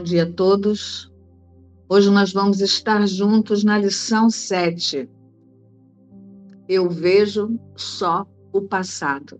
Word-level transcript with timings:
Bom 0.00 0.04
dia 0.04 0.22
a 0.22 0.32
todos. 0.32 1.12
Hoje 1.86 2.08
nós 2.08 2.32
vamos 2.32 2.62
estar 2.62 3.06
juntos 3.06 3.62
na 3.62 3.76
lição 3.76 4.30
7. 4.30 5.06
Eu 6.66 6.88
vejo 6.88 7.60
só 7.76 8.26
o 8.50 8.62
passado. 8.62 9.38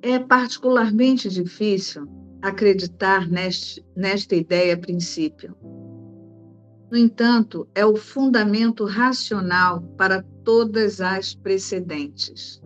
É 0.00 0.18
particularmente 0.18 1.28
difícil 1.28 2.08
acreditar 2.40 3.28
neste, 3.28 3.84
nesta 3.94 4.34
ideia 4.34 4.72
a 4.72 4.78
princípio. 4.78 5.54
No 6.90 6.96
entanto, 6.96 7.68
é 7.74 7.84
o 7.84 7.96
fundamento 7.96 8.86
racional 8.86 9.82
para 9.98 10.22
todas 10.42 11.02
as 11.02 11.34
precedentes. 11.34 12.62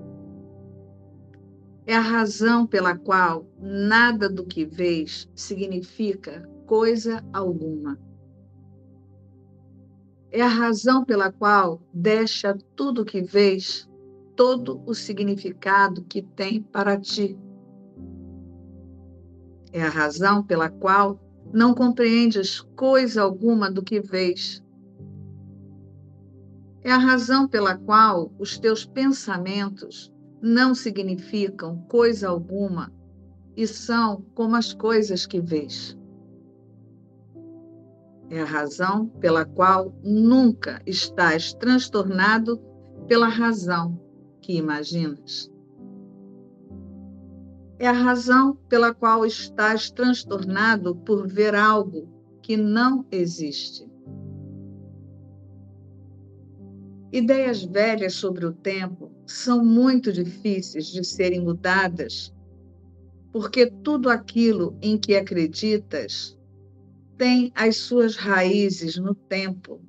É 1.89 1.97
a 1.97 2.01
razão 2.01 2.67
pela 2.67 2.95
qual 2.95 3.49
nada 3.59 4.29
do 4.29 4.45
que 4.45 4.67
vês 4.67 5.27
significa 5.35 6.47
coisa 6.67 7.25
alguma. 7.33 7.99
É 10.31 10.43
a 10.43 10.49
razão 10.49 11.03
pela 11.03 11.33
qual 11.33 11.81
deixa 11.91 12.55
tudo 12.77 13.07
que 13.07 13.23
vês 13.23 13.89
todo 14.37 14.83
o 14.85 14.93
significado 14.93 16.05
que 16.05 16.21
tem 16.21 16.61
para 16.61 17.01
ti. 17.01 17.39
É 19.73 19.81
a 19.83 19.89
razão 19.89 20.45
pela 20.45 20.69
qual 20.69 21.19
não 21.55 21.73
compreendes 21.73 22.61
coisa 22.77 23.23
alguma 23.23 23.71
do 23.71 23.83
que 23.83 23.99
vês. 23.99 24.63
É 26.83 26.93
a 26.93 26.99
razão 26.99 27.49
pela 27.49 27.79
qual 27.79 28.31
os 28.39 28.59
teus 28.59 28.85
pensamentos 28.85 30.13
não 30.41 30.75
significam 30.75 31.79
coisa 31.89 32.29
alguma 32.29 32.93
e 33.57 33.67
são 33.67 34.23
como 34.35 34.57
as 34.57 34.73
coisas 34.73 35.27
que 35.27 35.41
vês. 35.41 35.99
É 38.31 38.43
a 38.43 38.45
razão 38.45 39.07
pela 39.07 39.45
qual 39.45 39.93
nunca 40.05 40.81
estás 40.87 41.53
transtornado 41.55 42.61
pela 43.07 43.27
razão 43.27 43.99
que 44.41 44.53
imaginas. 44.57 45.51
É 47.79 47.89
a 47.89 47.93
razão 47.93 48.57
pela 48.69 48.93
qual 48.93 49.25
estás 49.25 49.91
transtornado 49.91 50.95
por 50.97 51.27
ver 51.27 51.55
algo 51.55 52.09
que 52.43 52.57
não 52.57 53.07
existe. 53.11 53.89
Ideias 57.11 57.65
velhas 57.65 58.15
sobre 58.15 58.45
o 58.45 58.53
tempo 58.53 59.18
são 59.33 59.63
muito 59.63 60.11
difíceis 60.11 60.87
de 60.87 61.05
serem 61.05 61.41
mudadas, 61.41 62.35
porque 63.31 63.67
tudo 63.67 64.09
aquilo 64.09 64.77
em 64.81 64.97
que 64.97 65.15
acreditas 65.15 66.37
tem 67.19 67.53
as 67.55 67.77
suas 67.77 68.17
raízes 68.17 68.97
no 68.97 69.15
tempo. 69.15 69.81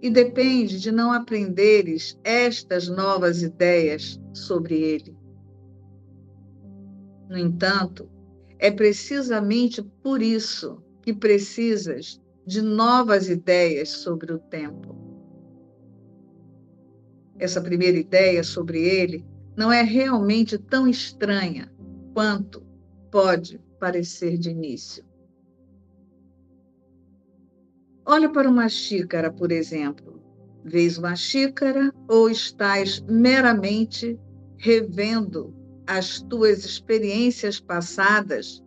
E 0.00 0.08
depende 0.08 0.80
de 0.80 0.90
não 0.90 1.12
aprenderes 1.12 2.18
estas 2.24 2.88
novas 2.88 3.42
ideias 3.42 4.18
sobre 4.32 4.80
ele. 4.80 5.16
No 7.28 7.36
entanto, 7.36 8.08
é 8.58 8.70
precisamente 8.70 9.82
por 10.02 10.22
isso 10.22 10.82
que 11.02 11.12
precisas 11.12 12.20
de 12.46 12.62
novas 12.62 13.28
ideias 13.28 13.90
sobre 13.90 14.32
o 14.32 14.38
tempo 14.38 15.07
essa 17.38 17.60
primeira 17.60 17.98
ideia 17.98 18.42
sobre 18.42 18.82
ele 18.82 19.24
não 19.56 19.72
é 19.72 19.82
realmente 19.82 20.56
tão 20.58 20.86
estranha 20.86 21.72
quanto 22.14 22.64
pode 23.10 23.60
parecer 23.80 24.36
de 24.38 24.50
início. 24.50 25.04
Olha 28.04 28.30
para 28.30 28.48
uma 28.48 28.68
xícara, 28.68 29.32
por 29.32 29.52
exemplo. 29.52 30.22
Vês 30.64 30.98
uma 30.98 31.14
xícara 31.14 31.92
ou 32.08 32.30
estás 32.30 33.00
meramente 33.00 34.18
revendo 34.56 35.54
as 35.86 36.20
tuas 36.22 36.64
experiências 36.64 37.60
passadas 37.60 38.62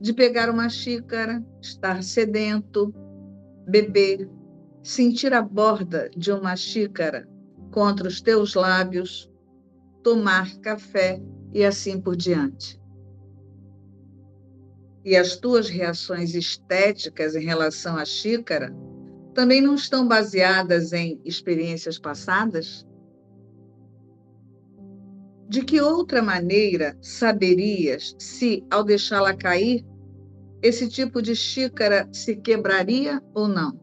de 0.00 0.12
pegar 0.12 0.50
uma 0.50 0.68
xícara, 0.68 1.44
estar 1.60 2.02
sedento, 2.02 2.92
beber, 3.68 4.28
sentir 4.82 5.32
a 5.32 5.42
borda 5.42 6.10
de 6.16 6.32
uma 6.32 6.56
xícara 6.56 7.28
contra 7.72 8.06
os 8.06 8.20
teus 8.20 8.54
lábios, 8.54 9.28
tomar 10.04 10.54
café 10.60 11.20
e 11.52 11.64
assim 11.64 12.00
por 12.00 12.14
diante. 12.14 12.80
E 15.04 15.16
as 15.16 15.34
tuas 15.34 15.68
reações 15.68 16.34
estéticas 16.34 17.34
em 17.34 17.44
relação 17.44 17.96
à 17.96 18.04
xícara 18.04 18.72
também 19.34 19.60
não 19.60 19.74
estão 19.74 20.06
baseadas 20.06 20.92
em 20.92 21.20
experiências 21.24 21.98
passadas? 21.98 22.86
De 25.48 25.64
que 25.64 25.80
outra 25.80 26.22
maneira 26.22 26.96
saberias 27.00 28.14
se, 28.18 28.64
ao 28.70 28.84
deixá-la 28.84 29.34
cair, 29.34 29.84
esse 30.62 30.88
tipo 30.88 31.20
de 31.20 31.34
xícara 31.34 32.08
se 32.12 32.36
quebraria 32.36 33.20
ou 33.34 33.48
não? 33.48 33.80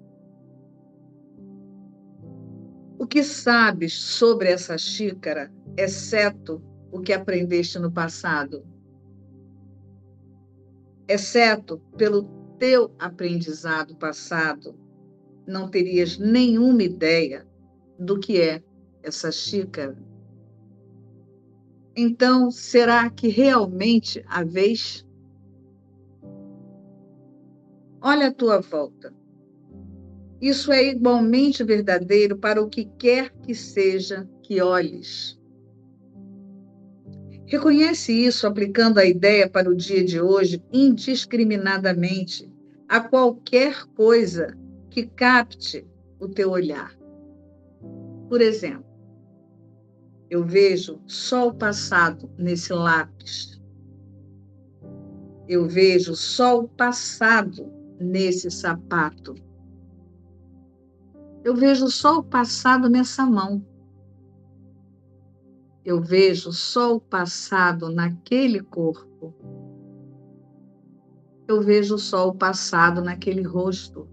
O 3.00 3.08
que 3.08 3.24
sabes 3.24 3.94
sobre 3.94 4.50
essa 4.50 4.78
xícara, 4.78 5.50
exceto 5.78 6.62
o 6.92 7.00
que 7.00 7.14
aprendeste 7.14 7.80
no 7.80 7.90
passado? 7.90 8.68
Exceto 11.08 11.80
pelo 11.96 12.24
teu 12.60 12.94
aprendizado 13.00 13.96
passado, 13.96 14.78
não 15.48 15.70
terias 15.70 16.18
nenhuma 16.18 16.84
ideia 16.84 17.48
do 17.98 18.20
que 18.20 18.42
é 18.42 18.62
essa 19.02 19.32
xícara. 19.32 19.98
Então, 21.96 22.52
será 22.52 23.10
que 23.10 23.30
realmente 23.30 24.22
a 24.28 24.44
vez? 24.44 25.08
Olha 28.02 28.28
a 28.28 28.34
tua 28.34 28.60
volta. 28.60 29.19
Isso 30.42 30.72
é 30.72 30.88
igualmente 30.88 31.64
verdadeiro 31.64 32.38
para 32.38 32.62
o 32.62 32.70
que 32.70 32.86
quer 32.98 33.32
que 33.44 33.54
seja 33.54 34.28
que 34.42 34.62
olhes. 34.62 35.38
Reconhece 37.46 38.14
isso 38.14 38.46
aplicando 38.46 39.00
a 39.00 39.06
ideia 39.06 39.50
para 39.50 39.70
o 39.70 39.76
dia 39.76 40.04
de 40.04 40.22
hoje 40.22 40.64
indiscriminadamente 40.72 42.48
a 42.88 43.02
qualquer 43.02 43.86
coisa 43.96 44.56
que 44.90 45.08
capte 45.08 45.86
o 46.20 46.28
teu 46.28 46.52
olhar. 46.52 46.96
Por 48.30 48.40
exemplo, 48.40 48.86
eu 50.30 50.44
vejo 50.46 51.02
só 51.08 51.48
o 51.48 51.54
passado 51.54 52.30
nesse 52.38 52.72
lápis. 52.72 53.60
Eu 55.48 55.68
vejo 55.68 56.16
só 56.16 56.60
o 56.60 56.68
passado 56.68 57.74
nesse 58.00 58.52
sapato. 58.52 59.34
Eu 61.44 61.56
vejo 61.56 61.88
só 61.88 62.20
o 62.20 62.24
passado 62.24 62.90
nessa 62.90 63.26
mão. 63.26 63.66
Eu 65.86 66.02
vejo 66.02 66.52
só 66.52 66.96
o 66.96 67.00
passado 67.00 67.90
naquele 67.90 68.62
corpo. 68.62 69.34
Eu 71.48 71.62
vejo 71.62 71.98
só 71.98 72.28
o 72.28 72.36
passado 72.36 73.02
naquele 73.02 73.42
rosto. 73.42 74.08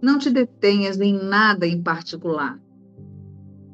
Não 0.00 0.18
te 0.18 0.30
detenhas 0.30 1.00
em 1.00 1.14
nada 1.14 1.66
em 1.66 1.82
particular, 1.82 2.60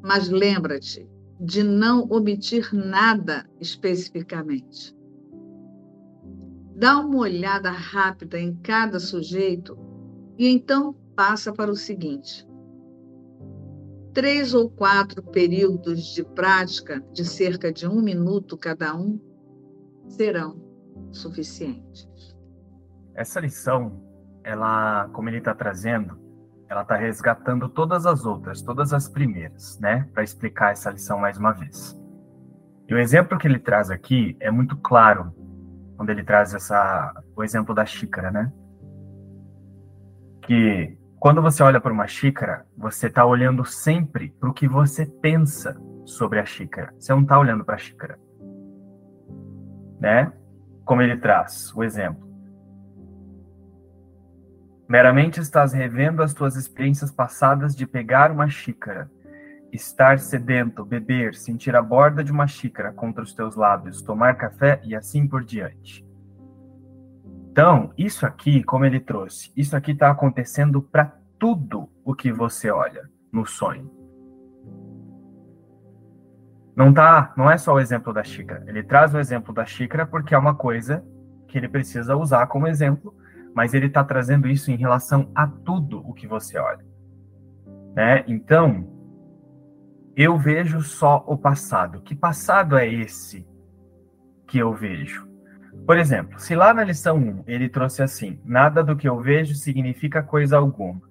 mas 0.01 0.29
lembra-te 0.29 1.09
de 1.39 1.61
não 1.61 2.07
omitir 2.09 2.73
nada 2.73 3.49
especificamente. 3.59 4.95
Dá 6.75 6.99
uma 6.99 7.17
olhada 7.17 7.69
rápida 7.69 8.39
em 8.39 8.55
cada 8.55 8.99
sujeito 8.99 9.88
e 10.39 10.47
então 10.47 10.95
passa 11.15 11.51
para 11.51 11.69
o 11.69 11.75
seguinte: 11.75 12.47
três 14.13 14.53
ou 14.53 14.69
quatro 14.69 15.21
períodos 15.21 16.15
de 16.15 16.23
prática 16.23 17.03
de 17.11 17.25
cerca 17.25 17.71
de 17.71 17.85
um 17.85 18.01
minuto 18.01 18.57
cada 18.57 18.95
um 18.95 19.19
serão 20.07 20.57
suficientes. 21.11 22.07
Essa 23.13 23.41
lição, 23.41 24.01
ela, 24.43 25.09
como 25.09 25.27
ele 25.27 25.39
está 25.39 25.53
trazendo, 25.53 26.17
ela 26.69 26.83
está 26.83 26.95
resgatando 26.95 27.67
todas 27.67 28.05
as 28.05 28.25
outras, 28.25 28.61
todas 28.61 28.93
as 28.93 29.09
primeiras, 29.09 29.77
né, 29.79 30.07
para 30.13 30.23
explicar 30.23 30.71
essa 30.71 30.89
lição 30.89 31.19
mais 31.19 31.37
uma 31.37 31.51
vez. 31.51 31.99
E 32.87 32.93
o 32.93 32.97
exemplo 32.97 33.37
que 33.37 33.47
ele 33.47 33.59
traz 33.59 33.91
aqui 33.91 34.37
é 34.39 34.49
muito 34.49 34.77
claro 34.77 35.33
quando 35.97 36.11
ele 36.11 36.23
traz 36.23 36.53
essa, 36.53 37.13
o 37.35 37.43
exemplo 37.43 37.75
da 37.75 37.85
xícara, 37.85 38.31
né? 38.31 38.51
Que 40.49 40.97
quando 41.19 41.43
você 41.43 41.61
olha 41.61 41.79
para 41.79 41.93
uma 41.93 42.07
xícara, 42.07 42.65
você 42.75 43.05
está 43.05 43.23
olhando 43.23 43.63
sempre 43.63 44.33
para 44.39 44.49
o 44.49 44.53
que 44.53 44.67
você 44.67 45.05
pensa 45.05 45.79
sobre 46.03 46.39
a 46.39 46.45
xícara. 46.45 46.91
Você 46.97 47.13
não 47.13 47.21
está 47.21 47.37
olhando 47.37 47.63
para 47.63 47.75
a 47.75 47.77
xícara. 47.77 48.17
né? 49.99 50.33
Como 50.83 51.03
ele 51.03 51.17
traz 51.17 51.71
o 51.75 51.83
exemplo. 51.83 52.27
Meramente 54.87 55.39
estás 55.39 55.71
revendo 55.71 56.23
as 56.23 56.33
tuas 56.33 56.55
experiências 56.55 57.11
passadas 57.11 57.75
de 57.75 57.85
pegar 57.85 58.31
uma 58.31 58.49
xícara, 58.49 59.07
estar 59.71 60.17
sedento, 60.17 60.83
beber, 60.83 61.35
sentir 61.35 61.75
a 61.75 61.81
borda 61.81 62.23
de 62.23 62.31
uma 62.31 62.47
xícara 62.47 62.91
contra 62.91 63.21
os 63.21 63.35
teus 63.35 63.55
lábios, 63.55 64.01
tomar 64.01 64.33
café 64.35 64.81
e 64.83 64.95
assim 64.95 65.27
por 65.27 65.43
diante. 65.43 66.08
Então, 67.59 67.91
isso 67.97 68.25
aqui, 68.25 68.63
como 68.63 68.85
ele 68.85 69.01
trouxe, 69.01 69.51
isso 69.53 69.75
aqui 69.75 69.91
está 69.91 70.09
acontecendo 70.09 70.81
para 70.81 71.13
tudo 71.37 71.89
o 72.05 72.15
que 72.15 72.31
você 72.31 72.71
olha 72.71 73.09
no 73.33 73.45
sonho. 73.45 73.91
Não 76.73 76.93
tá, 76.93 77.33
não 77.35 77.51
é 77.51 77.57
só 77.57 77.73
o 77.73 77.79
exemplo 77.81 78.13
da 78.13 78.23
xícara. 78.23 78.63
Ele 78.65 78.81
traz 78.81 79.13
o 79.13 79.19
exemplo 79.19 79.53
da 79.53 79.65
xícara 79.65 80.05
porque 80.05 80.33
é 80.33 80.37
uma 80.37 80.55
coisa 80.55 81.03
que 81.49 81.57
ele 81.57 81.67
precisa 81.67 82.15
usar 82.15 82.47
como 82.47 82.65
exemplo, 82.65 83.13
mas 83.53 83.73
ele 83.73 83.87
está 83.87 84.05
trazendo 84.05 84.47
isso 84.47 84.71
em 84.71 84.77
relação 84.77 85.29
a 85.35 85.45
tudo 85.45 85.99
o 86.07 86.13
que 86.13 86.25
você 86.25 86.57
olha. 86.57 86.85
Né? 87.93 88.23
Então, 88.25 88.87
eu 90.15 90.37
vejo 90.37 90.79
só 90.79 91.25
o 91.27 91.37
passado. 91.37 91.99
Que 92.03 92.15
passado 92.15 92.77
é 92.77 92.87
esse 92.87 93.45
que 94.47 94.59
eu 94.59 94.73
vejo? 94.73 95.28
Por 95.85 95.97
exemplo, 95.97 96.39
se 96.39 96.55
lá 96.55 96.73
na 96.73 96.83
lição 96.83 97.17
1 97.17 97.43
ele 97.47 97.67
trouxe 97.67 98.01
assim: 98.01 98.39
nada 98.45 98.83
do 98.83 98.95
que 98.95 99.07
eu 99.07 99.19
vejo 99.19 99.55
significa 99.55 100.21
coisa 100.21 100.57
alguma. 100.57 101.01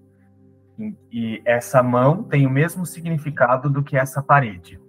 E 1.11 1.43
essa 1.45 1.83
mão 1.83 2.23
tem 2.23 2.47
o 2.47 2.51
mesmo 2.51 2.87
significado 2.87 3.69
do 3.69 3.83
que 3.83 3.97
essa 3.97 4.23
parede. 4.23 4.81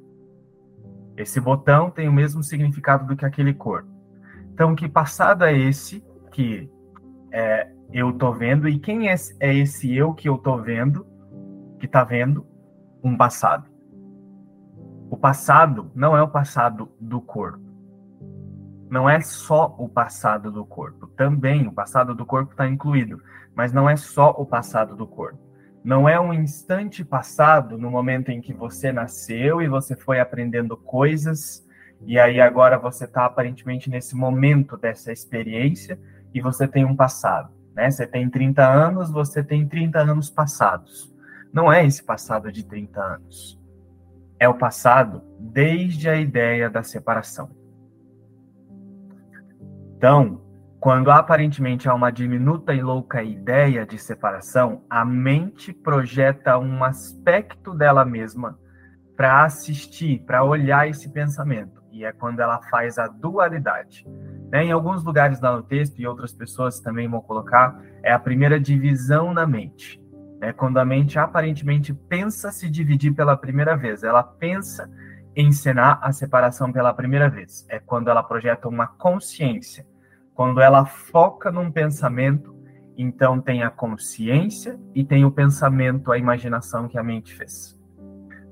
Esse 1.18 1.42
botão 1.42 1.90
tem 1.90 2.08
o 2.08 2.14
mesmo 2.14 2.44
significado 2.44 3.08
do 3.08 3.16
que 3.16 3.26
aquele 3.26 3.54
corpo. 3.54 3.90
Então, 4.54 4.76
que 4.76 4.88
passado 4.88 5.44
é 5.44 5.58
esse 5.58 6.06
que 6.32 6.70
é, 7.32 7.72
eu 7.92 8.14
tô 8.14 8.32
vendo? 8.32 8.70
E 8.70 8.78
quem 8.78 9.10
é, 9.10 9.16
é 9.40 9.54
esse 9.54 9.94
eu 9.96 10.14
que 10.14 10.30
eu 10.30 10.38
tô 10.38 10.58
vendo, 10.58 11.08
que 11.80 11.88
tá 11.88 12.04
vendo 12.04 12.46
um 13.04 13.18
passado? 13.18 13.68
O 15.10 15.18
passado 15.18 15.92
não 15.96 16.16
é 16.16 16.22
o 16.22 16.30
passado 16.30 16.92
do 17.00 17.20
corpo 17.20 17.69
não 18.90 19.10
é 19.10 19.22
só 19.22 19.76
o 19.78 19.88
passado 19.88 20.52
do 20.52 20.66
corpo. 20.66 21.08
Também 21.08 21.68
o 21.68 21.72
passado 21.72 22.16
do 22.16 22.26
corpo 22.26 22.52
está 22.52 22.68
incluído, 22.68 23.22
mas 23.54 23.72
não 23.72 23.90
é 23.90 23.96
só 23.96 24.32
o 24.32 24.46
passado 24.46 24.96
do 24.96 25.06
corpo. 25.06 25.40
Não 25.84 26.10
é 26.10 26.20
um 26.20 26.34
instante 26.34 27.06
passado 27.06 27.78
no 27.78 27.90
momento 27.90 28.30
em 28.30 28.42
que 28.42 28.52
você 28.52 28.92
nasceu 28.92 29.62
e 29.62 29.68
você 29.68 29.96
foi 29.96 30.20
aprendendo 30.20 30.76
coisas, 30.76 31.66
e 32.06 32.20
aí 32.20 32.42
agora 32.42 32.78
você 32.78 33.06
está 33.06 33.26
aparentemente 33.26 33.90
nesse 33.90 34.16
momento 34.16 34.76
dessa 34.76 35.12
experiência 35.12 36.00
e 36.34 36.42
você 36.42 36.68
tem 36.68 36.84
um 36.84 36.96
passado. 36.96 37.52
Né? 37.76 37.90
Você 37.90 38.08
tem 38.08 38.30
30 38.30 38.68
anos, 38.68 39.12
você 39.12 39.44
tem 39.44 39.68
30 39.68 40.00
anos 40.00 40.30
passados. 40.30 41.14
Não 41.52 41.72
é 41.72 41.86
esse 41.86 42.04
passado 42.04 42.52
de 42.52 42.64
30 42.64 43.02
anos. 43.02 43.60
É 44.40 44.48
o 44.48 44.54
passado 44.54 45.24
desde 45.40 46.10
a 46.10 46.16
ideia 46.16 46.70
da 46.70 46.84
separação. 46.84 47.59
Então, 50.00 50.40
quando 50.80 51.12
aparentemente 51.12 51.90
há 51.90 51.94
uma 51.94 52.10
diminuta 52.10 52.74
e 52.74 52.82
louca 52.82 53.22
ideia 53.22 53.86
de 53.86 53.98
separação, 53.98 54.82
a 54.90 55.04
mente 55.04 55.74
projeta 55.74 56.58
um 56.58 56.86
aspecto 56.86 57.74
dela 57.74 58.06
mesma 58.06 58.58
para 59.18 59.44
assistir, 59.44 60.24
para 60.26 60.42
olhar 60.42 60.88
esse 60.88 61.12
pensamento. 61.12 61.84
E 61.92 62.06
é 62.06 62.14
quando 62.14 62.40
ela 62.40 62.62
faz 62.72 62.98
a 62.98 63.08
dualidade. 63.08 64.08
Né? 64.50 64.64
Em 64.64 64.72
alguns 64.72 65.04
lugares 65.04 65.42
lá 65.42 65.54
no 65.54 65.64
texto, 65.64 66.00
e 66.00 66.08
outras 66.08 66.32
pessoas 66.32 66.80
também 66.80 67.10
vão 67.10 67.20
colocar, 67.20 67.78
é 68.02 68.14
a 68.14 68.20
primeira 68.20 68.58
divisão 68.58 69.34
na 69.34 69.46
mente. 69.46 70.02
É 70.40 70.54
quando 70.54 70.78
a 70.78 70.86
mente 70.86 71.20
aparentemente 71.20 71.94
pensa 71.94 72.54
se 72.54 72.70
dividir 72.70 73.14
pela 73.14 73.36
primeira 73.36 73.76
vez. 73.76 74.02
Ela 74.02 74.24
pensa 74.24 74.90
ensinar 75.42 76.00
a 76.02 76.12
separação 76.12 76.72
pela 76.72 76.94
primeira 76.94 77.30
vez. 77.30 77.66
É 77.70 77.80
quando 77.80 78.10
ela 78.10 78.24
projeta 78.24 78.68
uma 78.68 78.88
consciência. 78.88 79.86
Quando 80.34 80.62
ela 80.62 80.86
foca 80.86 81.52
num 81.52 81.72
pensamento, 81.72 82.56
então 82.98 83.40
tem 83.40 83.64
a 83.64 83.70
consciência 83.70 84.80
e 84.94 85.04
tem 85.04 85.26
o 85.26 85.32
pensamento, 85.32 86.12
a 86.12 86.18
imaginação 86.18 86.88
que 86.88 86.98
a 86.98 87.04
mente 87.04 87.34
fez. 87.34 87.78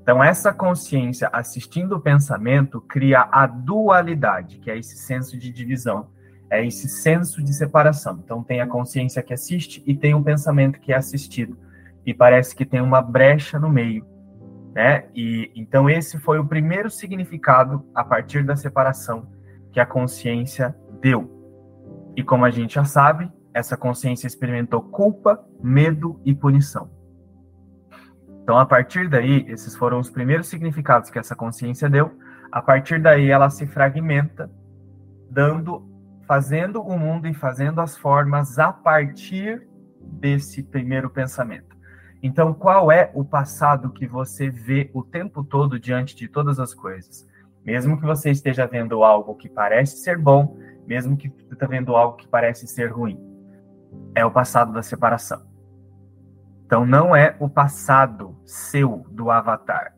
Então, 0.02 0.24
essa 0.24 0.54
consciência 0.54 1.28
assistindo 1.30 1.96
o 1.96 2.00
pensamento 2.00 2.80
cria 2.80 3.28
a 3.30 3.46
dualidade, 3.46 4.58
que 4.58 4.70
é 4.70 4.78
esse 4.78 4.96
senso 4.96 5.38
de 5.38 5.50
divisão, 5.50 6.08
é 6.50 6.66
esse 6.66 6.88
senso 6.88 7.42
de 7.42 7.52
separação. 7.52 8.18
Então, 8.24 8.42
tem 8.42 8.62
a 8.62 8.66
consciência 8.66 9.22
que 9.22 9.34
assiste 9.34 9.82
e 9.86 9.94
tem 9.94 10.14
o 10.14 10.22
pensamento 10.22 10.80
que 10.80 10.94
é 10.94 10.96
assistido. 10.96 11.58
E 12.06 12.14
parece 12.14 12.56
que 12.56 12.64
tem 12.64 12.80
uma 12.80 13.02
brecha 13.02 13.58
no 13.58 13.68
meio 13.68 14.06
né? 14.78 15.08
E 15.12 15.50
então 15.56 15.90
esse 15.90 16.20
foi 16.20 16.38
o 16.38 16.46
primeiro 16.46 16.88
significado 16.88 17.84
a 17.92 18.04
partir 18.04 18.44
da 18.44 18.54
separação 18.54 19.28
que 19.72 19.80
a 19.80 19.84
consciência 19.84 20.72
deu. 21.00 21.28
E 22.14 22.22
como 22.22 22.44
a 22.44 22.50
gente 22.50 22.76
já 22.76 22.84
sabe, 22.84 23.28
essa 23.52 23.76
consciência 23.76 24.28
experimentou 24.28 24.80
culpa, 24.80 25.44
medo 25.60 26.22
e 26.24 26.32
punição. 26.32 26.88
Então, 28.40 28.56
a 28.56 28.64
partir 28.64 29.08
daí, 29.08 29.44
esses 29.48 29.74
foram 29.74 29.98
os 29.98 30.10
primeiros 30.10 30.46
significados 30.46 31.10
que 31.10 31.18
essa 31.18 31.34
consciência 31.34 31.90
deu. 31.90 32.16
A 32.52 32.62
partir 32.62 33.02
daí, 33.02 33.30
ela 33.30 33.50
se 33.50 33.66
fragmenta, 33.66 34.48
dando, 35.28 35.84
fazendo 36.24 36.80
o 36.80 36.96
mundo 36.96 37.26
e 37.26 37.34
fazendo 37.34 37.80
as 37.80 37.98
formas 37.98 38.60
a 38.60 38.72
partir 38.72 39.66
desse 40.00 40.62
primeiro 40.62 41.10
pensamento. 41.10 41.76
Então, 42.22 42.52
qual 42.52 42.90
é 42.90 43.10
o 43.14 43.24
passado 43.24 43.90
que 43.90 44.06
você 44.06 44.50
vê 44.50 44.90
o 44.92 45.02
tempo 45.02 45.44
todo 45.44 45.78
diante 45.78 46.16
de 46.16 46.26
todas 46.26 46.58
as 46.58 46.74
coisas? 46.74 47.28
Mesmo 47.64 47.98
que 47.98 48.04
você 48.04 48.30
esteja 48.30 48.66
vendo 48.66 49.04
algo 49.04 49.36
que 49.36 49.48
parece 49.48 49.98
ser 49.98 50.18
bom, 50.18 50.56
mesmo 50.86 51.16
que 51.16 51.28
você 51.28 51.42
esteja 51.42 51.66
vendo 51.68 51.94
algo 51.94 52.16
que 52.16 52.26
parece 52.26 52.66
ser 52.66 52.90
ruim, 52.90 53.20
é 54.14 54.24
o 54.24 54.30
passado 54.30 54.72
da 54.72 54.82
separação. 54.82 55.46
Então, 56.66 56.84
não 56.84 57.14
é 57.14 57.36
o 57.38 57.48
passado 57.48 58.36
seu 58.44 59.06
do 59.10 59.30
avatar. 59.30 59.94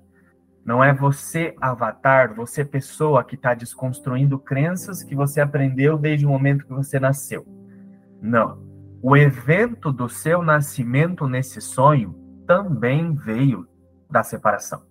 Não 0.65 0.85
é 0.85 0.93
você, 0.93 1.57
avatar, 1.61 2.35
você, 2.35 2.65
pessoa, 2.65 3.25
que 3.25 3.35
está 3.35 3.55
desconstruindo 3.55 4.39
crenças 4.39 5.03
que 5.03 5.15
você 5.15 5.41
aprendeu 5.41 5.97
desde 5.97 6.27
o 6.27 6.29
momento 6.29 6.67
que 6.67 6.73
você 6.73 7.01
nasceu. 7.01 7.47
Não 8.21 8.70
o 9.03 9.17
evento 9.17 9.93
do 9.93 10.09
seu 10.09 10.43
nascimento 10.43 11.27
nesse 11.27 11.61
sonho 11.61 12.15
também 12.47 13.15
veio 13.15 13.67
da 14.11 14.23
separação. 14.23 14.83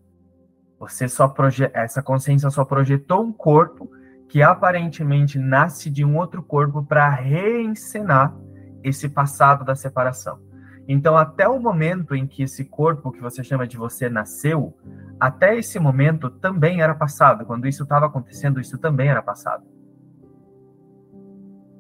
Você 0.79 1.07
só 1.07 1.33
essa 1.73 2.01
consciência 2.01 2.49
só 2.49 2.63
projetou 2.63 3.23
um 3.23 3.33
corpo 3.33 3.89
que 4.29 4.41
aparentemente 4.41 5.37
nasce 5.37 5.89
de 5.89 6.05
um 6.05 6.17
outro 6.17 6.41
corpo 6.41 6.83
para 6.83 7.09
reencenar 7.09 8.35
esse 8.83 9.09
passado 9.09 9.65
da 9.65 9.75
separação. 9.75 10.39
Então, 10.87 11.15
até 11.15 11.47
o 11.47 11.59
momento 11.59 12.15
em 12.15 12.25
que 12.25 12.43
esse 12.43 12.65
corpo 12.65 13.11
que 13.11 13.21
você 13.21 13.43
chama 13.43 13.67
de 13.67 13.77
você 13.77 14.09
nasceu, 14.09 14.75
até 15.19 15.57
esse 15.57 15.77
momento 15.77 16.29
também 16.29 16.81
era 16.81 16.95
passado. 16.95 17.45
Quando 17.45 17.67
isso 17.67 17.83
estava 17.83 18.07
acontecendo, 18.07 18.59
isso 18.59 18.77
também 18.77 19.09
era 19.09 19.21
passado. 19.21 19.63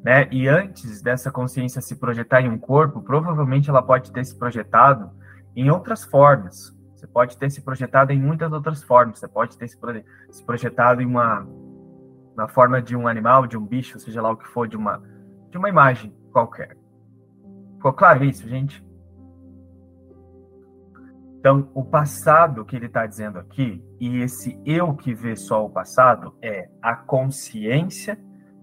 Né? 0.03 0.27
E 0.31 0.47
antes 0.47 1.01
dessa 1.01 1.31
consciência 1.31 1.81
se 1.81 1.95
projetar 1.95 2.41
em 2.41 2.49
um 2.49 2.57
corpo, 2.57 3.01
provavelmente 3.01 3.69
ela 3.69 3.81
pode 3.81 4.11
ter 4.11 4.23
se 4.23 4.37
projetado 4.37 5.11
em 5.55 5.69
outras 5.69 6.03
formas. 6.03 6.75
Você 6.95 7.07
pode 7.07 7.37
ter 7.37 7.49
se 7.49 7.61
projetado 7.61 8.11
em 8.11 8.21
muitas 8.21 8.51
outras 8.51 8.83
formas. 8.83 9.19
Você 9.19 9.27
pode 9.27 9.57
ter 9.57 9.67
se, 9.67 9.77
projetado 10.45 11.01
em 11.01 11.05
uma 11.05 11.47
na 12.35 12.47
forma 12.47 12.81
de 12.81 12.95
um 12.95 13.07
animal, 13.07 13.45
de 13.45 13.57
um 13.57 13.65
bicho, 13.65 13.99
seja 13.99 14.21
lá 14.21 14.31
o 14.31 14.37
que 14.37 14.47
for, 14.47 14.67
de 14.67 14.77
uma 14.77 15.01
de 15.49 15.57
uma 15.57 15.67
imagem 15.67 16.13
qualquer. 16.31 16.77
Ficou 17.75 17.93
claro 17.93 18.23
isso, 18.23 18.47
gente? 18.47 18.85
Então, 21.39 21.69
o 21.73 21.83
passado 21.83 22.65
que 22.65 22.75
ele 22.75 22.87
está 22.87 23.05
dizendo 23.05 23.39
aqui, 23.39 23.83
e 23.99 24.17
esse 24.17 24.61
eu 24.65 24.93
que 24.93 25.13
vê 25.13 25.35
só 25.37 25.65
o 25.65 25.69
passado, 25.69 26.35
é 26.41 26.69
a 26.81 26.95
consciência 26.95 28.19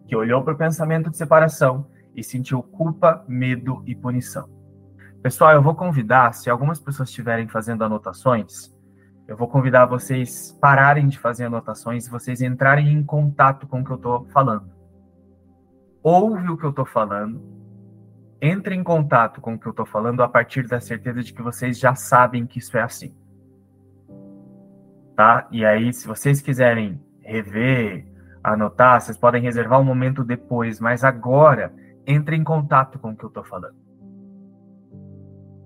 que 0.07 0.17
olhou 0.17 0.43
para 0.43 0.55
o 0.55 0.57
pensamento 0.57 1.11
de 1.11 1.17
separação 1.17 1.87
e 2.15 2.23
sentiu 2.23 2.63
culpa, 2.63 3.25
medo 3.29 3.83
e 3.87 3.95
punição. 3.95 4.49
Pessoal, 5.23 5.53
eu 5.53 5.63
vou 5.63 5.75
convidar, 5.75 6.33
se 6.33 6.49
algumas 6.49 6.81
pessoas 6.81 7.09
estiverem 7.09 7.49
fazendo 7.49 7.85
anotações, 7.85 8.73
eu 9.27 9.37
vou 9.37 9.49
convidar 9.49 9.87
vocês 9.87 10.57
pararem 10.61 11.09
de 11.09 11.19
fazer 11.19 11.45
anotações 11.45 12.07
e 12.07 12.11
vocês 12.11 12.41
entrarem 12.41 12.93
em 12.93 13.03
contato 13.03 13.67
com 13.67 13.81
o 13.81 13.85
que 13.85 13.91
eu 13.91 13.97
estou 13.97 14.25
falando. 14.27 14.71
Ouve 16.03 16.49
o 16.49 16.57
que 16.57 16.65
eu 16.65 16.71
estou 16.71 16.87
falando, 16.87 17.43
entre 18.41 18.77
em 18.77 18.85
contato 18.85 19.41
com 19.41 19.55
o 19.55 19.59
que 19.59 19.67
eu 19.67 19.71
estou 19.71 19.85
falando 19.85 20.23
a 20.23 20.29
partir 20.29 20.69
da 20.69 20.81
certeza 20.81 21.25
de 21.25 21.33
que 21.33 21.43
vocês 21.43 21.77
já 21.77 21.97
sabem 21.97 22.47
que 22.47 22.61
isso 22.61 22.77
é 22.79 22.83
assim. 22.83 23.13
Tá? 25.17 25.49
E 25.51 25.65
aí, 25.65 25.93
se 25.93 26.07
vocês 26.07 26.41
quiserem 26.41 27.01
rever, 27.21 28.07
anotar, 28.53 29.01
vocês 29.01 29.17
podem 29.17 29.43
reservar 29.43 29.81
um 29.81 29.85
momento 29.85 30.25
depois, 30.25 30.81
mas 30.81 31.05
agora 31.05 31.73
entre 32.07 32.37
em 32.37 32.45
contato 32.45 32.99
com 32.99 33.11
o 33.11 33.17
que 33.17 33.25
eu 33.25 33.29
estou 33.29 33.45
falando. 33.45 33.77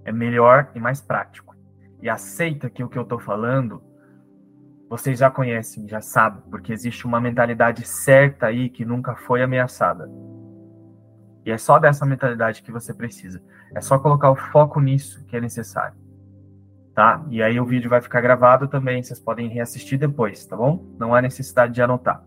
É 0.04 0.12
melhor 0.12 0.70
e 0.74 0.80
mais 0.80 1.00
prático. 1.00 1.54
E 2.02 2.08
aceita 2.08 2.70
que 2.70 2.82
o 2.82 2.88
que 2.88 2.98
eu 2.98 3.02
estou 3.02 3.18
falando 3.18 3.82
vocês 4.88 5.20
já 5.20 5.30
conhecem, 5.30 5.86
já 5.86 6.00
sabem, 6.00 6.42
porque 6.50 6.72
existe 6.72 7.06
uma 7.06 7.20
mentalidade 7.20 7.86
certa 7.86 8.46
aí 8.46 8.68
que 8.68 8.84
nunca 8.84 9.14
foi 9.14 9.40
ameaçada. 9.40 10.10
E 11.46 11.50
é 11.52 11.56
só 11.56 11.78
dessa 11.78 12.04
mentalidade 12.04 12.60
que 12.60 12.72
você 12.72 12.92
precisa. 12.92 13.40
É 13.72 13.80
só 13.80 14.00
colocar 14.00 14.32
o 14.32 14.36
foco 14.36 14.80
nisso 14.80 15.24
que 15.26 15.36
é 15.36 15.40
necessário. 15.40 15.96
Tá? 16.92 17.24
E 17.30 17.40
aí 17.40 17.60
o 17.60 17.64
vídeo 17.64 17.88
vai 17.88 18.00
ficar 18.00 18.20
gravado 18.20 18.66
também, 18.66 19.00
vocês 19.00 19.20
podem 19.20 19.48
reassistir 19.48 19.96
depois, 19.96 20.44
tá 20.44 20.56
bom? 20.56 20.84
Não 20.98 21.14
há 21.14 21.22
necessidade 21.22 21.72
de 21.72 21.80
anotar. 21.80 22.24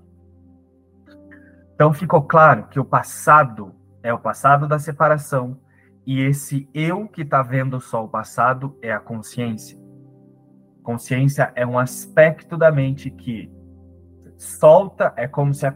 Então 1.76 1.94
ficou 1.94 2.22
claro 2.22 2.68
que 2.68 2.80
o 2.80 2.86
passado 2.86 3.74
é 4.02 4.14
o 4.14 4.20
passado 4.20 4.68
da 4.68 4.78
separação 4.78 5.60
e 6.06 6.22
esse 6.22 6.70
eu 6.74 7.08
que 7.08 7.22
está 7.22 7.42
vendo 7.42 7.80
só 7.80 8.04
o 8.04 8.10
passado 8.10 8.78
é 8.82 8.92
a 8.92 9.00
consciência. 9.00 9.80
Consciência 10.84 11.52
é 11.56 11.66
um 11.66 11.80
aspecto 11.80 12.58
da 12.58 12.72
mente 12.72 13.10
que 13.10 13.50
solta, 14.38 15.14
é 15.16 15.28
como 15.28 15.54
se 15.54 15.66
a, 15.66 15.74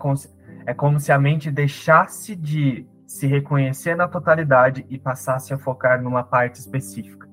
é 0.65 0.73
como 0.73 0.99
se 0.99 1.11
a 1.11 1.17
mente 1.17 1.49
deixasse 1.49 2.35
de 2.35 2.85
se 3.05 3.25
reconhecer 3.25 3.95
na 3.95 4.07
totalidade 4.07 4.85
e 4.89 4.97
passasse 4.97 5.53
a 5.53 5.57
focar 5.57 6.01
numa 6.01 6.23
parte 6.23 6.55
específica. 6.59 7.27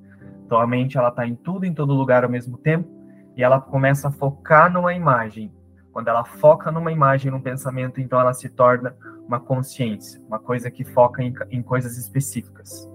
Então 0.47 0.61
a 0.61 0.67
mente 0.67 0.97
ela 0.97 1.09
está 1.09 1.27
em 1.27 1.35
tudo, 1.35 1.67
em 1.67 1.75
todo 1.75 1.93
lugar 1.93 2.23
ao 2.23 2.31
mesmo 2.31 2.57
tempo 2.57 2.89
e 3.37 3.43
ela 3.43 3.61
começa 3.61 4.07
a 4.09 4.13
focar 4.13 4.73
numa 4.73 4.95
imagem. 4.95 5.53
Quando 5.95 6.09
ela 6.09 6.25
foca 6.25 6.73
numa 6.73 6.91
imagem, 6.91 7.31
num 7.31 7.41
pensamento, 7.41 8.01
então 8.01 8.19
ela 8.19 8.35
se 8.35 8.49
torna 8.49 8.97
uma 9.29 9.39
consciência, 9.39 10.21
uma 10.27 10.41
coisa 10.41 10.69
que 10.69 10.83
foca 10.83 11.23
em, 11.23 11.33
em 11.53 11.63
coisas 11.63 11.97
específicas. 11.97 12.91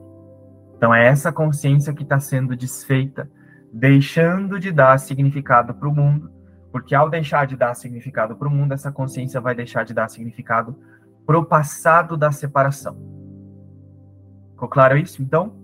Então 0.75 0.93
é 0.93 1.07
essa 1.07 1.31
consciência 1.31 1.93
que 1.93 2.03
está 2.03 2.19
sendo 2.19 2.57
desfeita 2.57 3.31
deixando 3.71 4.59
de 4.59 4.69
dar 4.69 4.99
significado 4.99 5.73
para 5.73 5.87
o 5.87 5.95
mundo, 5.95 6.29
porque 6.73 6.93
ao 6.93 7.09
deixar 7.09 7.47
de 7.47 7.55
dar 7.55 7.73
significado 7.73 8.35
para 8.35 8.49
o 8.49 8.51
mundo, 8.51 8.73
essa 8.73 8.91
consciência 8.91 9.39
vai 9.39 9.55
deixar 9.55 9.85
de 9.85 9.93
dar 9.93 10.09
significado 10.09 10.77
para 11.25 11.39
o 11.39 11.45
passado 11.45 12.17
da 12.17 12.33
separação. 12.33 12.97
Ficou 14.51 14.67
claro 14.67 14.97
isso, 14.97 15.23
então? 15.23 15.55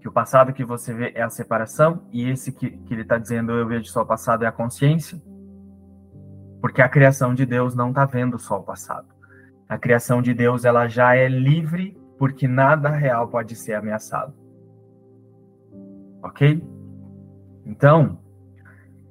Que 0.00 0.06
o 0.08 0.12
passado 0.12 0.52
que 0.52 0.64
você 0.64 0.94
vê 0.94 1.10
é 1.12 1.22
a 1.22 1.30
separação, 1.30 2.06
e 2.12 2.28
esse 2.28 2.52
que, 2.52 2.70
que 2.70 2.94
ele 2.94 3.02
está 3.02 3.18
dizendo, 3.18 3.50
eu 3.50 3.66
vejo 3.66 3.86
só 3.86 4.02
o 4.02 4.06
passado, 4.06 4.44
é 4.44 4.46
a 4.46 4.52
consciência, 4.52 5.20
porque 6.62 6.80
a 6.80 6.88
criação 6.88 7.34
de 7.34 7.44
Deus 7.44 7.74
não 7.74 7.90
está 7.90 8.06
vendo 8.06 8.38
só 8.38 8.58
o 8.58 8.62
passado. 8.62 9.08
A 9.68 9.76
criação 9.76 10.22
de 10.22 10.32
Deus 10.32 10.64
ela 10.64 10.88
já 10.88 11.14
é 11.14 11.28
livre, 11.28 12.00
porque 12.18 12.48
nada 12.48 12.88
real 12.88 13.28
pode 13.28 13.54
ser 13.54 13.74
ameaçado 13.74 14.40
ok? 16.22 16.62
Então, 17.66 18.18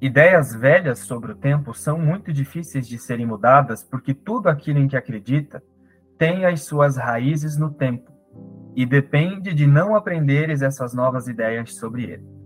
ideias 0.00 0.54
velhas 0.54 1.00
sobre 1.00 1.32
o 1.32 1.36
tempo 1.36 1.74
são 1.74 1.98
muito 1.98 2.32
difíceis 2.32 2.88
de 2.88 2.98
serem 2.98 3.26
mudadas 3.26 3.84
porque 3.84 4.14
tudo 4.14 4.48
aquilo 4.48 4.78
em 4.78 4.88
que 4.88 4.96
acredita 4.96 5.62
tem 6.18 6.44
as 6.44 6.62
suas 6.62 6.96
raízes 6.96 7.56
no 7.56 7.70
tempo 7.70 8.10
e 8.74 8.86
depende 8.86 9.52
de 9.52 9.66
não 9.66 9.94
aprenderes 9.94 10.62
essas 10.62 10.94
novas 10.94 11.28
ideias 11.28 11.74
sobre 11.74 12.04
ele. 12.04 12.41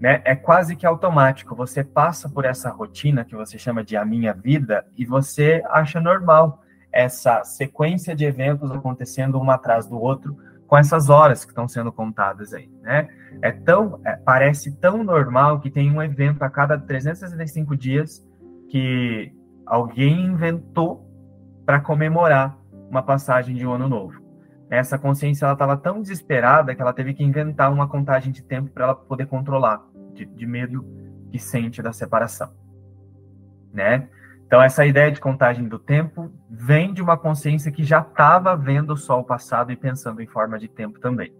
Né? 0.00 0.20
É 0.24 0.34
quase 0.34 0.76
que 0.76 0.86
automático, 0.86 1.54
você 1.54 1.82
passa 1.82 2.28
por 2.28 2.44
essa 2.44 2.70
rotina 2.70 3.24
que 3.24 3.34
você 3.34 3.58
chama 3.58 3.82
de 3.82 3.96
a 3.96 4.04
minha 4.04 4.32
vida 4.32 4.86
e 4.96 5.06
você 5.06 5.62
acha 5.70 6.00
normal 6.00 6.62
essa 6.92 7.44
sequência 7.44 8.14
de 8.14 8.24
eventos 8.24 8.70
acontecendo 8.70 9.38
um 9.38 9.50
atrás 9.50 9.86
do 9.86 9.98
outro 9.98 10.36
com 10.66 10.76
essas 10.76 11.08
horas 11.08 11.44
que 11.44 11.52
estão 11.52 11.68
sendo 11.68 11.92
contadas 11.92 12.52
aí, 12.52 12.68
né? 12.82 13.08
É 13.40 13.52
tão, 13.52 14.00
é, 14.04 14.16
parece 14.16 14.72
tão 14.76 15.04
normal 15.04 15.60
que 15.60 15.70
tem 15.70 15.92
um 15.92 16.02
evento 16.02 16.42
a 16.42 16.50
cada 16.50 16.78
365 16.78 17.76
dias 17.76 18.26
que 18.68 19.32
alguém 19.64 20.26
inventou 20.26 21.06
para 21.64 21.80
comemorar 21.80 22.58
uma 22.90 23.02
passagem 23.02 23.54
de 23.54 23.66
um 23.66 23.72
ano 23.72 23.88
novo. 23.88 24.25
Essa 24.68 24.98
consciência 24.98 25.44
ela 25.44 25.52
estava 25.52 25.76
tão 25.76 26.02
desesperada 26.02 26.74
que 26.74 26.82
ela 26.82 26.92
teve 26.92 27.14
que 27.14 27.22
inventar 27.22 27.72
uma 27.72 27.88
contagem 27.88 28.32
de 28.32 28.42
tempo 28.42 28.70
para 28.70 28.84
ela 28.84 28.94
poder 28.94 29.26
controlar, 29.26 29.86
de, 30.12 30.24
de 30.24 30.46
medo 30.46 30.84
que 31.30 31.38
sente 31.38 31.82
da 31.82 31.92
separação, 31.92 32.52
né? 33.72 34.08
Então, 34.46 34.62
essa 34.62 34.86
ideia 34.86 35.10
de 35.10 35.20
contagem 35.20 35.66
do 35.66 35.78
tempo 35.78 36.30
vem 36.48 36.94
de 36.94 37.02
uma 37.02 37.16
consciência 37.16 37.72
que 37.72 37.82
já 37.82 38.00
estava 38.00 38.56
vendo 38.56 38.96
só 38.96 39.18
o 39.18 39.24
passado 39.24 39.72
e 39.72 39.76
pensando 39.76 40.22
em 40.22 40.26
forma 40.26 40.56
de 40.56 40.68
tempo 40.68 41.00
também. 41.00 41.34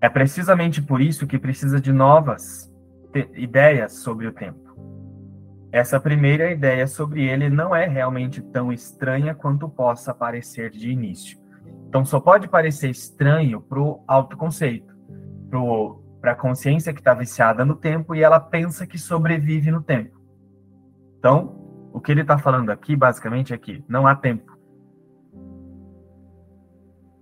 É 0.00 0.08
precisamente 0.08 0.82
por 0.82 1.00
isso 1.00 1.26
que 1.26 1.38
precisa 1.38 1.80
de 1.80 1.92
novas 1.92 2.70
ideias 3.34 3.94
sobre 3.94 4.26
o 4.26 4.32
tempo. 4.32 4.68
Essa 5.70 6.00
primeira 6.00 6.50
ideia 6.50 6.86
sobre 6.86 7.28
ele 7.28 7.50
não 7.50 7.76
é 7.76 7.86
realmente 7.86 8.40
tão 8.40 8.72
estranha 8.72 9.34
quanto 9.34 9.68
possa 9.68 10.14
parecer 10.14 10.70
de 10.70 10.90
início. 10.90 11.38
Então, 11.88 12.04
só 12.04 12.20
pode 12.20 12.48
parecer 12.48 12.90
estranho 12.90 13.60
para 13.60 13.80
o 13.80 14.02
autoconceito, 14.06 14.94
para 16.20 16.32
a 16.32 16.36
consciência 16.36 16.92
que 16.92 17.00
está 17.00 17.14
viciada 17.14 17.64
no 17.64 17.74
tempo 17.74 18.14
e 18.14 18.22
ela 18.22 18.40
pensa 18.40 18.86
que 18.86 18.98
sobrevive 18.98 19.70
no 19.70 19.82
tempo. 19.82 20.18
Então, 21.18 21.88
o 21.92 22.00
que 22.00 22.12
ele 22.12 22.22
está 22.22 22.38
falando 22.38 22.70
aqui, 22.70 22.96
basicamente, 22.96 23.52
é 23.52 23.58
que 23.58 23.84
não 23.88 24.06
há 24.06 24.14
tempo. 24.14 24.56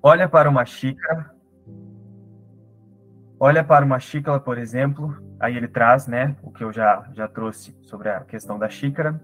Olha 0.02 0.28
para 0.28 0.48
uma 0.48 0.64
xícara. 0.64 1.34
Olha 3.40 3.64
para 3.64 3.84
uma 3.84 3.98
xícara, 3.98 4.38
por 4.38 4.56
exemplo. 4.56 5.16
Aí 5.38 5.56
ele 5.56 5.68
traz, 5.68 6.06
né, 6.06 6.36
o 6.42 6.50
que 6.50 6.64
eu 6.64 6.72
já, 6.72 7.08
já 7.12 7.28
trouxe 7.28 7.76
sobre 7.82 8.08
a 8.08 8.20
questão 8.20 8.58
da 8.58 8.68
xícara. 8.68 9.20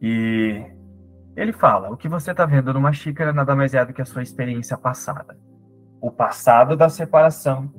E 0.00 0.64
ele 1.36 1.52
fala: 1.52 1.90
o 1.90 1.96
que 1.96 2.08
você 2.08 2.30
está 2.30 2.46
vendo 2.46 2.72
numa 2.72 2.92
xícara 2.92 3.32
nada 3.32 3.54
mais 3.54 3.74
é 3.74 3.84
do 3.84 3.92
que 3.92 4.02
a 4.02 4.06
sua 4.06 4.22
experiência 4.22 4.76
passada. 4.76 5.36
O 6.00 6.10
passado 6.10 6.76
da 6.76 6.88
separação 6.88 7.72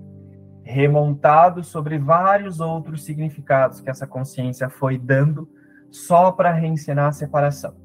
remontado 0.64 1.64
sobre 1.64 2.00
vários 2.00 2.60
outros 2.60 3.06
significados 3.06 3.80
que 3.80 3.90
essa 3.90 4.08
consciência 4.08 4.68
foi 4.68 4.98
dando 4.98 5.48
só 5.92 6.32
para 6.32 6.52
reensinar 6.52 7.08
a 7.08 7.12
separação. 7.12 7.76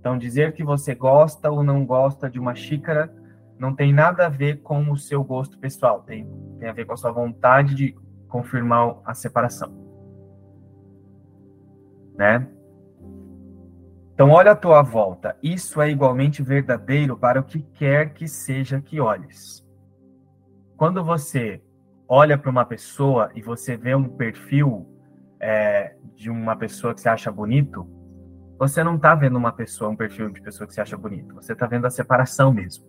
Então, 0.00 0.18
dizer 0.18 0.52
que 0.54 0.64
você 0.64 0.94
gosta 0.94 1.50
ou 1.50 1.62
não 1.62 1.84
gosta 1.84 2.28
de 2.28 2.40
uma 2.40 2.54
xícara 2.54 3.12
não 3.58 3.74
tem 3.74 3.92
nada 3.92 4.26
a 4.26 4.28
ver 4.28 4.62
com 4.62 4.90
o 4.90 4.96
seu 4.96 5.22
gosto 5.22 5.58
pessoal, 5.58 6.02
tem, 6.02 6.26
tem 6.62 6.68
a 6.70 6.72
ver 6.72 6.84
com 6.84 6.92
a 6.92 6.96
sua 6.96 7.10
vontade 7.10 7.74
de 7.74 7.92
confirmar 8.28 9.00
a 9.04 9.12
separação. 9.14 9.74
Né? 12.16 12.48
Então, 14.14 14.30
olha 14.30 14.52
a 14.52 14.56
tua 14.56 14.80
volta. 14.80 15.36
Isso 15.42 15.80
é 15.82 15.90
igualmente 15.90 16.40
verdadeiro 16.40 17.18
para 17.18 17.40
o 17.40 17.42
que 17.42 17.62
quer 17.62 18.14
que 18.14 18.28
seja 18.28 18.80
que 18.80 19.00
olhes. 19.00 19.66
Quando 20.76 21.02
você 21.02 21.60
olha 22.06 22.38
para 22.38 22.50
uma 22.50 22.64
pessoa 22.64 23.32
e 23.34 23.42
você 23.42 23.76
vê 23.76 23.96
um 23.96 24.08
perfil 24.08 24.86
é, 25.40 25.96
de 26.14 26.30
uma 26.30 26.54
pessoa 26.54 26.94
que 26.94 27.00
você 27.00 27.08
acha 27.08 27.32
bonito, 27.32 27.84
você 28.56 28.84
não 28.84 28.94
está 28.94 29.16
vendo 29.16 29.36
uma 29.36 29.50
pessoa, 29.50 29.90
um 29.90 29.96
perfil 29.96 30.30
de 30.30 30.40
pessoa 30.40 30.68
que 30.68 30.74
você 30.74 30.80
acha 30.80 30.96
bonito. 30.96 31.34
Você 31.34 31.54
está 31.54 31.66
vendo 31.66 31.86
a 31.88 31.90
separação 31.90 32.52
mesmo. 32.52 32.86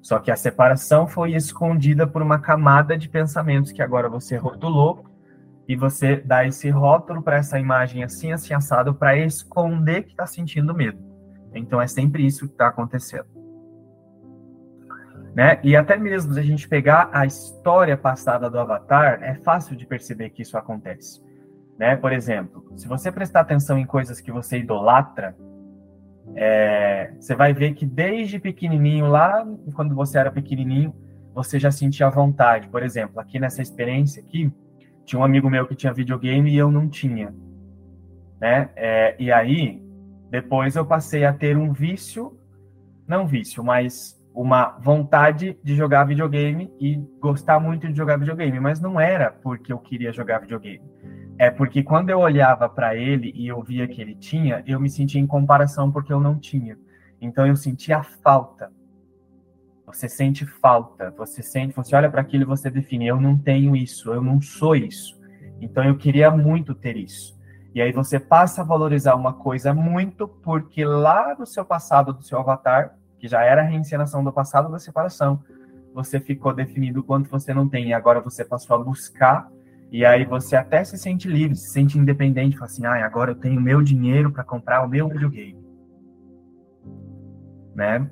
Só 0.00 0.18
que 0.18 0.30
a 0.30 0.36
separação 0.36 1.06
foi 1.06 1.34
escondida 1.34 2.06
por 2.06 2.22
uma 2.22 2.38
camada 2.38 2.96
de 2.96 3.08
pensamentos 3.08 3.72
que 3.72 3.82
agora 3.82 4.08
você 4.08 4.36
rotulou 4.36 5.04
e 5.68 5.76
você 5.76 6.16
dá 6.16 6.44
esse 6.44 6.70
rótulo 6.70 7.22
para 7.22 7.36
essa 7.36 7.58
imagem 7.58 8.02
assim, 8.02 8.32
assim, 8.32 8.54
assado, 8.54 8.94
para 8.94 9.16
esconder 9.18 10.04
que 10.04 10.10
está 10.10 10.26
sentindo 10.26 10.74
medo. 10.74 10.98
Então 11.54 11.80
é 11.80 11.86
sempre 11.86 12.26
isso 12.26 12.46
que 12.46 12.54
está 12.54 12.68
acontecendo. 12.68 13.26
Né? 15.34 15.60
E 15.62 15.76
até 15.76 15.96
mesmo 15.96 16.32
se 16.34 16.40
a 16.40 16.42
gente 16.42 16.68
pegar 16.68 17.08
a 17.12 17.24
história 17.24 17.96
passada 17.96 18.50
do 18.50 18.58
Avatar, 18.58 19.22
é 19.22 19.34
fácil 19.36 19.76
de 19.76 19.86
perceber 19.86 20.30
que 20.30 20.42
isso 20.42 20.58
acontece. 20.58 21.22
Né? 21.78 21.94
Por 21.94 22.12
exemplo, 22.12 22.64
se 22.76 22.88
você 22.88 23.12
prestar 23.12 23.40
atenção 23.40 23.78
em 23.78 23.86
coisas 23.86 24.20
que 24.20 24.32
você 24.32 24.58
idolatra, 24.58 25.36
é, 26.36 27.12
você 27.18 27.34
vai 27.34 27.52
ver 27.52 27.74
que 27.74 27.84
desde 27.84 28.38
pequenininho, 28.38 29.06
lá 29.06 29.46
quando 29.74 29.94
você 29.94 30.18
era 30.18 30.30
pequenininho, 30.30 30.94
você 31.34 31.58
já 31.58 31.70
sentia 31.70 32.08
vontade. 32.10 32.68
Por 32.68 32.82
exemplo, 32.82 33.20
aqui 33.20 33.38
nessa 33.38 33.62
experiência 33.62 34.22
aqui, 34.22 34.52
tinha 35.04 35.18
um 35.18 35.24
amigo 35.24 35.50
meu 35.50 35.66
que 35.66 35.74
tinha 35.74 35.92
videogame 35.92 36.52
e 36.52 36.56
eu 36.56 36.70
não 36.70 36.88
tinha. 36.88 37.34
Né? 38.40 38.70
É, 38.76 39.16
e 39.18 39.30
aí, 39.30 39.82
depois 40.30 40.76
eu 40.76 40.84
passei 40.84 41.24
a 41.24 41.32
ter 41.32 41.56
um 41.56 41.72
vício, 41.72 42.38
não 43.06 43.26
vício, 43.26 43.62
mas 43.62 44.18
uma 44.34 44.78
vontade 44.78 45.58
de 45.62 45.74
jogar 45.74 46.04
videogame 46.04 46.72
e 46.80 46.96
gostar 47.20 47.58
muito 47.58 47.88
de 47.88 47.96
jogar 47.96 48.16
videogame, 48.16 48.60
mas 48.60 48.80
não 48.80 48.98
era 48.98 49.30
porque 49.30 49.72
eu 49.72 49.78
queria 49.78 50.12
jogar 50.12 50.38
videogame. 50.38 50.82
É 51.40 51.50
porque 51.50 51.82
quando 51.82 52.10
eu 52.10 52.18
olhava 52.18 52.68
para 52.68 52.94
ele 52.94 53.32
e 53.34 53.48
eu 53.48 53.62
via 53.62 53.88
que 53.88 53.98
ele 54.02 54.14
tinha, 54.14 54.62
eu 54.66 54.78
me 54.78 54.90
sentia 54.90 55.18
em 55.18 55.26
comparação 55.26 55.90
porque 55.90 56.12
eu 56.12 56.20
não 56.20 56.38
tinha. 56.38 56.76
Então 57.18 57.46
eu 57.46 57.56
sentia 57.56 58.02
falta. 58.02 58.70
Você 59.86 60.06
sente 60.06 60.44
falta, 60.44 61.10
você 61.16 61.42
sente, 61.42 61.74
você 61.74 61.96
olha 61.96 62.10
para 62.10 62.20
aquilo 62.20 62.42
e 62.42 62.46
você 62.46 62.68
define, 62.68 63.06
eu 63.06 63.18
não 63.18 63.38
tenho 63.38 63.74
isso, 63.74 64.12
eu 64.12 64.20
não 64.20 64.38
sou 64.42 64.76
isso. 64.76 65.18
Então 65.62 65.82
eu 65.82 65.96
queria 65.96 66.30
muito 66.30 66.74
ter 66.74 66.98
isso. 66.98 67.40
E 67.74 67.80
aí 67.80 67.90
você 67.90 68.20
passa 68.20 68.60
a 68.60 68.64
valorizar 68.64 69.14
uma 69.14 69.32
coisa 69.32 69.72
muito 69.72 70.28
porque 70.28 70.84
lá 70.84 71.34
no 71.38 71.46
seu 71.46 71.64
passado, 71.64 72.12
do 72.12 72.22
seu 72.22 72.38
avatar, 72.38 72.98
que 73.18 73.26
já 73.26 73.42
era 73.42 73.62
a 73.62 73.64
reencenação 73.64 74.22
do 74.22 74.30
passado 74.30 74.70
da 74.70 74.78
separação, 74.78 75.42
você 75.94 76.20
ficou 76.20 76.52
definido 76.52 77.02
quanto 77.02 77.30
você 77.30 77.54
não 77.54 77.66
tem. 77.66 77.88
E 77.88 77.94
agora 77.94 78.20
você 78.20 78.44
passou 78.44 78.76
a 78.76 78.84
buscar 78.84 79.50
e 79.90 80.04
aí 80.04 80.24
você 80.24 80.54
até 80.54 80.84
se 80.84 80.96
sente 80.96 81.28
livre, 81.28 81.56
se 81.56 81.70
sente 81.70 81.98
independente, 81.98 82.56
fala 82.56 82.70
assim, 82.70 82.86
ah, 82.86 83.04
agora 83.04 83.32
eu 83.32 83.34
tenho 83.34 83.60
meu 83.60 83.82
dinheiro 83.82 84.30
para 84.30 84.44
comprar 84.44 84.82
o 84.82 84.88
meu 84.88 85.08
videogame. 85.08 85.58
Né? 87.74 88.08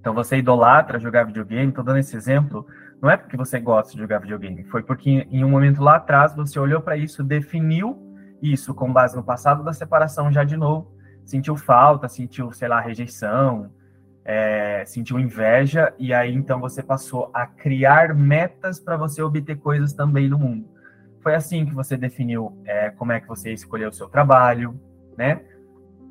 Então 0.00 0.14
você 0.14 0.38
idolatra 0.38 0.98
jogar 0.98 1.24
videogame, 1.24 1.68
estou 1.68 1.84
dando 1.84 1.98
esse 1.98 2.16
exemplo, 2.16 2.66
não 3.00 3.10
é 3.10 3.16
porque 3.16 3.36
você 3.36 3.60
gosta 3.60 3.92
de 3.92 3.98
jogar 3.98 4.20
videogame, 4.20 4.64
foi 4.64 4.82
porque 4.82 5.26
em 5.30 5.44
um 5.44 5.50
momento 5.50 5.82
lá 5.82 5.96
atrás 5.96 6.34
você 6.34 6.58
olhou 6.58 6.80
para 6.80 6.96
isso, 6.96 7.22
definiu 7.22 7.98
isso 8.40 8.74
com 8.74 8.92
base 8.92 9.14
no 9.14 9.22
passado 9.22 9.62
da 9.62 9.72
separação 9.72 10.32
já 10.32 10.44
de 10.44 10.56
novo, 10.56 10.96
sentiu 11.24 11.56
falta, 11.56 12.08
sentiu, 12.08 12.52
sei 12.52 12.68
lá, 12.68 12.80
rejeição, 12.80 13.70
é, 14.24 14.82
sentiu 14.86 15.18
inveja, 15.18 15.92
e 15.98 16.14
aí 16.14 16.34
então 16.34 16.58
você 16.58 16.82
passou 16.82 17.30
a 17.34 17.46
criar 17.46 18.14
metas 18.14 18.80
para 18.80 18.96
você 18.96 19.20
obter 19.22 19.56
coisas 19.56 19.92
também 19.92 20.28
no 20.28 20.38
mundo. 20.38 20.71
Foi 21.22 21.34
assim 21.34 21.64
que 21.64 21.74
você 21.74 21.96
definiu 21.96 22.60
é, 22.64 22.90
como 22.90 23.12
é 23.12 23.20
que 23.20 23.28
você 23.28 23.52
escolheu 23.52 23.90
o 23.90 23.92
seu 23.92 24.08
trabalho, 24.08 24.78
né? 25.16 25.40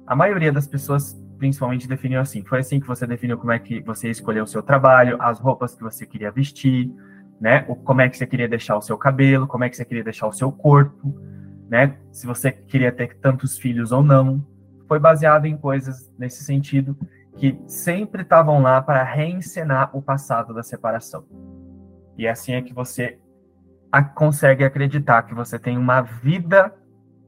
A 0.07 0.15
maioria 0.15 0.51
das 0.51 0.67
pessoas 0.67 1.19
principalmente 1.37 1.87
definiu 1.87 2.19
assim. 2.19 2.43
Foi 2.43 2.59
assim 2.59 2.79
que 2.79 2.87
você 2.87 3.07
definiu 3.07 3.37
como 3.37 3.51
é 3.51 3.57
que 3.57 3.81
você 3.81 4.09
escolheu 4.09 4.43
o 4.43 4.47
seu 4.47 4.61
trabalho, 4.61 5.17
as 5.19 5.39
roupas 5.39 5.75
que 5.75 5.81
você 5.81 6.05
queria 6.05 6.31
vestir, 6.31 6.93
né? 7.41 7.65
O, 7.67 7.75
como 7.75 7.99
é 8.01 8.07
que 8.07 8.15
você 8.15 8.27
queria 8.27 8.47
deixar 8.47 8.77
o 8.77 8.81
seu 8.81 8.95
cabelo, 8.97 9.47
como 9.47 9.63
é 9.63 9.69
que 9.69 9.75
você 9.75 9.83
queria 9.83 10.03
deixar 10.03 10.27
o 10.27 10.31
seu 10.31 10.51
corpo, 10.51 11.19
né? 11.67 11.97
Se 12.11 12.27
você 12.27 12.51
queria 12.51 12.91
ter 12.91 13.17
tantos 13.17 13.57
filhos 13.57 13.91
ou 13.91 14.03
não. 14.03 14.45
Foi 14.87 14.99
baseado 14.99 15.45
em 15.45 15.57
coisas 15.57 16.13
nesse 16.17 16.43
sentido 16.43 16.95
que 17.37 17.57
sempre 17.65 18.21
estavam 18.21 18.61
lá 18.61 18.81
para 18.81 19.03
reencenar 19.03 19.89
o 19.97 20.01
passado 20.01 20.53
da 20.53 20.61
separação. 20.61 21.25
E 22.17 22.27
assim 22.27 22.53
é 22.53 22.61
que 22.61 22.73
você 22.73 23.17
consegue 24.13 24.63
acreditar 24.63 25.23
que 25.23 25.33
você 25.33 25.57
tem 25.59 25.77
uma 25.77 26.01
vida 26.01 26.73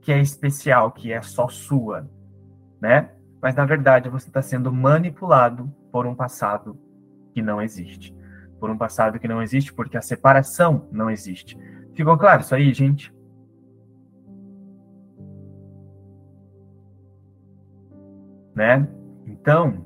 que 0.01 0.11
é 0.11 0.19
especial, 0.19 0.91
que 0.91 1.11
é 1.11 1.21
só 1.21 1.47
sua, 1.47 2.09
né? 2.79 3.09
mas 3.43 3.55
na 3.55 3.65
verdade 3.65 4.07
você 4.07 4.29
está 4.29 4.41
sendo 4.41 4.71
manipulado 4.71 5.69
por 5.91 6.05
um 6.05 6.15
passado 6.15 6.79
que 7.33 7.41
não 7.41 7.61
existe. 7.61 8.15
Por 8.57 8.69
um 8.69 8.77
passado 8.77 9.19
que 9.19 9.27
não 9.27 9.41
existe 9.43 9.73
porque 9.73 9.97
a 9.97 10.01
separação 10.01 10.87
não 10.89 11.09
existe. 11.09 11.59
Ficou 11.93 12.17
claro 12.17 12.39
isso 12.39 12.55
aí, 12.55 12.73
gente? 12.73 13.13
Né? 18.55 18.87
Então, 19.27 19.85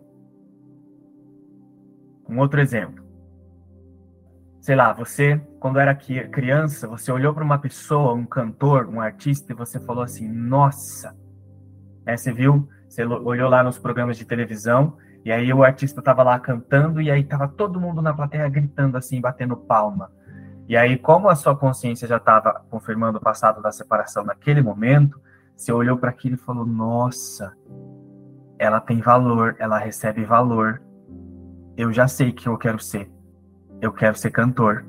um 2.29 2.37
outro 2.37 2.61
exemplo. 2.61 3.06
Sei 4.67 4.75
lá, 4.75 4.91
você, 4.91 5.39
quando 5.61 5.79
era 5.79 5.95
criança, 5.95 6.89
você 6.89 7.09
olhou 7.09 7.33
para 7.33 7.41
uma 7.41 7.57
pessoa, 7.57 8.13
um 8.13 8.25
cantor, 8.25 8.85
um 8.89 8.99
artista, 8.99 9.53
e 9.53 9.55
você 9.55 9.79
falou 9.79 10.03
assim: 10.03 10.27
Nossa! 10.27 11.15
É, 12.05 12.17
você 12.17 12.33
viu 12.33 12.67
você 12.89 13.05
olhou 13.05 13.49
lá 13.49 13.63
nos 13.63 13.77
programas 13.77 14.17
de 14.17 14.25
televisão 14.25 14.97
e 15.23 15.31
aí 15.31 15.53
o 15.53 15.63
artista 15.63 16.01
estava 16.01 16.21
lá 16.21 16.37
cantando 16.37 17.01
e 17.01 17.09
aí 17.09 17.21
estava 17.21 17.47
todo 17.47 17.79
mundo 17.79 18.01
na 18.01 18.13
plateia 18.13 18.49
gritando 18.49 18.97
assim, 18.97 19.21
batendo 19.21 19.55
palma. 19.55 20.11
E 20.67 20.75
aí, 20.75 20.97
como 20.97 21.29
a 21.29 21.35
sua 21.35 21.55
consciência 21.55 22.05
já 22.05 22.17
estava 22.17 22.61
confirmando 22.69 23.19
o 23.19 23.21
passado 23.21 23.61
da 23.61 23.71
separação 23.71 24.25
naquele 24.25 24.61
momento, 24.61 25.17
você 25.55 25.71
olhou 25.71 25.97
para 25.97 26.09
aquilo 26.09 26.35
e 26.35 26.39
falou: 26.39 26.65
Nossa, 26.65 27.55
ela 28.59 28.81
tem 28.81 28.99
valor, 28.99 29.55
ela 29.59 29.77
recebe 29.77 30.25
valor. 30.25 30.81
Eu 31.77 31.93
já 31.93 32.05
sei 32.05 32.33
que 32.33 32.49
eu 32.49 32.57
quero 32.57 32.79
ser. 32.79 33.15
Eu 33.81 33.91
quero 33.91 34.17
ser 34.17 34.31
cantor. 34.31 34.85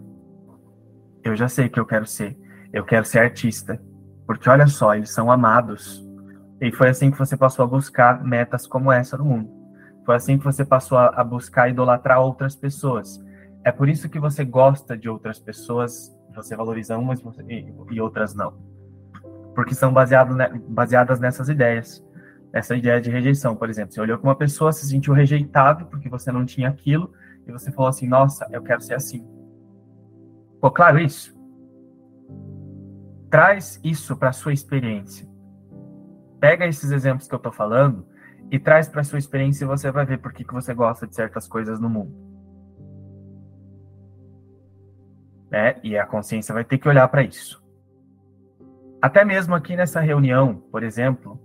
Eu 1.22 1.37
já 1.37 1.48
sei 1.48 1.68
que 1.68 1.79
eu 1.79 1.87
quero 1.87 2.07
ser. 2.07 2.38
Eu 2.72 2.85
quero 2.85 3.05
ser 3.05 3.18
artista. 3.18 3.81
Porque 4.27 4.48
olha 4.48 4.66
só, 4.66 4.94
eles 4.94 5.12
são 5.12 5.31
amados. 5.31 6.07
E 6.61 6.72
foi 6.72 6.88
assim 6.88 7.11
que 7.11 7.18
você 7.18 7.37
passou 7.37 7.64
a 7.64 7.68
buscar 7.68 8.22
metas 8.24 8.66
como 8.66 8.90
essa 8.90 9.16
no 9.16 9.24
mundo. 9.24 9.51
Foi 10.05 10.16
assim 10.16 10.38
que 10.38 10.44
você 10.44 10.64
passou 10.64 10.96
a, 10.98 11.22
buscar 11.22 11.68
idolatrar 11.68 12.20
outras 12.20 12.57
pessoas. 12.57 13.22
É 13.62 13.70
por 13.70 13.88
isso 13.88 14.09
que 14.09 14.18
você 14.18 14.44
gosta 14.44 14.96
de 14.96 15.09
outras 15.09 15.38
pessoas, 15.38 16.11
você 16.35 16.57
valoriza 16.57 16.96
umas 16.96 17.22
e, 17.90 18.01
outras 18.01 18.35
não. 18.35 18.55
Porque 19.55 19.74
são 19.74 19.92
baseado, 19.92 20.35
baseadas 20.68 21.20
nessas 21.20 21.48
ideias. 21.48 22.03
Essa 22.53 22.74
ideia 22.74 23.01
de 23.01 23.11
rejeição, 23.11 23.55
por 23.55 23.68
exemplo. 23.68 23.92
Você 23.92 24.01
olhou 24.01 24.18
para 24.18 24.29
uma 24.29 24.37
pessoa, 24.37 24.72
se 24.72 24.87
sentiu 24.88 25.12
rejeitado 25.12 25.87
porque 25.87 26.09
você 26.09 26.33
não 26.33 26.46
tinha 26.46 26.70
aquilo, 26.70 27.12
e 27.49 27.53
você 27.53 27.73
falou 27.73 27.89
assim: 27.89 28.07
Nossa, 28.07 28.47
eu 28.51 28.63
quero 28.63 28.81
ser 28.81 28.95
assim. 28.95 29.27
Ficou 30.55 30.71
claro 30.71 30.99
isso? 30.99 31.37
Traz 33.31 33.81
isso 33.83 34.17
para 34.17 34.31
a 34.31 34.33
sua 34.33 34.53
experiência 34.53 35.29
pega 36.41 36.67
esses 36.67 36.91
exemplos 36.91 37.29
que 37.29 37.35
eu 37.35 37.39
estou 37.39 37.53
falando 37.53 38.07
e 38.51 38.59
traz 38.59 38.89
para 38.89 39.05
sua 39.05 39.19
experiência 39.19 39.65
e 39.65 39.69
você 39.69 39.91
vai 39.91 40.07
ver 40.07 40.19
por 40.19 40.33
que, 40.33 40.45
que 40.45 40.55
você 40.55 40.73
gosta 40.73 41.07
de 41.07 41.15
certas 41.15 41.47
coisas 41.47 41.79
no 41.79 41.89
mundo. 41.89 42.15
Né? 45.51 45.79
E 45.83 45.97
a 45.99 46.07
consciência 46.07 46.55
vai 46.55 46.65
ter 46.65 46.79
que 46.79 46.89
olhar 46.89 47.07
para 47.09 47.23
isso. 47.23 47.63
Até 49.01 49.25
mesmo 49.25 49.55
aqui 49.55 49.77
nessa 49.77 50.01
reunião, 50.01 50.57
por 50.71 50.83
exemplo, 50.83 51.41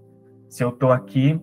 se 0.50 0.64
eu 0.64 0.70
estou 0.70 0.92
aqui 0.92 1.42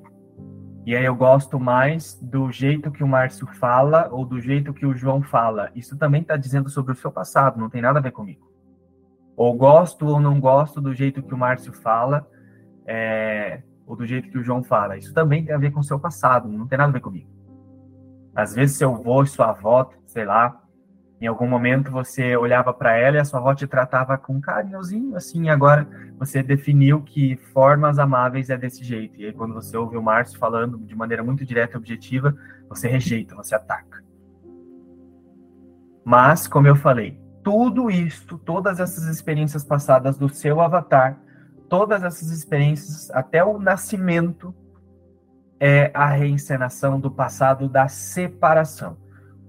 e 0.87 0.97
aí 0.97 1.05
eu 1.05 1.15
gosto 1.15 1.61
mais 1.61 2.19
do 2.23 2.51
jeito 2.51 2.91
que 2.91 3.05
o 3.05 3.09
Márcio 3.09 3.47
fala 3.47 4.09
ou 4.11 4.25
do 4.25 4.41
jeito 4.41 4.73
que 4.73 4.87
o 4.87 4.95
João 4.95 5.23
fala, 5.23 5.71
isso 5.75 5.97
também 5.97 6.23
está 6.23 6.37
dizendo 6.37 6.71
sobre 6.71 6.93
o 6.93 6.97
seu 6.97 7.13
passado, 7.13 7.61
não 7.61 7.69
tem 7.69 7.83
nada 7.83 7.99
a 7.99 8.03
ver 8.03 8.13
comigo. 8.13 8.51
Ou 9.37 9.55
gosto 9.55 10.07
ou 10.07 10.21
não 10.21 10.41
gosto 10.41 10.81
do 10.81 10.95
jeito 10.95 11.23
que 11.23 11.35
o 11.35 11.39
Márcio 11.39 11.73
fala, 11.73 12.27
é, 12.87 13.63
ou 13.87 13.95
do 13.95 14.07
jeito 14.07 14.31
que 14.31 14.39
o 14.39 14.43
João 14.43 14.63
fala. 14.63 14.97
Isso 14.97 15.13
também 15.13 15.45
tem 15.45 15.55
a 15.55 15.59
ver 15.59 15.71
com 15.71 15.81
o 15.81 15.85
seu 15.85 15.99
passado, 15.99 16.49
não 16.49 16.67
tem 16.67 16.79
nada 16.79 16.91
a 16.91 16.93
ver 16.93 17.01
comigo. 17.01 17.29
Às 18.35 18.55
vezes 18.55 18.77
seu 18.77 18.95
avô 18.95 19.23
e 19.23 19.27
sua 19.27 19.51
avó, 19.51 19.91
sei 20.07 20.25
lá, 20.25 20.63
em 21.21 21.27
algum 21.27 21.47
momento 21.47 21.91
você 21.91 22.37
olhava 22.37 22.73
para 22.73 22.97
ela 22.97 23.17
e 23.17 23.21
a 23.21 23.25
sua 23.25 23.41
avó 23.41 23.55
te 23.55 23.67
tratava 23.67 24.17
com 24.17 24.41
carinhozinho, 24.41 25.17
assim, 25.17 25.49
agora 25.49 25.87
você 26.19 26.43
definiu 26.43 27.03
que 27.03 27.37
formas 27.53 27.99
amáveis 27.99 28.51
é 28.51 28.57
desse 28.57 28.83
jeito. 28.83 29.21
E 29.21 29.27
aí 29.27 29.33
quando 29.33 29.55
você 29.55 29.77
ouve 29.77 29.97
o 29.97 30.03
Márcio 30.03 30.39
falando 30.39 30.79
de 30.79 30.95
maneira 30.95 31.23
muito 31.23 31.45
direta 31.45 31.77
e 31.77 31.79
objetiva, 31.79 32.35
você 32.69 32.89
rejeita, 32.89 33.35
você 33.35 33.55
ataca. 33.55 34.03
Mas, 36.05 36.49
como 36.49 36.67
eu 36.67 36.75
falei, 36.75 37.21
tudo 37.45 37.91
isso, 37.91 38.39
todas 38.39 38.81
essas 38.81 39.05
experiências 39.05 39.65
passadas 39.65 40.17
do 40.17 40.29
seu 40.29 40.61
avatar 40.61 41.21
todas 41.71 42.03
essas 42.03 42.31
experiências, 42.33 43.11
até 43.13 43.43
o 43.45 43.59
nascimento, 43.59 44.53
é 45.59 45.91
a 45.95 46.09
reencenação 46.09 46.99
do 46.99 47.11
passado 47.11 47.69
da 47.69 47.87
separação. 47.87 48.99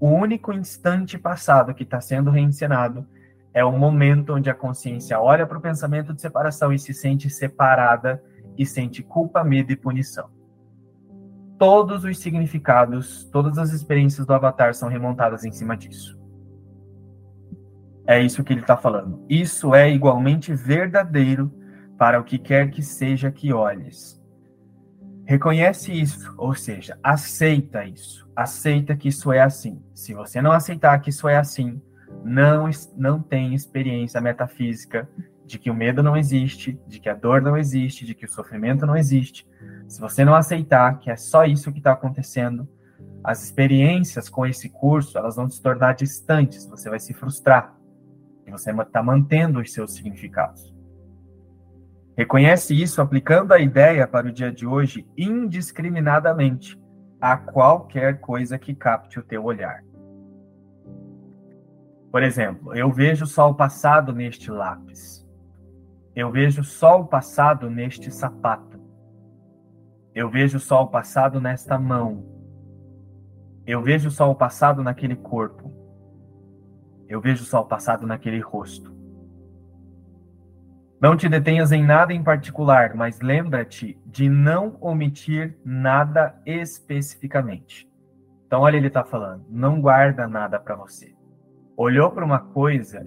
O 0.01 0.09
único 0.09 0.51
instante 0.51 1.15
passado 1.15 1.75
que 1.75 1.83
está 1.83 2.01
sendo 2.01 2.31
reencenado 2.31 3.05
é 3.53 3.63
o 3.63 3.71
momento 3.71 4.33
onde 4.33 4.49
a 4.49 4.55
consciência 4.55 5.19
olha 5.19 5.45
para 5.45 5.59
o 5.59 5.61
pensamento 5.61 6.11
de 6.11 6.19
separação 6.19 6.73
e 6.73 6.79
se 6.79 6.91
sente 6.91 7.29
separada 7.29 8.19
e 8.57 8.65
sente 8.65 9.03
culpa, 9.03 9.43
medo 9.43 9.71
e 9.71 9.75
punição. 9.75 10.27
Todos 11.59 12.03
os 12.03 12.17
significados, 12.17 13.25
todas 13.25 13.59
as 13.59 13.71
experiências 13.73 14.25
do 14.25 14.33
Avatar 14.33 14.73
são 14.73 14.89
remontadas 14.89 15.45
em 15.45 15.51
cima 15.51 15.77
disso. 15.77 16.19
É 18.07 18.19
isso 18.19 18.43
que 18.43 18.53
ele 18.53 18.61
está 18.61 18.75
falando. 18.75 19.23
Isso 19.29 19.75
é 19.75 19.87
igualmente 19.87 20.51
verdadeiro 20.55 21.53
para 21.95 22.19
o 22.19 22.23
que 22.23 22.39
quer 22.39 22.71
que 22.71 22.81
seja 22.81 23.31
que 23.31 23.53
olhes. 23.53 24.20
Reconhece 25.31 25.93
isso, 25.93 26.35
ou 26.37 26.53
seja, 26.53 26.99
aceita 27.01 27.85
isso. 27.85 28.29
Aceita 28.35 28.97
que 28.97 29.07
isso 29.07 29.31
é 29.31 29.39
assim. 29.39 29.81
Se 29.95 30.13
você 30.13 30.41
não 30.41 30.51
aceitar 30.51 30.99
que 30.99 31.09
isso 31.09 31.25
é 31.25 31.37
assim, 31.37 31.81
não, 32.21 32.69
não 32.97 33.21
tem 33.21 33.55
experiência 33.55 34.19
metafísica 34.19 35.07
de 35.45 35.57
que 35.57 35.71
o 35.71 35.73
medo 35.73 36.03
não 36.03 36.17
existe, 36.17 36.77
de 36.85 36.99
que 36.99 37.07
a 37.07 37.13
dor 37.13 37.41
não 37.41 37.55
existe, 37.55 38.05
de 38.05 38.13
que 38.13 38.25
o 38.25 38.29
sofrimento 38.29 38.85
não 38.85 38.97
existe. 38.97 39.47
Se 39.87 40.01
você 40.01 40.25
não 40.25 40.35
aceitar 40.35 40.99
que 40.99 41.09
é 41.09 41.15
só 41.15 41.45
isso 41.45 41.71
que 41.71 41.77
está 41.77 41.93
acontecendo, 41.93 42.67
as 43.23 43.41
experiências 43.41 44.27
com 44.27 44.45
esse 44.45 44.67
curso 44.67 45.17
elas 45.17 45.37
vão 45.37 45.47
se 45.47 45.61
tornar 45.61 45.93
distantes. 45.93 46.67
Você 46.67 46.89
vai 46.89 46.99
se 46.99 47.13
frustrar. 47.13 47.73
E 48.45 48.51
você 48.51 48.71
está 48.71 49.01
mantendo 49.01 49.61
os 49.61 49.71
seus 49.71 49.93
significados. 49.93 50.75
Reconhece 52.17 52.79
isso 52.79 53.01
aplicando 53.01 53.53
a 53.53 53.59
ideia 53.59 54.07
para 54.07 54.27
o 54.27 54.31
dia 54.31 54.51
de 54.51 54.65
hoje 54.65 55.07
indiscriminadamente 55.17 56.79
a 57.19 57.37
qualquer 57.37 58.19
coisa 58.19 58.57
que 58.59 58.75
capte 58.75 59.19
o 59.19 59.23
teu 59.23 59.43
olhar. 59.43 59.83
Por 62.11 62.23
exemplo, 62.23 62.75
eu 62.75 62.91
vejo 62.91 63.23
o 63.23 63.27
sol 63.27 63.55
passado 63.55 64.11
neste 64.11 64.51
lápis. 64.51 65.25
Eu 66.13 66.29
vejo 66.29 66.61
o 66.61 66.65
sol 66.65 67.05
passado 67.05 67.69
neste 67.69 68.11
sapato. 68.11 68.81
Eu 70.13 70.29
vejo 70.29 70.57
o 70.57 70.59
sol 70.59 70.89
passado 70.89 71.39
nesta 71.39 71.79
mão. 71.79 72.25
Eu 73.65 73.81
vejo 73.81 74.09
o 74.09 74.11
sol 74.11 74.35
passado 74.35 74.83
naquele 74.83 75.15
corpo. 75.15 75.71
Eu 77.07 77.21
vejo 77.21 77.43
o 77.43 77.47
sol 77.47 77.65
passado 77.65 78.05
naquele 78.05 78.39
rosto. 78.39 79.00
Não 81.01 81.17
te 81.17 81.27
detenhas 81.27 81.71
em 81.71 81.83
nada 81.83 82.13
em 82.13 82.23
particular, 82.23 82.93
mas 82.95 83.19
lembra-te 83.19 83.99
de 84.05 84.29
não 84.29 84.77
omitir 84.79 85.57
nada 85.65 86.35
especificamente. 86.45 87.89
Então, 88.45 88.61
olha, 88.61 88.77
ele 88.77 88.87
está 88.87 89.03
falando: 89.03 89.43
não 89.49 89.81
guarda 89.81 90.27
nada 90.27 90.59
para 90.59 90.75
você 90.75 91.13
olhou 91.81 92.11
para 92.11 92.23
uma 92.23 92.39
coisa, 92.39 93.05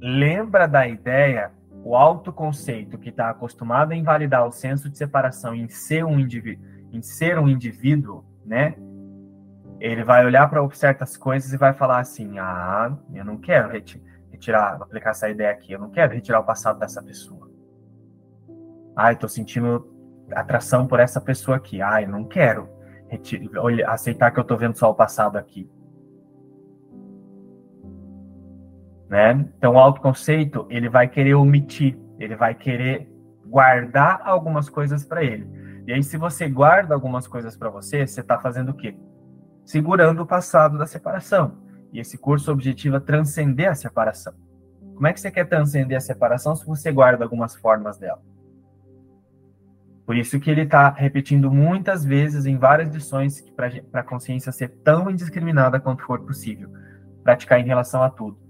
lembra 0.00 0.66
da 0.66 0.86
ideia, 0.86 1.52
o 1.84 1.94
autoconceito 1.94 2.98
que 2.98 3.10
está 3.10 3.30
acostumado 3.30 3.92
a 3.92 3.96
invalidar 3.96 4.46
o 4.46 4.52
senso 4.52 4.88
de 4.88 4.96
separação 4.96 5.54
em 5.54 5.68
ser 5.68 6.04
um 6.04 6.18
indivíduo, 6.18 6.64
em 6.92 7.02
ser 7.02 7.38
um 7.38 7.48
indivíduo, 7.48 8.24
né? 8.44 8.74
Ele 9.78 10.02
vai 10.02 10.24
olhar 10.24 10.48
para 10.48 10.66
certas 10.70 11.16
coisas 11.16 11.52
e 11.52 11.58
vai 11.58 11.74
falar 11.74 12.00
assim: 12.00 12.38
"Ah, 12.38 12.96
eu 13.12 13.24
não 13.24 13.36
quero 13.36 13.70
retirar, 13.70 14.02
aplicar 14.82 15.10
essa 15.10 15.28
ideia 15.28 15.50
aqui, 15.50 15.72
eu 15.72 15.78
não 15.78 15.90
quero 15.90 16.14
retirar 16.14 16.40
o 16.40 16.44
passado 16.44 16.78
dessa 16.78 17.02
pessoa. 17.02 17.50
Ah, 18.96 19.12
estou 19.12 19.28
sentindo 19.28 19.92
atração 20.32 20.86
por 20.86 21.00
essa 21.00 21.20
pessoa 21.20 21.56
aqui. 21.56 21.78
Eu 21.80 22.08
não 22.08 22.24
quero 22.24 22.68
aceitar 23.86 24.30
que 24.30 24.38
eu 24.38 24.42
estou 24.42 24.56
vendo 24.56 24.76
só 24.76 24.90
o 24.90 24.94
passado 24.94 25.36
aqui. 25.36 25.68
né? 29.14 29.46
Então, 29.56 29.74
o 29.74 29.78
autoconceito, 29.78 30.66
ele 30.68 30.88
vai 30.88 31.06
querer 31.06 31.34
omitir, 31.34 31.96
ele 32.18 32.34
vai 32.34 32.52
querer 32.52 33.08
guardar 33.46 34.20
algumas 34.24 34.68
coisas 34.68 35.04
para 35.04 35.22
ele. 35.22 35.48
E 35.86 35.92
aí, 35.92 36.02
se 36.02 36.16
você 36.16 36.48
guarda 36.48 36.94
algumas 36.94 37.28
coisas 37.28 37.56
para 37.56 37.70
você, 37.70 38.04
você 38.04 38.20
está 38.20 38.40
fazendo 38.40 38.70
o 38.70 38.74
quê? 38.74 38.96
Segurando 39.64 40.22
o 40.22 40.26
passado 40.26 40.76
da 40.76 40.84
separação. 40.84 41.58
E 41.94 42.00
esse 42.00 42.18
curso 42.18 42.52
objetiva 42.52 43.00
transcender 43.00 43.70
a 43.70 43.74
separação. 43.74 44.34
Como 44.94 45.06
é 45.06 45.12
que 45.14 45.20
você 45.20 45.30
quer 45.30 45.48
transcender 45.48 45.96
a 45.96 46.00
separação 46.00 46.54
se 46.54 46.66
você 46.66 46.92
guarda 46.92 47.24
algumas 47.24 47.56
formas 47.56 47.96
dela? 47.96 48.20
Por 50.04 50.16
isso 50.16 50.38
que 50.38 50.50
ele 50.50 50.62
está 50.62 50.90
repetindo 50.90 51.50
muitas 51.50 52.04
vezes 52.04 52.44
em 52.44 52.58
várias 52.58 52.92
lições 52.92 53.40
para 53.56 53.70
a 53.94 54.02
consciência 54.02 54.52
ser 54.52 54.68
tão 54.84 55.10
indiscriminada 55.10 55.80
quanto 55.80 56.02
for 56.02 56.20
possível, 56.20 56.68
praticar 57.22 57.58
em 57.58 57.64
relação 57.64 58.02
a 58.02 58.10
tudo 58.10 58.44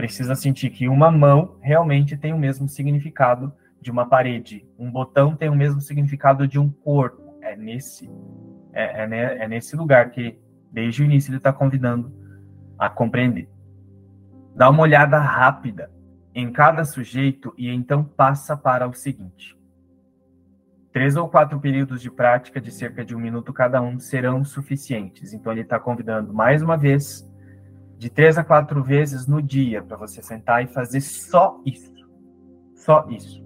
precisa 0.00 0.34
sentir 0.34 0.70
que 0.70 0.88
uma 0.88 1.10
mão 1.10 1.58
realmente 1.60 2.16
tem 2.16 2.32
o 2.32 2.38
mesmo 2.38 2.66
significado 2.66 3.52
de 3.82 3.90
uma 3.90 4.08
parede, 4.08 4.66
um 4.78 4.90
botão 4.90 5.36
tem 5.36 5.50
o 5.50 5.54
mesmo 5.54 5.78
significado 5.78 6.48
de 6.48 6.58
um 6.58 6.70
corpo. 6.70 7.36
É 7.42 7.54
nesse, 7.54 8.10
é, 8.72 9.04
é, 9.04 9.44
é 9.44 9.48
nesse 9.48 9.76
lugar 9.76 10.10
que, 10.10 10.38
desde 10.72 11.02
o 11.02 11.04
início, 11.04 11.28
ele 11.30 11.36
está 11.36 11.52
convidando 11.52 12.10
a 12.80 12.88
compreender. 12.88 13.46
Dá 14.56 14.70
uma 14.70 14.82
olhada 14.82 15.18
rápida 15.18 15.90
em 16.34 16.50
cada 16.50 16.84
sujeito 16.84 17.52
e 17.58 17.68
então 17.68 18.02
passa 18.02 18.56
para 18.56 18.88
o 18.88 18.94
seguinte. 18.94 19.58
Três 20.90 21.14
ou 21.14 21.28
quatro 21.28 21.60
períodos 21.60 22.00
de 22.00 22.10
prática 22.10 22.60
de 22.60 22.72
cerca 22.72 23.04
de 23.04 23.14
um 23.14 23.20
minuto 23.20 23.52
cada 23.52 23.80
um 23.80 23.98
serão 24.00 24.42
suficientes. 24.44 25.32
Então, 25.32 25.52
ele 25.52 25.60
está 25.60 25.78
convidando 25.78 26.32
mais 26.32 26.62
uma 26.62 26.76
vez 26.76 27.28
de 27.96 28.10
três 28.10 28.38
a 28.38 28.42
quatro 28.42 28.82
vezes 28.82 29.26
no 29.26 29.40
dia 29.40 29.82
para 29.82 29.96
você 29.96 30.22
sentar 30.22 30.64
e 30.64 30.66
fazer 30.66 31.00
só 31.00 31.60
isso. 31.64 31.94
Só 32.74 33.06
isso. 33.08 33.44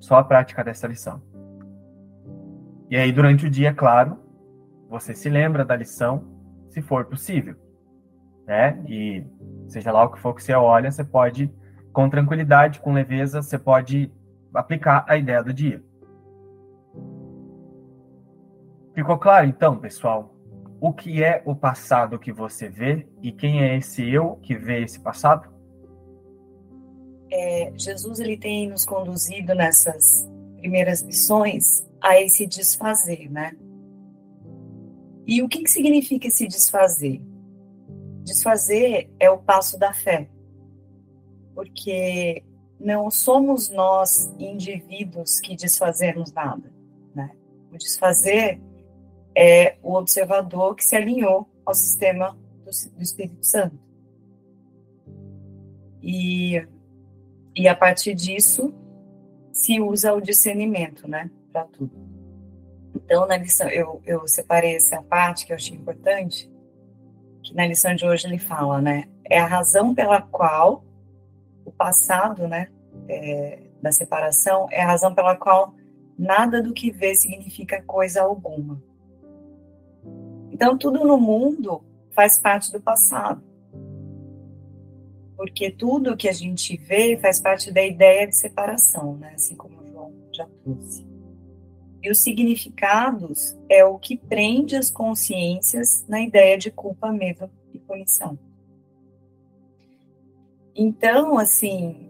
Só 0.00 0.16
a 0.16 0.24
prática 0.24 0.64
dessa 0.64 0.86
lição. 0.86 1.20
E 2.88 2.96
aí, 2.96 3.12
durante 3.12 3.46
o 3.46 3.50
dia, 3.50 3.74
claro, 3.74 4.18
você 4.88 5.14
se 5.14 5.28
lembra 5.28 5.64
da 5.64 5.76
lição, 5.76 6.24
se 6.70 6.80
for 6.80 7.04
possível. 7.06 7.63
Né? 8.46 8.82
E 8.88 9.26
seja 9.68 9.90
lá 9.90 10.04
o 10.04 10.10
que 10.10 10.20
for 10.20 10.34
que 10.34 10.42
você 10.42 10.52
olha, 10.52 10.90
você 10.90 11.04
pode, 11.04 11.52
com 11.92 12.08
tranquilidade, 12.08 12.80
com 12.80 12.92
leveza, 12.92 13.42
você 13.42 13.58
pode 13.58 14.12
aplicar 14.52 15.04
a 15.08 15.16
ideia 15.16 15.42
do 15.42 15.52
dia. 15.52 15.82
Ficou 18.94 19.18
claro, 19.18 19.46
então, 19.46 19.76
pessoal? 19.76 20.34
o 20.86 20.92
que 20.92 21.24
é 21.24 21.42
o 21.46 21.56
passado 21.56 22.18
que 22.18 22.30
você 22.30 22.68
vê 22.68 23.06
e 23.22 23.32
quem 23.32 23.62
é 23.62 23.78
esse 23.78 24.06
eu 24.06 24.36
que 24.42 24.54
vê 24.54 24.82
esse 24.82 25.00
passado? 25.00 25.48
É, 27.30 27.72
Jesus 27.74 28.20
ele 28.20 28.36
tem 28.36 28.68
nos 28.68 28.84
conduzido 28.84 29.54
nessas 29.54 30.28
primeiras 30.58 31.00
lições 31.00 31.88
a 32.02 32.20
esse 32.20 32.46
desfazer, 32.46 33.30
né? 33.30 33.56
E 35.26 35.42
o 35.42 35.48
que, 35.48 35.62
que 35.62 35.70
significa 35.70 36.28
esse 36.28 36.46
desfazer? 36.46 37.22
Desfazer 38.24 39.10
é 39.20 39.30
o 39.30 39.36
passo 39.36 39.78
da 39.78 39.92
fé, 39.92 40.28
porque 41.54 42.42
não 42.80 43.10
somos 43.10 43.68
nós 43.68 44.34
indivíduos 44.38 45.38
que 45.40 45.54
desfazemos 45.54 46.32
nada, 46.32 46.72
né? 47.14 47.30
O 47.70 47.76
desfazer 47.76 48.58
é 49.36 49.76
o 49.82 49.94
observador 49.94 50.74
que 50.74 50.84
se 50.84 50.96
alinhou 50.96 51.46
ao 51.66 51.74
sistema 51.74 52.36
do, 52.64 52.96
do 52.96 53.02
Espírito 53.02 53.44
Santo. 53.44 53.78
E, 56.02 56.66
e 57.54 57.68
a 57.68 57.74
partir 57.74 58.14
disso 58.14 58.74
se 59.52 59.80
usa 59.80 60.14
o 60.14 60.20
discernimento, 60.20 61.06
né, 61.06 61.30
para 61.52 61.64
tudo. 61.64 61.92
Então, 62.94 63.26
na 63.26 63.36
lição, 63.36 63.68
eu, 63.68 64.00
eu 64.04 64.26
separei 64.26 64.76
essa 64.76 65.02
parte 65.02 65.46
que 65.46 65.52
eu 65.52 65.56
achei 65.56 65.76
importante, 65.76 66.50
que 67.44 67.54
na 67.54 67.66
lição 67.66 67.94
de 67.94 68.06
hoje 68.06 68.26
ele 68.26 68.38
fala, 68.38 68.80
né, 68.80 69.04
é 69.24 69.38
a 69.38 69.46
razão 69.46 69.94
pela 69.94 70.20
qual 70.20 70.82
o 71.64 71.70
passado, 71.70 72.48
né, 72.48 72.68
é, 73.08 73.58
da 73.80 73.92
separação, 73.92 74.66
é 74.70 74.82
a 74.82 74.86
razão 74.86 75.14
pela 75.14 75.36
qual 75.36 75.74
nada 76.18 76.62
do 76.62 76.72
que 76.72 76.90
vê 76.90 77.14
significa 77.14 77.82
coisa 77.82 78.22
alguma. 78.22 78.82
Então, 80.50 80.78
tudo 80.78 81.04
no 81.04 81.18
mundo 81.18 81.84
faz 82.12 82.38
parte 82.38 82.72
do 82.72 82.80
passado. 82.80 83.42
Porque 85.36 85.70
tudo 85.70 86.16
que 86.16 86.28
a 86.28 86.32
gente 86.32 86.76
vê 86.76 87.18
faz 87.18 87.40
parte 87.40 87.72
da 87.72 87.84
ideia 87.84 88.26
de 88.26 88.36
separação, 88.36 89.16
né? 89.16 89.32
assim 89.34 89.56
como 89.56 89.82
o 89.82 89.86
João 89.86 90.14
já 90.32 90.46
trouxe. 90.62 91.13
E 92.04 92.10
os 92.10 92.18
significados 92.18 93.56
é 93.66 93.82
o 93.82 93.98
que 93.98 94.14
prende 94.14 94.76
as 94.76 94.90
consciências 94.90 96.04
na 96.06 96.20
ideia 96.20 96.58
de 96.58 96.70
culpa, 96.70 97.10
medo 97.10 97.50
e 97.72 97.78
punição. 97.78 98.38
Então, 100.76 101.38
assim, 101.38 102.06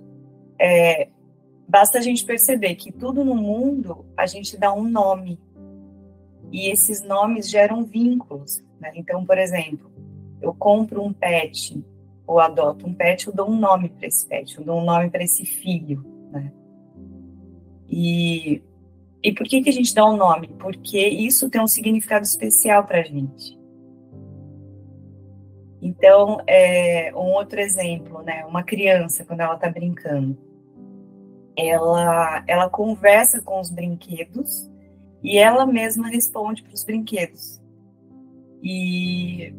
é, 0.59 1.09
basta 1.69 1.99
a 1.99 2.01
gente 2.01 2.25
perceber 2.25 2.75
que 2.75 2.91
tudo 2.91 3.25
no 3.25 3.37
mundo 3.37 4.05
a 4.17 4.27
gente 4.27 4.57
dá 4.57 4.75
um 4.75 4.83
nome 4.83 5.39
e 6.51 6.69
esses 6.71 7.01
nomes 7.01 7.49
geram 7.49 7.85
vínculos. 7.85 8.65
Né? 8.81 8.91
Então, 8.97 9.25
por 9.25 9.39
exemplo, 9.39 9.93
eu 10.43 10.53
compro 10.53 11.05
um 11.05 11.13
pet 11.13 11.85
ou 12.27 12.41
adoto 12.41 12.85
um 12.85 12.95
pet, 12.95 13.29
eu 13.29 13.33
dou 13.33 13.49
um 13.49 13.57
nome 13.57 13.91
para 13.91 14.09
esse 14.09 14.27
pet, 14.27 14.59
eu 14.59 14.65
dou 14.65 14.81
um 14.81 14.85
nome 14.85 15.09
para 15.09 15.23
esse 15.23 15.45
filho. 15.45 16.05
Né? 16.33 16.53
E, 17.89 18.61
e 19.25 19.33
por 19.33 19.49
que, 19.49 19.63
que 19.63 19.71
a 19.71 19.73
gente 19.73 19.95
dá 19.95 20.05
um 20.05 20.19
nome? 20.19 20.49
Porque 20.59 21.01
isso 21.01 21.49
tem 21.49 21.59
um 21.59 21.67
significado 21.67 22.27
especial 22.27 22.85
para 22.85 23.01
a 23.01 23.03
gente. 23.03 23.59
Então, 25.81 26.43
é, 26.47 27.11
um 27.15 27.33
outro 27.33 27.59
exemplo, 27.59 28.23
né? 28.23 28.45
Uma 28.45 28.63
criança, 28.63 29.25
quando 29.25 29.41
ela 29.41 29.55
está 29.55 29.71
brincando, 29.71 30.37
ela, 31.57 32.45
ela 32.47 32.69
conversa 32.69 33.41
com 33.41 33.59
os 33.59 33.71
brinquedos 33.71 34.71
e 35.23 35.39
ela 35.39 35.65
mesma 35.65 36.09
responde 36.09 36.63
para 36.63 36.75
os 36.75 36.85
brinquedos. 36.85 37.63
E 38.63 39.55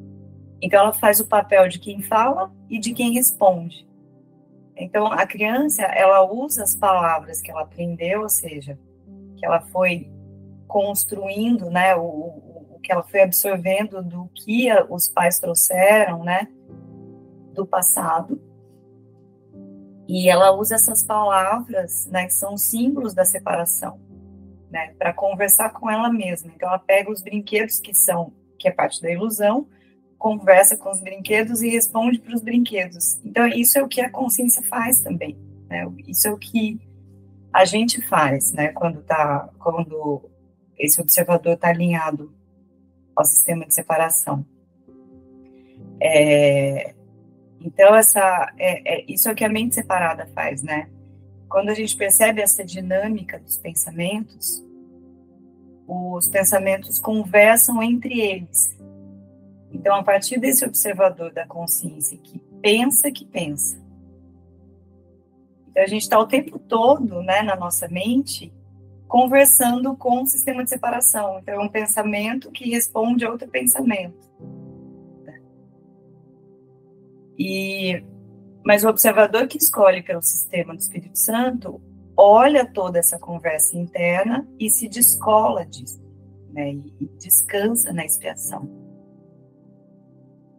então 0.61 0.79
ela 0.79 0.93
faz 0.93 1.19
o 1.19 1.27
papel 1.27 1.67
de 1.67 1.79
quem 1.79 2.01
fala 2.01 2.51
e 2.69 2.79
de 2.79 2.93
quem 2.93 3.13
responde. 3.13 3.87
Então 4.75 5.07
a 5.07 5.25
criança 5.25 5.83
ela 5.83 6.23
usa 6.23 6.63
as 6.63 6.75
palavras 6.75 7.41
que 7.41 7.49
ela 7.49 7.61
aprendeu, 7.61 8.21
ou 8.21 8.29
seja, 8.29 8.77
que 9.35 9.45
ela 9.45 9.61
foi 9.61 10.09
construindo, 10.67 11.69
né, 11.69 11.95
o, 11.95 12.01
o 12.01 12.79
que 12.81 12.91
ela 12.91 13.03
foi 13.03 13.21
absorvendo 13.21 14.03
do 14.03 14.29
que 14.33 14.67
os 14.89 15.07
pais 15.07 15.39
trouxeram, 15.39 16.23
né, 16.23 16.47
do 17.53 17.65
passado. 17.65 18.41
E 20.07 20.29
ela 20.29 20.51
usa 20.51 20.75
essas 20.75 21.03
palavras, 21.03 22.05
né, 22.07 22.25
que 22.25 22.33
são 22.33 22.57
símbolos 22.57 23.13
da 23.13 23.25
separação, 23.25 23.99
né, 24.69 24.93
para 24.99 25.13
conversar 25.13 25.69
com 25.71 25.89
ela 25.89 26.11
mesma. 26.11 26.51
Então 26.55 26.67
ela 26.67 26.79
pega 26.79 27.11
os 27.11 27.21
brinquedos 27.21 27.79
que 27.79 27.93
são, 27.93 28.33
que 28.59 28.67
é 28.67 28.71
parte 28.71 29.01
da 29.01 29.09
ilusão, 29.09 29.67
conversa 30.17 30.77
com 30.77 30.89
os 30.89 31.01
brinquedos 31.01 31.61
e 31.61 31.69
responde 31.69 32.19
para 32.19 32.35
os 32.35 32.41
brinquedos. 32.41 33.19
Então 33.23 33.47
isso 33.47 33.77
é 33.77 33.83
o 33.83 33.87
que 33.87 34.01
a 34.01 34.09
consciência 34.09 34.61
faz 34.63 35.01
também, 35.01 35.37
né? 35.69 35.85
Isso 36.07 36.27
é 36.27 36.31
o 36.31 36.37
que 36.37 36.79
a 37.55 37.63
gente 37.63 38.01
faz, 38.01 38.51
né, 38.51 38.67
quando 38.73 39.01
tá 39.01 39.49
quando 39.59 40.29
esse 40.77 40.99
observador 40.99 41.53
está 41.53 41.69
alinhado 41.69 42.33
ao 43.15 43.23
sistema 43.23 43.65
de 43.65 43.73
separação. 43.73 44.45
É, 46.01 46.93
então, 47.61 47.95
essa, 47.95 48.53
é, 48.57 48.95
é, 48.95 49.05
isso 49.07 49.29
é 49.29 49.31
o 49.31 49.35
que 49.35 49.45
a 49.45 49.49
mente 49.49 49.73
separada 49.73 50.27
faz, 50.35 50.61
né? 50.61 50.89
Quando 51.47 51.69
a 51.69 51.73
gente 51.73 51.95
percebe 51.95 52.41
essa 52.41 52.61
dinâmica 52.61 53.39
dos 53.39 53.55
pensamentos, 53.55 54.61
os 55.87 56.27
pensamentos 56.27 56.99
conversam 56.99 57.81
entre 57.81 58.19
eles. 58.19 58.77
Então, 59.71 59.95
a 59.95 60.03
partir 60.03 60.41
desse 60.41 60.65
observador 60.65 61.31
da 61.31 61.47
consciência 61.47 62.17
que 62.17 62.37
pensa 62.61 63.09
que 63.09 63.23
pensa, 63.23 63.81
então 65.75 65.83
a 65.83 65.87
gente 65.87 66.03
está 66.03 66.17
o 66.17 66.25
tempo 66.25 66.57
todo, 66.57 67.21
né, 67.21 67.41
na 67.41 67.53
nossa 67.57 67.89
mente, 67.89 68.53
conversando 69.09 69.93
com 69.97 70.23
o 70.23 70.25
sistema 70.25 70.63
de 70.63 70.69
separação. 70.69 71.37
Então, 71.39 71.55
é 71.55 71.59
um 71.59 71.67
pensamento 71.67 72.49
que 72.49 72.69
responde 72.69 73.25
a 73.25 73.29
outro 73.29 73.49
pensamento. 73.49 74.25
E, 77.37 78.01
mas 78.63 78.85
o 78.85 78.87
observador 78.87 79.49
que 79.49 79.57
escolhe 79.57 80.01
pelo 80.01 80.21
sistema 80.21 80.73
do 80.73 80.79
Espírito 80.79 81.19
Santo 81.19 81.81
olha 82.15 82.65
toda 82.65 82.97
essa 82.97 83.19
conversa 83.19 83.77
interna 83.77 84.47
e 84.57 84.69
se 84.69 84.87
descola 84.87 85.65
disso, 85.65 86.01
né, 86.53 86.71
e 86.71 87.09
descansa 87.19 87.91
na 87.91 88.05
expiação, 88.05 88.69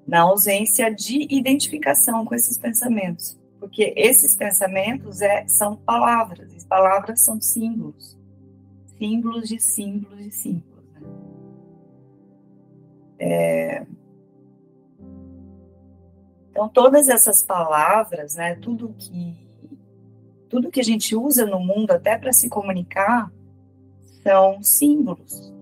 na 0.07 0.20
ausência 0.20 0.94
de 0.94 1.26
identificação 1.35 2.26
com 2.26 2.35
esses 2.35 2.59
pensamentos, 2.59 3.40
porque 3.66 3.92
esses 3.96 4.37
pensamentos 4.37 5.20
é, 5.20 5.44
são 5.48 5.74
palavras, 5.74 6.52
e 6.52 6.66
palavras 6.68 7.24
são 7.24 7.40
símbolos, 7.40 8.16
símbolos 8.96 9.48
de 9.48 9.59
símbolos 9.59 10.18
de 10.18 10.31
símbolos. 10.31 10.85
Né? 10.92 11.00
É, 13.18 13.87
então, 16.52 16.68
todas 16.68 17.09
essas 17.09 17.42
palavras, 17.42 18.37
né, 18.37 18.55
tudo 18.55 18.94
que 18.96 19.35
tudo 20.48 20.70
que 20.70 20.79
a 20.79 20.85
gente 20.85 21.16
usa 21.16 21.44
no 21.44 21.59
mundo 21.59 21.90
até 21.90 22.16
para 22.16 22.33
se 22.33 22.48
comunicar 22.48 23.33
são 24.22 24.62
símbolos 24.62 25.52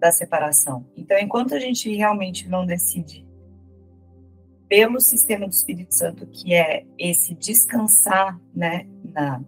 da 0.00 0.10
separação. 0.10 0.84
Então, 0.96 1.16
enquanto 1.16 1.54
a 1.54 1.60
gente 1.60 1.94
realmente 1.94 2.48
não 2.48 2.66
decide 2.66 3.23
pelo 4.68 5.00
sistema 5.00 5.46
do 5.46 5.52
Espírito 5.52 5.94
Santo, 5.94 6.26
que 6.26 6.54
é 6.54 6.84
esse 6.98 7.34
descansar, 7.34 8.40
né, 8.54 8.86
na, 9.04 9.42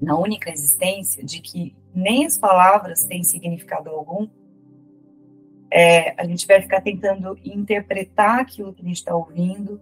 na 0.00 0.18
única 0.18 0.50
existência, 0.50 1.24
de 1.24 1.40
que 1.40 1.74
nem 1.94 2.26
as 2.26 2.38
palavras 2.38 3.04
têm 3.04 3.24
significado 3.24 3.88
algum, 3.90 4.28
é, 5.70 6.14
a 6.20 6.24
gente 6.26 6.46
vai 6.46 6.60
ficar 6.62 6.80
tentando 6.80 7.38
interpretar 7.44 8.40
aquilo 8.40 8.72
que 8.72 8.82
a 8.82 8.86
gente 8.86 8.96
está 8.96 9.14
ouvindo 9.14 9.80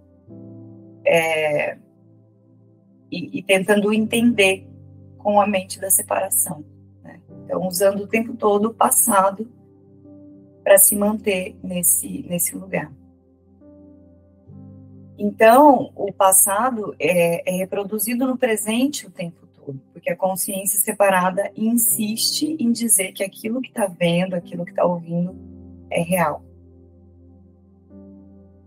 é, 1.05 1.77
e, 3.11 3.39
e, 3.39 3.43
tentando 3.43 3.93
entender 3.93 4.67
com 5.19 5.41
a 5.41 5.47
mente 5.47 5.79
da 5.79 5.91
separação. 5.91 6.65
Né? 7.03 7.21
Então, 7.45 7.67
usando 7.67 8.01
o 8.01 8.07
tempo 8.07 8.35
todo 8.35 8.67
o 8.67 8.75
passado 8.75 9.51
para 10.63 10.79
se 10.79 10.97
manter 10.97 11.57
nesse, 11.63 12.25
nesse 12.29 12.57
lugar. 12.57 12.91
Então, 15.19 15.93
o 15.95 16.13
passado 16.13 16.95
é, 16.99 17.49
é 17.49 17.57
reproduzido 17.57 18.27
no 18.27 18.37
presente 18.37 19.07
o 19.07 19.11
tempo 19.11 19.47
todo, 19.55 19.81
porque 19.93 20.11
a 20.11 20.17
consciência 20.17 20.81
separada 20.81 21.51
insiste 21.57 22.57
em 22.59 22.73
dizer 22.73 23.13
que 23.13 23.23
aquilo 23.23 23.61
que 23.61 23.69
está 23.69 23.87
vendo, 23.87 24.35
aquilo 24.35 24.65
que 24.65 24.73
está 24.73 24.85
ouvindo, 24.85 25.37
é 25.91 26.03
real. 26.03 26.43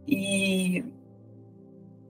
E 0.08 0.86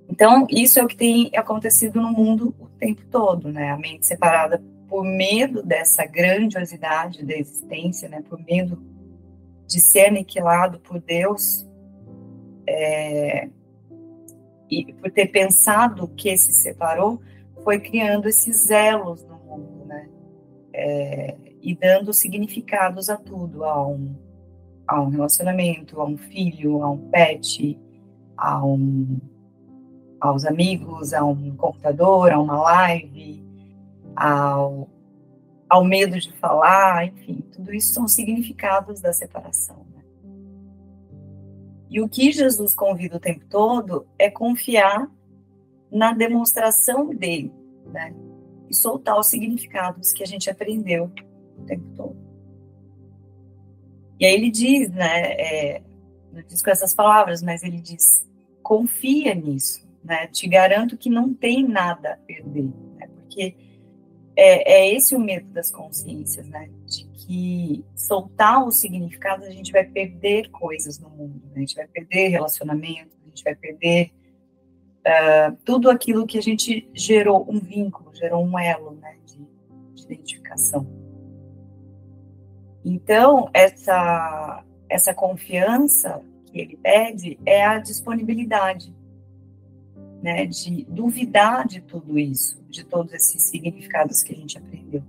então 0.09 0.47
isso 0.49 0.79
é 0.79 0.83
o 0.83 0.87
que 0.87 0.95
tem 0.95 1.31
acontecido 1.35 1.99
no 1.99 2.11
mundo 2.11 2.55
o 2.59 2.67
tempo 2.67 3.01
todo, 3.11 3.51
né? 3.51 3.71
A 3.71 3.77
mente 3.77 4.05
separada 4.05 4.63
por 4.87 5.03
medo 5.03 5.61
dessa 5.63 6.05
grandiosidade 6.05 7.25
da 7.25 7.35
existência, 7.35 8.07
né? 8.07 8.23
Por 8.29 8.39
medo 8.39 8.81
de 9.65 9.81
ser 9.81 10.07
aniquilado 10.07 10.79
por 10.79 11.01
Deus, 11.01 11.66
e 14.69 14.93
por 14.93 15.11
ter 15.11 15.27
pensado 15.27 16.07
que 16.09 16.37
se 16.37 16.51
separou, 16.51 17.21
foi 17.63 17.79
criando 17.79 18.27
esses 18.27 18.69
elos 18.69 19.23
no 19.23 19.37
mundo, 19.37 19.85
né? 19.85 20.09
É, 20.73 21.35
e 21.61 21.75
dando 21.75 22.13
significados 22.13 23.09
a 23.09 23.17
tudo, 23.17 23.63
a 23.63 23.87
um 23.87 24.15
a 24.87 25.01
um 25.01 25.09
relacionamento, 25.09 25.99
a 25.99 26.05
um 26.05 26.17
filho, 26.17 26.81
a 26.81 26.89
um 26.89 26.97
pet, 27.09 27.77
a 28.37 28.65
um, 28.65 29.19
aos 30.19 30.45
amigos, 30.45 31.13
a 31.13 31.23
um 31.25 31.55
computador, 31.55 32.31
a 32.31 32.39
uma 32.39 32.57
live, 32.61 33.43
ao, 34.15 34.89
ao 35.69 35.83
medo 35.83 36.17
de 36.17 36.31
falar, 36.37 37.05
enfim, 37.05 37.43
tudo 37.51 37.73
isso 37.73 37.93
são 37.93 38.07
significados 38.07 39.01
da 39.01 39.11
separação. 39.11 39.85
E 41.89 42.01
o 42.01 42.09
que 42.09 42.31
Jesus 42.31 42.73
convida 42.73 43.17
o 43.17 43.19
tempo 43.19 43.45
todo 43.45 44.05
é 44.19 44.29
confiar 44.29 45.09
na 45.91 46.13
demonstração 46.13 47.13
dele, 47.13 47.51
né? 47.85 48.13
E 48.69 48.75
soltar 48.75 49.17
os 49.17 49.27
significados 49.27 50.11
que 50.11 50.23
a 50.23 50.27
gente 50.27 50.49
aprendeu 50.49 51.11
o 51.57 51.63
tempo 51.65 51.85
todo. 51.95 52.27
E 54.19 54.25
aí 54.25 54.33
ele 54.33 54.49
diz, 54.49 54.89
né, 54.89 55.31
é, 55.33 55.81
não 56.33 56.41
diz 56.41 56.61
com 56.61 56.71
essas 56.71 56.93
palavras, 56.93 57.41
mas 57.41 57.63
ele 57.63 57.79
diz, 57.79 58.27
confia 58.63 59.35
nisso, 59.35 59.87
né, 60.03 60.27
te 60.27 60.47
garanto 60.47 60.97
que 60.97 61.09
não 61.09 61.33
tem 61.33 61.65
nada 61.67 62.13
a 62.13 62.17
perder, 62.17 62.71
né, 62.95 63.07
porque 63.15 63.55
é, 64.35 64.73
é 64.73 64.95
esse 64.95 65.15
o 65.15 65.19
medo 65.19 65.47
das 65.51 65.71
consciências, 65.71 66.47
né, 66.47 66.67
de 66.87 67.05
que 67.27 67.83
soltar 67.93 68.65
o 68.65 68.71
significado 68.71 69.43
a 69.43 69.49
gente 69.49 69.73
vai 69.73 69.83
perder 69.83 70.49
coisas 70.49 70.97
no 70.97 71.09
mundo, 71.09 71.41
né, 71.47 71.57
a 71.57 71.59
gente 71.59 71.75
vai 71.75 71.85
perder 71.85 72.29
relacionamento, 72.29 73.17
a 73.21 73.27
gente 73.27 73.43
vai 73.43 73.53
perder 73.53 74.11
uh, 75.05 75.57
tudo 75.65 75.89
aquilo 75.89 76.25
que 76.25 76.37
a 76.37 76.41
gente 76.41 76.89
gerou 76.93 77.45
um 77.49 77.59
vínculo, 77.59 78.15
gerou 78.15 78.45
um 78.45 78.57
elo, 78.57 78.91
né, 78.95 79.17
de, 79.25 79.45
de 79.93 80.03
identificação. 80.03 80.87
Então, 82.85 83.49
essa, 83.53 84.63
essa 84.89 85.13
confiança 85.13 86.23
que 86.45 86.61
ele 86.61 86.77
pede 86.77 87.37
é 87.45 87.65
a 87.65 87.77
disponibilidade, 87.77 88.95
né, 90.23 90.45
de 90.45 90.85
duvidar 90.85 91.67
de 91.67 91.81
tudo 91.81 92.17
isso, 92.17 92.63
de 92.69 92.85
todos 92.85 93.11
esses 93.11 93.43
significados 93.43 94.23
que 94.23 94.33
a 94.33 94.37
gente 94.37 94.57
aprendeu. 94.57 95.03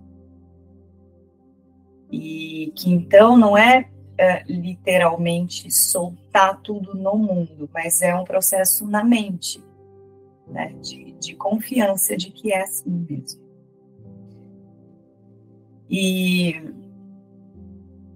E 2.10 2.72
que 2.74 2.90
então 2.90 3.36
não 3.36 3.56
é, 3.56 3.88
é 4.16 4.42
literalmente 4.44 5.70
soltar 5.70 6.60
tudo 6.62 6.94
no 6.94 7.16
mundo, 7.16 7.68
mas 7.72 8.00
é 8.00 8.14
um 8.14 8.24
processo 8.24 8.86
na 8.86 9.04
mente, 9.04 9.62
né, 10.46 10.74
de, 10.80 11.12
de 11.12 11.34
confiança 11.34 12.16
de 12.16 12.30
que 12.30 12.52
é 12.52 12.62
assim 12.62 13.06
mesmo. 13.08 13.40
E 15.90 16.54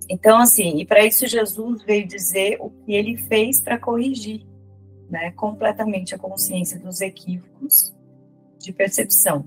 então, 0.08 0.38
assim, 0.38 0.78
e 0.78 0.84
para 0.84 1.06
isso 1.06 1.26
Jesus 1.26 1.82
veio 1.84 2.06
dizer 2.06 2.58
o 2.60 2.68
que 2.68 2.92
ele 2.92 3.16
fez 3.16 3.62
para 3.62 3.78
corrigir 3.78 4.46
né, 5.08 5.30
completamente 5.32 6.14
a 6.14 6.18
consciência 6.18 6.78
dos 6.78 7.00
equívocos 7.00 7.94
de 8.58 8.72
percepção. 8.72 9.46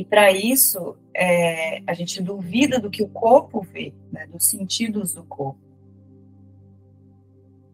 E 0.00 0.04
para 0.06 0.32
isso, 0.32 0.96
é, 1.14 1.82
a 1.86 1.92
gente 1.92 2.22
duvida 2.22 2.80
do 2.80 2.88
que 2.88 3.02
o 3.02 3.08
corpo 3.08 3.60
vê, 3.60 3.92
né, 4.10 4.26
dos 4.28 4.46
sentidos 4.46 5.12
do 5.12 5.22
corpo. 5.24 5.60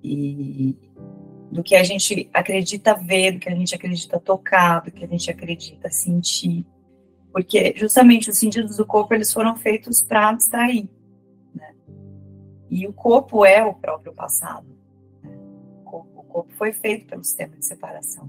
E 0.03 0.77
do 1.53 1.63
que 1.63 1.77
a 1.77 1.85
gente 1.85 2.29
acredita 2.35 2.95
ver, 2.95 3.31
do 3.31 3.39
que 3.39 3.49
a 3.49 3.55
gente 3.55 3.73
acredita 3.77 4.19
tocar, 4.19 4.81
do 4.81 4.91
que 4.91 5.05
a 5.05 5.07
gente 5.07 5.31
acredita 5.31 5.89
sentir. 5.89 6.67
Porque 7.31 7.73
justamente 7.77 8.29
os 8.29 8.39
sentidos 8.39 8.77
do 8.77 8.85
corpo 8.85 9.15
eles 9.15 9.33
foram 9.33 9.55
feitos 9.55 10.03
para 10.03 10.33
distrair. 10.33 10.91
E 12.69 12.89
o 12.89 12.93
corpo 12.93 13.45
é 13.45 13.65
o 13.65 13.73
próprio 13.73 14.13
passado. 14.13 14.67
Né? 15.23 15.31
O, 15.81 15.85
corpo, 15.85 16.21
o 16.21 16.25
corpo 16.25 16.53
foi 16.55 16.73
feito 16.73 17.07
pelo 17.07 17.23
sistema 17.23 17.57
de 17.57 17.65
separação. 17.65 18.29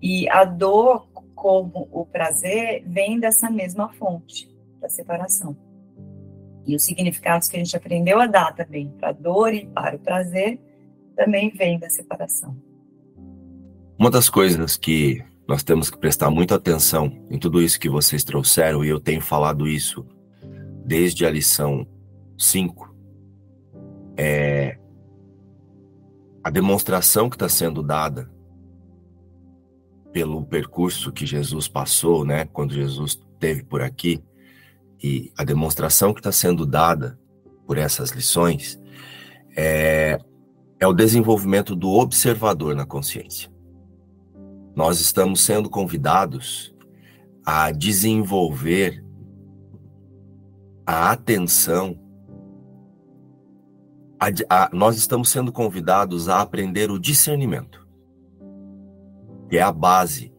E 0.00 0.28
a 0.28 0.44
dor, 0.44 1.08
como 1.44 1.86
o 1.92 2.06
prazer, 2.06 2.82
vem 2.86 3.20
dessa 3.20 3.50
mesma 3.50 3.92
fonte 3.92 4.50
da 4.80 4.88
separação. 4.88 5.54
E 6.66 6.74
os 6.74 6.82
significados 6.82 7.50
que 7.50 7.56
a 7.56 7.58
gente 7.58 7.76
aprendeu 7.76 8.18
a 8.18 8.26
dar 8.26 8.54
também 8.54 8.88
para 8.98 9.10
a 9.10 9.12
dor 9.12 9.52
e 9.52 9.66
para 9.66 9.96
o 9.96 9.98
prazer 9.98 10.58
também 11.14 11.50
vem 11.50 11.78
da 11.78 11.90
separação. 11.90 12.56
Uma 13.98 14.10
das 14.10 14.30
coisas 14.30 14.78
que 14.78 15.22
nós 15.46 15.62
temos 15.62 15.90
que 15.90 15.98
prestar 15.98 16.30
muita 16.30 16.54
atenção 16.54 17.12
em 17.28 17.38
tudo 17.38 17.60
isso 17.60 17.78
que 17.78 17.90
vocês 17.90 18.24
trouxeram, 18.24 18.82
e 18.82 18.88
eu 18.88 18.98
tenho 18.98 19.20
falado 19.20 19.68
isso 19.68 20.02
desde 20.82 21.26
a 21.26 21.30
lição 21.30 21.86
5, 22.38 22.96
é 24.16 24.78
a 26.42 26.48
demonstração 26.48 27.28
que 27.28 27.36
está 27.36 27.50
sendo 27.50 27.82
dada 27.82 28.32
pelo 30.14 30.44
percurso 30.44 31.10
que 31.10 31.26
Jesus 31.26 31.66
passou, 31.66 32.24
né, 32.24 32.44
quando 32.44 32.72
Jesus 32.72 33.20
esteve 33.32 33.64
por 33.64 33.82
aqui, 33.82 34.22
e 35.02 35.32
a 35.36 35.42
demonstração 35.42 36.14
que 36.14 36.20
está 36.20 36.30
sendo 36.30 36.64
dada 36.64 37.18
por 37.66 37.76
essas 37.76 38.10
lições 38.10 38.80
é, 39.56 40.20
é 40.78 40.86
o 40.86 40.92
desenvolvimento 40.92 41.74
do 41.74 41.90
observador 41.90 42.76
na 42.76 42.86
consciência. 42.86 43.50
Nós 44.76 45.00
estamos 45.00 45.40
sendo 45.40 45.68
convidados 45.68 46.72
a 47.44 47.72
desenvolver 47.72 49.04
a 50.86 51.10
atenção. 51.10 51.98
A, 54.20 54.26
a, 54.48 54.70
nós 54.72 54.96
estamos 54.96 55.28
sendo 55.28 55.50
convidados 55.50 56.28
a 56.28 56.40
aprender 56.40 56.88
o 56.92 57.00
discernimento, 57.00 57.83
que 59.48 59.58
é 59.58 59.62
a 59.62 59.72
base 59.72 60.32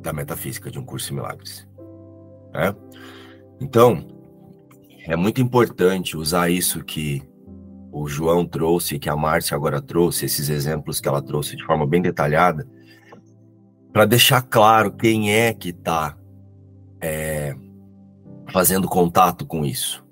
da 0.00 0.12
metafísica 0.12 0.70
de 0.70 0.78
um 0.78 0.84
curso 0.84 1.08
de 1.08 1.14
milagres. 1.14 1.66
Né? 2.52 2.74
Então, 3.60 4.06
é 5.06 5.16
muito 5.16 5.40
importante 5.40 6.16
usar 6.16 6.50
isso 6.50 6.84
que 6.84 7.22
o 7.90 8.08
João 8.08 8.44
trouxe, 8.44 8.98
que 8.98 9.08
a 9.08 9.16
Márcia 9.16 9.56
agora 9.56 9.80
trouxe, 9.80 10.24
esses 10.24 10.48
exemplos 10.48 11.00
que 11.00 11.08
ela 11.08 11.22
trouxe 11.22 11.56
de 11.56 11.64
forma 11.64 11.86
bem 11.86 12.02
detalhada, 12.02 12.66
para 13.92 14.04
deixar 14.04 14.42
claro 14.42 14.92
quem 14.92 15.32
é 15.32 15.54
que 15.54 15.70
está 15.70 16.16
é, 17.00 17.54
fazendo 18.50 18.88
contato 18.88 19.46
com 19.46 19.64
isso. 19.64 20.04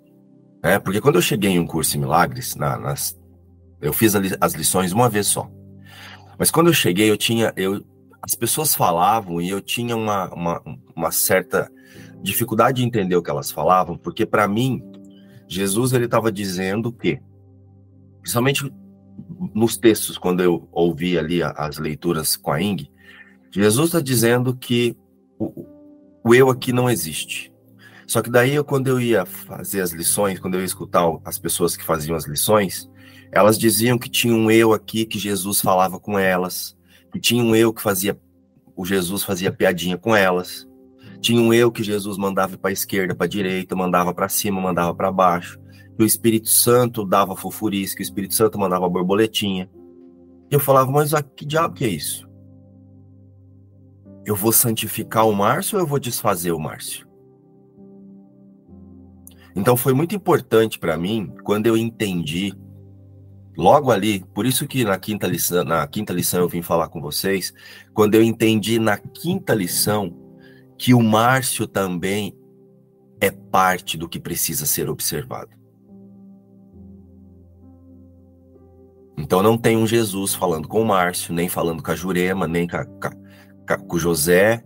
É, 0.63 0.79
porque 0.79 1.01
quando 1.01 1.17
eu 1.17 1.23
cheguei 1.23 1.51
em 1.51 1.59
um 1.59 1.67
curso 1.67 1.93
de 1.93 1.99
milagres, 1.99 2.55
na, 2.55 2.79
nas, 2.79 3.19
eu 3.81 3.93
fiz 3.93 4.15
as 4.41 4.53
lições 4.53 4.93
uma 4.93 5.09
vez 5.09 5.27
só. 5.27 5.51
Mas 6.43 6.51
quando 6.51 6.67
eu 6.67 6.73
cheguei, 6.73 7.09
eu 7.09 7.17
tinha. 7.17 7.53
Eu, 7.57 7.85
as 8.21 8.35
pessoas 8.35 8.75
falavam 8.75 9.41
e 9.41 9.49
eu 9.49 9.61
tinha 9.61 9.97
uma, 9.97 10.29
uma, 10.35 10.63
uma 10.93 11.13
certa 11.13 11.71
dificuldade 12.21 12.79
de 12.81 12.85
entender 12.85 13.15
o 13.15 13.23
que 13.23 13.31
elas 13.31 13.53
falavam, 13.53 13.97
porque 13.97 14.27
para 14.27 14.49
mim, 14.49 14.83
Jesus 15.47 15.93
ele 15.93 16.07
estava 16.07 16.33
dizendo 16.33 16.91
que, 16.91 17.21
principalmente 18.23 18.69
nos 19.55 19.77
textos, 19.77 20.19
quando 20.19 20.43
eu 20.43 20.69
ouvi 20.73 21.17
ali 21.17 21.45
as 21.45 21.79
leituras 21.79 22.37
com 22.37 22.51
a 22.51 22.61
Ing, 22.61 22.91
Jesus 23.53 23.91
está 23.91 24.01
dizendo 24.01 24.53
que 24.57 24.97
o, 25.39 25.65
o, 26.25 26.35
eu 26.35 26.51
aqui 26.51 26.73
não 26.73 26.91
existe. 26.91 27.52
Só 28.13 28.21
que 28.21 28.29
daí, 28.29 28.55
eu, 28.55 28.63
quando 28.63 28.89
eu 28.89 29.01
ia 29.01 29.25
fazer 29.25 29.81
as 29.81 29.93
lições, 29.93 30.39
quando 30.39 30.53
eu 30.53 30.61
ia 30.61 30.67
escutar 30.67 31.03
as 31.25 31.39
pessoas 31.39 31.75
que 31.75 31.83
faziam 31.83 32.15
as 32.15 32.27
lições, 32.27 32.87
elas 33.31 33.59
diziam 33.59 33.97
que 33.97 34.11
tinha 34.11 34.35
um 34.35 34.51
eu 34.51 34.75
aqui 34.75 35.07
que 35.07 35.19
Jesus 35.19 35.63
falava 35.63 35.99
com 35.99 36.19
elas, 36.19 36.77
que 37.11 37.19
tinha 37.19 37.43
um 37.43 37.57
eu 37.57 37.73
que 37.73 37.81
fazia, 37.81 38.21
o 38.77 38.85
Jesus 38.85 39.23
fazia 39.23 39.51
piadinha 39.51 39.97
com 39.97 40.15
elas, 40.15 40.69
tinha 41.23 41.41
um 41.41 41.55
eu 41.55 41.73
que 41.73 41.83
Jesus 41.83 42.19
mandava 42.19 42.59
para 42.59 42.69
a 42.69 42.73
esquerda, 42.75 43.15
para 43.15 43.25
a 43.25 43.31
direita, 43.31 43.75
mandava 43.75 44.13
para 44.13 44.29
cima, 44.29 44.61
mandava 44.61 44.95
para 44.95 45.11
baixo. 45.11 45.59
Que 45.97 46.03
o 46.03 46.07
Espírito 46.07 46.51
Santo 46.51 47.07
dava 47.07 47.35
fofurice, 47.35 47.97
que 47.97 48.03
o 48.03 48.05
Espírito 48.05 48.35
Santo 48.35 48.59
mandava 48.59 48.87
borboletinha. 48.91 49.71
E 50.51 50.55
eu 50.55 50.61
falava, 50.61 50.91
mas 50.91 51.15
ah, 51.15 51.23
que 51.23 51.47
diabo 51.47 51.73
que 51.73 51.87
é 51.87 51.89
isso? 51.89 52.29
Eu 54.23 54.37
vou 54.37 54.53
santificar 54.53 55.27
o 55.27 55.33
Márcio 55.33 55.79
ou 55.79 55.83
eu 55.83 55.87
vou 55.87 55.99
desfazer 55.99 56.53
o 56.53 56.61
Márcio? 56.61 57.11
Então 59.55 59.77
foi 59.77 59.93
muito 59.93 60.15
importante 60.15 60.79
para 60.79 60.97
mim 60.97 61.33
quando 61.45 61.67
eu 61.67 61.77
entendi 61.77 62.55
logo 63.57 63.91
ali, 63.91 64.25
por 64.35 64.47
isso 64.47 64.67
que 64.67 64.83
na 64.85 64.99
quinta 64.99 65.27
lição, 65.27 65.65
na 65.65 65.87
quinta 65.87 66.13
lição 66.13 66.41
eu 66.41 66.49
vim 66.49 66.63
falar 66.63 66.89
com 66.89 67.01
vocês, 67.01 67.53
quando 67.93 68.15
eu 68.15 68.23
entendi 68.23 68.79
na 68.79 68.97
quinta 68.97 69.55
lição 69.55 70.17
que 70.79 70.95
o 70.95 71.03
Márcio 71.03 71.67
também 71.67 72.35
é 73.21 73.31
parte 73.31 73.97
do 73.97 74.09
que 74.09 74.19
precisa 74.19 74.67
ser 74.67 74.89
observado. 74.89 75.51
Então 79.17 79.43
não 79.43 79.59
tem 79.59 79.77
um 79.77 79.87
Jesus 79.87 80.35
falando 80.35 80.67
com 80.67 80.81
o 80.81 80.87
Márcio, 80.87 81.35
nem 81.35 81.49
falando 81.49 81.83
com 81.83 81.91
a 81.91 81.95
Jurema, 81.95 82.49
nem 82.49 82.67
com, 82.67 82.77
a, 82.77 82.85
com, 82.85 83.87
com 83.87 83.97
o 83.97 83.99
José, 83.99 84.65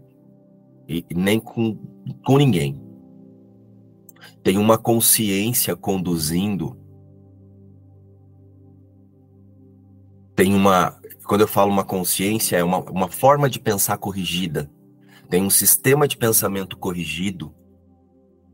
e 0.89 1.05
nem 1.15 1.41
com, 1.41 1.77
com 2.25 2.39
ninguém. 2.39 2.81
Tem 4.47 4.59
uma 4.59 4.79
consciência 4.79 5.75
conduzindo. 5.75 6.79
Tem 10.37 10.55
uma. 10.55 11.01
Quando 11.27 11.41
eu 11.41 11.49
falo 11.49 11.73
uma 11.73 11.83
consciência, 11.83 12.57
é 12.57 12.63
uma, 12.63 12.79
uma 12.79 13.09
forma 13.09 13.51
de 13.51 13.59
pensar 13.59 13.99
corrigida 13.99 14.71
tem 15.29 15.43
um 15.43 15.51
sistema 15.51 16.07
de 16.07 16.17
pensamento 16.17 16.77
corrigido 16.77 17.53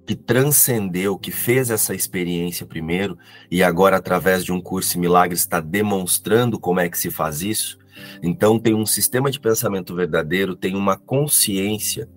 que 0.07 0.17
transcendeu, 0.17 1.19
que 1.19 1.31
fez 1.31 1.71
essa 1.71 1.95
experiência 1.95 2.67
primeiro 2.67 3.17
e 3.51 3.63
agora 3.63 3.97
através 3.97 4.45
de 4.45 4.53
um 4.53 4.61
curso 4.61 4.97
em 4.97 5.01
milagres 5.01 5.41
está 5.41 5.61
demonstrando 5.61 6.59
como 6.59 6.81
é 6.81 6.89
que 6.89 6.99
se 6.99 7.11
faz 7.11 7.43
isso. 7.43 7.79
Então 8.23 8.59
tem 8.59 8.75
um 8.75 8.87
sistema 8.87 9.31
de 9.31 9.39
pensamento 9.39 9.95
verdadeiro, 9.95 10.57
tem 10.57 10.75
uma 10.75 10.97
consciência 10.97 12.09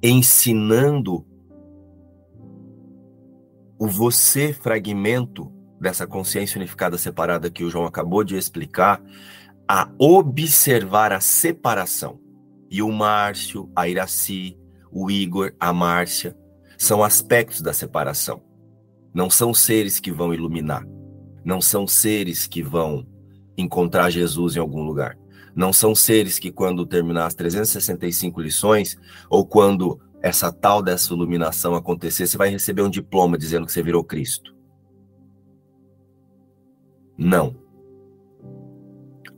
ensinando 0.00 1.26
o 3.78 3.86
você 3.86 4.52
fragmento 4.52 5.52
dessa 5.80 6.06
consciência 6.06 6.58
unificada 6.58 6.98
separada 6.98 7.50
que 7.50 7.62
o 7.62 7.70
João 7.70 7.86
acabou 7.86 8.24
de 8.24 8.36
explicar 8.36 9.00
a 9.68 9.88
observar 9.98 11.12
a 11.12 11.20
separação. 11.20 12.18
E 12.70 12.82
o 12.82 12.90
Márcio, 12.90 13.70
a 13.76 13.88
Iraci, 13.88 14.58
o 14.90 15.10
Igor, 15.10 15.54
a 15.60 15.72
Márcia, 15.72 16.36
são 16.76 17.04
aspectos 17.04 17.60
da 17.60 17.72
separação. 17.72 18.42
Não 19.14 19.30
são 19.30 19.54
seres 19.54 20.00
que 20.00 20.10
vão 20.10 20.34
iluminar. 20.34 20.86
Não 21.44 21.60
são 21.60 21.86
seres 21.86 22.46
que 22.46 22.62
vão 22.62 23.06
encontrar 23.56 24.10
Jesus 24.10 24.56
em 24.56 24.60
algum 24.60 24.82
lugar. 24.82 25.16
Não 25.54 25.72
são 25.72 25.94
seres 25.94 26.38
que, 26.38 26.52
quando 26.52 26.86
terminar 26.86 27.26
as 27.26 27.34
365 27.34 28.40
lições, 28.40 28.96
ou 29.28 29.44
quando 29.44 30.00
essa 30.22 30.52
tal 30.52 30.82
dessa 30.82 31.12
iluminação 31.12 31.74
acontecer, 31.74 32.26
você 32.26 32.36
vai 32.36 32.50
receber 32.50 32.82
um 32.82 32.90
diploma 32.90 33.38
dizendo 33.38 33.66
que 33.66 33.72
você 33.72 33.82
virou 33.82 34.02
Cristo. 34.02 34.54
Não. 37.16 37.56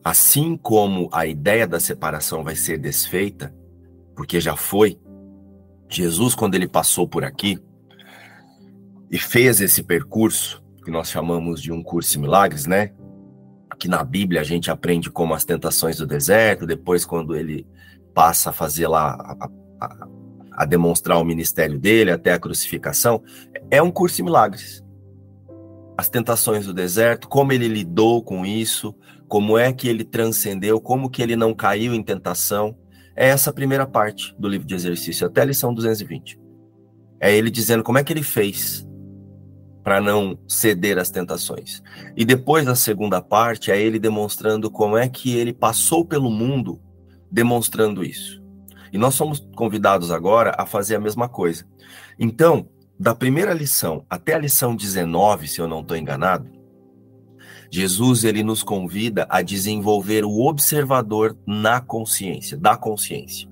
Assim 0.03 0.57
como 0.57 1.09
a 1.13 1.27
ideia 1.27 1.67
da 1.67 1.79
separação 1.79 2.43
vai 2.43 2.57
ser 2.57 2.79
desfeita, 2.79 3.55
porque 4.17 4.41
já 4.41 4.57
foi, 4.57 4.99
Jesus, 5.89 6.35
quando 6.35 6.55
ele 6.55 6.69
passou 6.69 7.07
por 7.07 7.25
aqui 7.25 7.59
e 9.11 9.19
fez 9.19 9.61
esse 9.61 9.83
percurso, 9.83 10.63
que 10.85 10.91
nós 10.91 11.11
chamamos 11.11 11.61
de 11.61 11.71
um 11.73 11.83
curso 11.83 12.13
de 12.13 12.19
milagres, 12.19 12.65
né? 12.67 12.93
Que 13.79 13.89
na 13.89 14.03
Bíblia 14.03 14.41
a 14.41 14.45
gente 14.45 14.71
aprende 14.71 15.11
como 15.11 15.35
as 15.35 15.45
tentações 15.45 15.97
do 15.97 16.07
deserto, 16.07 16.67
depois, 16.67 17.05
quando 17.05 17.35
ele 17.35 17.67
passa 18.15 18.51
a 18.51 18.53
fazer 18.53 18.87
lá, 18.89 19.37
a, 19.39 19.51
a, 19.81 20.09
a 20.61 20.67
demonstrar 20.67 21.17
o 21.17 21.25
ministério 21.25 21.79
dele 21.79 22.11
até 22.11 22.35
a 22.35 22.39
crucificação, 22.39 23.23
é 23.71 23.81
um 23.81 23.91
curso 23.91 24.17
de 24.17 24.23
milagres. 24.23 24.85
As 25.97 26.11
tentações 26.11 26.67
do 26.67 26.75
deserto, 26.75 27.27
como 27.29 27.51
ele 27.51 27.67
lidou 27.67 28.23
com 28.23 28.45
isso, 28.45 28.95
como 29.27 29.57
é 29.57 29.73
que 29.73 29.89
ele 29.89 30.05
transcendeu, 30.05 30.79
como 30.79 31.09
que 31.09 31.23
ele 31.23 31.35
não 31.35 31.55
caiu 31.55 31.95
em 31.95 32.03
tentação. 32.03 32.77
É 33.17 33.29
essa 33.29 33.55
primeira 33.55 33.87
parte 33.87 34.37
do 34.39 34.47
livro 34.47 34.67
de 34.67 34.75
exercício, 34.75 35.27
até 35.27 35.41
a 35.41 35.47
lição 35.47 35.73
220. 35.73 36.39
É 37.19 37.35
ele 37.35 37.51
dizendo 37.51 37.83
como 37.83 37.97
é 37.97 38.05
que 38.05 38.13
ele 38.13 38.23
fez 38.23 38.87
para 39.83 39.99
não 39.99 40.39
ceder 40.47 40.99
às 40.99 41.09
tentações. 41.09 41.83
E 42.15 42.23
depois, 42.23 42.69
a 42.69 42.75
segunda 42.75 43.23
parte, 43.23 43.71
é 43.71 43.81
ele 43.81 43.99
demonstrando 43.99 44.71
como 44.71 44.99
é 44.99 45.09
que 45.09 45.35
ele 45.39 45.55
passou 45.55 46.05
pelo 46.05 46.31
mundo 46.31 46.79
demonstrando 47.33 48.05
isso. 48.05 48.40
E 48.93 48.99
nós 48.99 49.15
somos 49.15 49.41
convidados 49.55 50.11
agora 50.11 50.55
a 50.59 50.67
fazer 50.67 50.97
a 50.97 51.01
mesma 51.01 51.29
coisa. 51.29 51.65
Então, 52.19 52.69
da 52.99 53.15
primeira 53.15 53.55
lição 53.55 54.05
até 54.11 54.35
a 54.35 54.39
lição 54.39 54.77
19, 54.77 55.49
se 55.49 55.61
eu 55.61 55.69
não 55.69 55.81
estou 55.81 55.97
enganado, 55.97 56.51
Jesus 57.71 58.25
ele 58.25 58.43
nos 58.43 58.63
convida 58.63 59.27
a 59.31 59.43
desenvolver 59.43 60.25
o 60.25 60.41
observador 60.41 61.39
na 61.47 61.81
consciência, 61.81 62.59
da 62.59 62.77
consciência. 62.77 63.49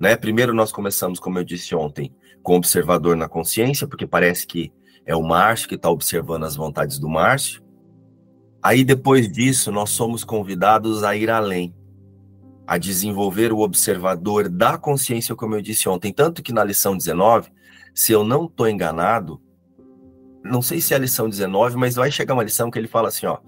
Né? 0.00 0.16
Primeiro 0.16 0.54
nós 0.54 0.72
começamos, 0.72 1.20
como 1.20 1.38
eu 1.38 1.44
disse 1.44 1.74
ontem, 1.74 2.12
com 2.42 2.54
o 2.54 2.56
observador 2.56 3.14
na 3.14 3.28
consciência, 3.28 3.86
porque 3.86 4.06
parece 4.06 4.46
que 4.46 4.72
é 5.04 5.14
o 5.14 5.22
Márcio 5.22 5.68
que 5.68 5.74
está 5.74 5.90
observando 5.90 6.44
as 6.44 6.56
vontades 6.56 6.98
do 6.98 7.08
Márcio. 7.08 7.62
Aí 8.62 8.84
depois 8.84 9.30
disso 9.30 9.70
nós 9.70 9.90
somos 9.90 10.24
convidados 10.24 11.04
a 11.04 11.14
ir 11.14 11.28
além, 11.28 11.74
a 12.72 12.78
desenvolver 12.78 13.52
o 13.52 13.58
observador 13.58 14.48
da 14.48 14.78
consciência, 14.78 15.36
como 15.36 15.54
eu 15.54 15.60
disse 15.60 15.90
ontem. 15.90 16.10
Tanto 16.10 16.42
que 16.42 16.54
na 16.54 16.64
lição 16.64 16.96
19, 16.96 17.50
se 17.94 18.12
eu 18.12 18.24
não 18.24 18.46
estou 18.46 18.66
enganado, 18.66 19.38
não 20.42 20.62
sei 20.62 20.80
se 20.80 20.94
é 20.94 20.96
a 20.96 21.00
lição 21.00 21.28
19, 21.28 21.76
mas 21.76 21.96
vai 21.96 22.10
chegar 22.10 22.32
uma 22.32 22.42
lição 22.42 22.70
que 22.70 22.78
ele 22.78 22.88
fala 22.88 23.08
assim, 23.08 23.26
ó, 23.26 23.40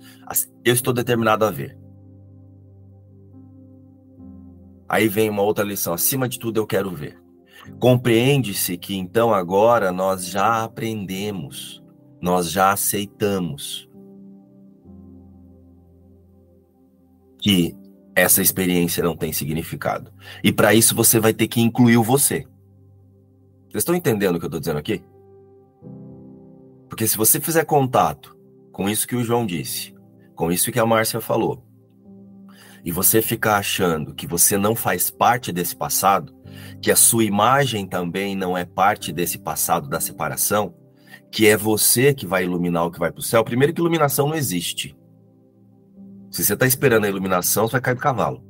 eu 0.63 0.75
estou 0.75 0.93
determinado 0.93 1.43
a 1.43 1.51
ver. 1.51 1.75
Aí 4.87 5.09
vem 5.09 5.31
uma 5.31 5.41
outra 5.41 5.65
lição, 5.65 5.95
acima 5.95 6.29
de 6.29 6.39
tudo 6.39 6.61
eu 6.61 6.67
quero 6.67 6.91
ver. 6.91 7.19
Compreende-se 7.81 8.77
que 8.77 8.95
então 8.95 9.33
agora 9.33 9.91
nós 9.91 10.27
já 10.27 10.65
aprendemos, 10.65 11.83
nós 12.21 12.51
já 12.51 12.73
aceitamos 12.73 13.89
que 17.41 17.75
essa 18.15 18.41
experiência 18.41 19.03
não 19.03 19.17
tem 19.17 19.33
significado. 19.33 20.13
E 20.43 20.53
para 20.53 20.75
isso 20.75 20.95
você 20.95 21.19
vai 21.19 21.33
ter 21.33 21.49
que 21.49 21.61
incluir 21.61 21.97
o 21.97 22.03
você. 22.03 22.47
Vocês 23.69 23.83
estão 23.83 23.95
entendendo 23.95 24.37
o 24.37 24.39
que 24.39 24.45
eu 24.45 24.49
estou 24.49 24.61
dizendo 24.61 24.79
aqui? 24.79 25.03
Porque 26.89 27.09
se 27.09 27.17
você 27.17 27.41
fizer 27.41 27.65
contato 27.65 28.37
com 28.71 28.89
isso 28.89 29.07
que 29.07 29.17
o 29.17 29.25
João 29.25 29.45
disse, 29.45 29.95
com 30.35 30.53
isso 30.53 30.71
que 30.71 30.79
a 30.79 30.87
Márcia 30.87 31.21
falou, 31.21 31.65
e 32.85 32.93
você 32.93 33.23
ficar 33.23 33.57
achando 33.57 34.15
que 34.15 34.27
você 34.27 34.57
não 34.57 34.77
faz 34.77 35.11
parte 35.11 35.51
desse 35.51 35.75
passado, 35.75 36.33
que 36.81 36.91
a 36.91 36.97
sua 36.97 37.25
imagem 37.25 37.87
também 37.87 38.37
não 38.37 38.57
é 38.57 38.65
parte 38.65 39.13
desse 39.13 39.39
passado 39.39 39.89
da 39.89 39.99
separação, 39.99 40.75
que 41.33 41.49
é 41.49 41.57
você 41.57 42.15
que 42.15 42.27
vai 42.27 42.45
iluminar 42.45 42.85
o 42.87 42.91
que 42.91 42.99
vai 42.99 43.11
para 43.11 43.21
o 43.21 43.23
céu, 43.23 43.43
primeiro 43.43 43.73
que 43.73 43.81
iluminação 43.81 44.29
não 44.29 44.37
existe. 44.37 44.95
Se 46.35 46.43
você 46.43 46.55
está 46.55 46.67
esperando 46.67 47.05
a 47.05 47.09
iluminação, 47.09 47.69
você 47.69 47.73
vai 47.73 47.81
cair 47.81 47.95
do 47.95 48.01
cavalo. 48.01 48.45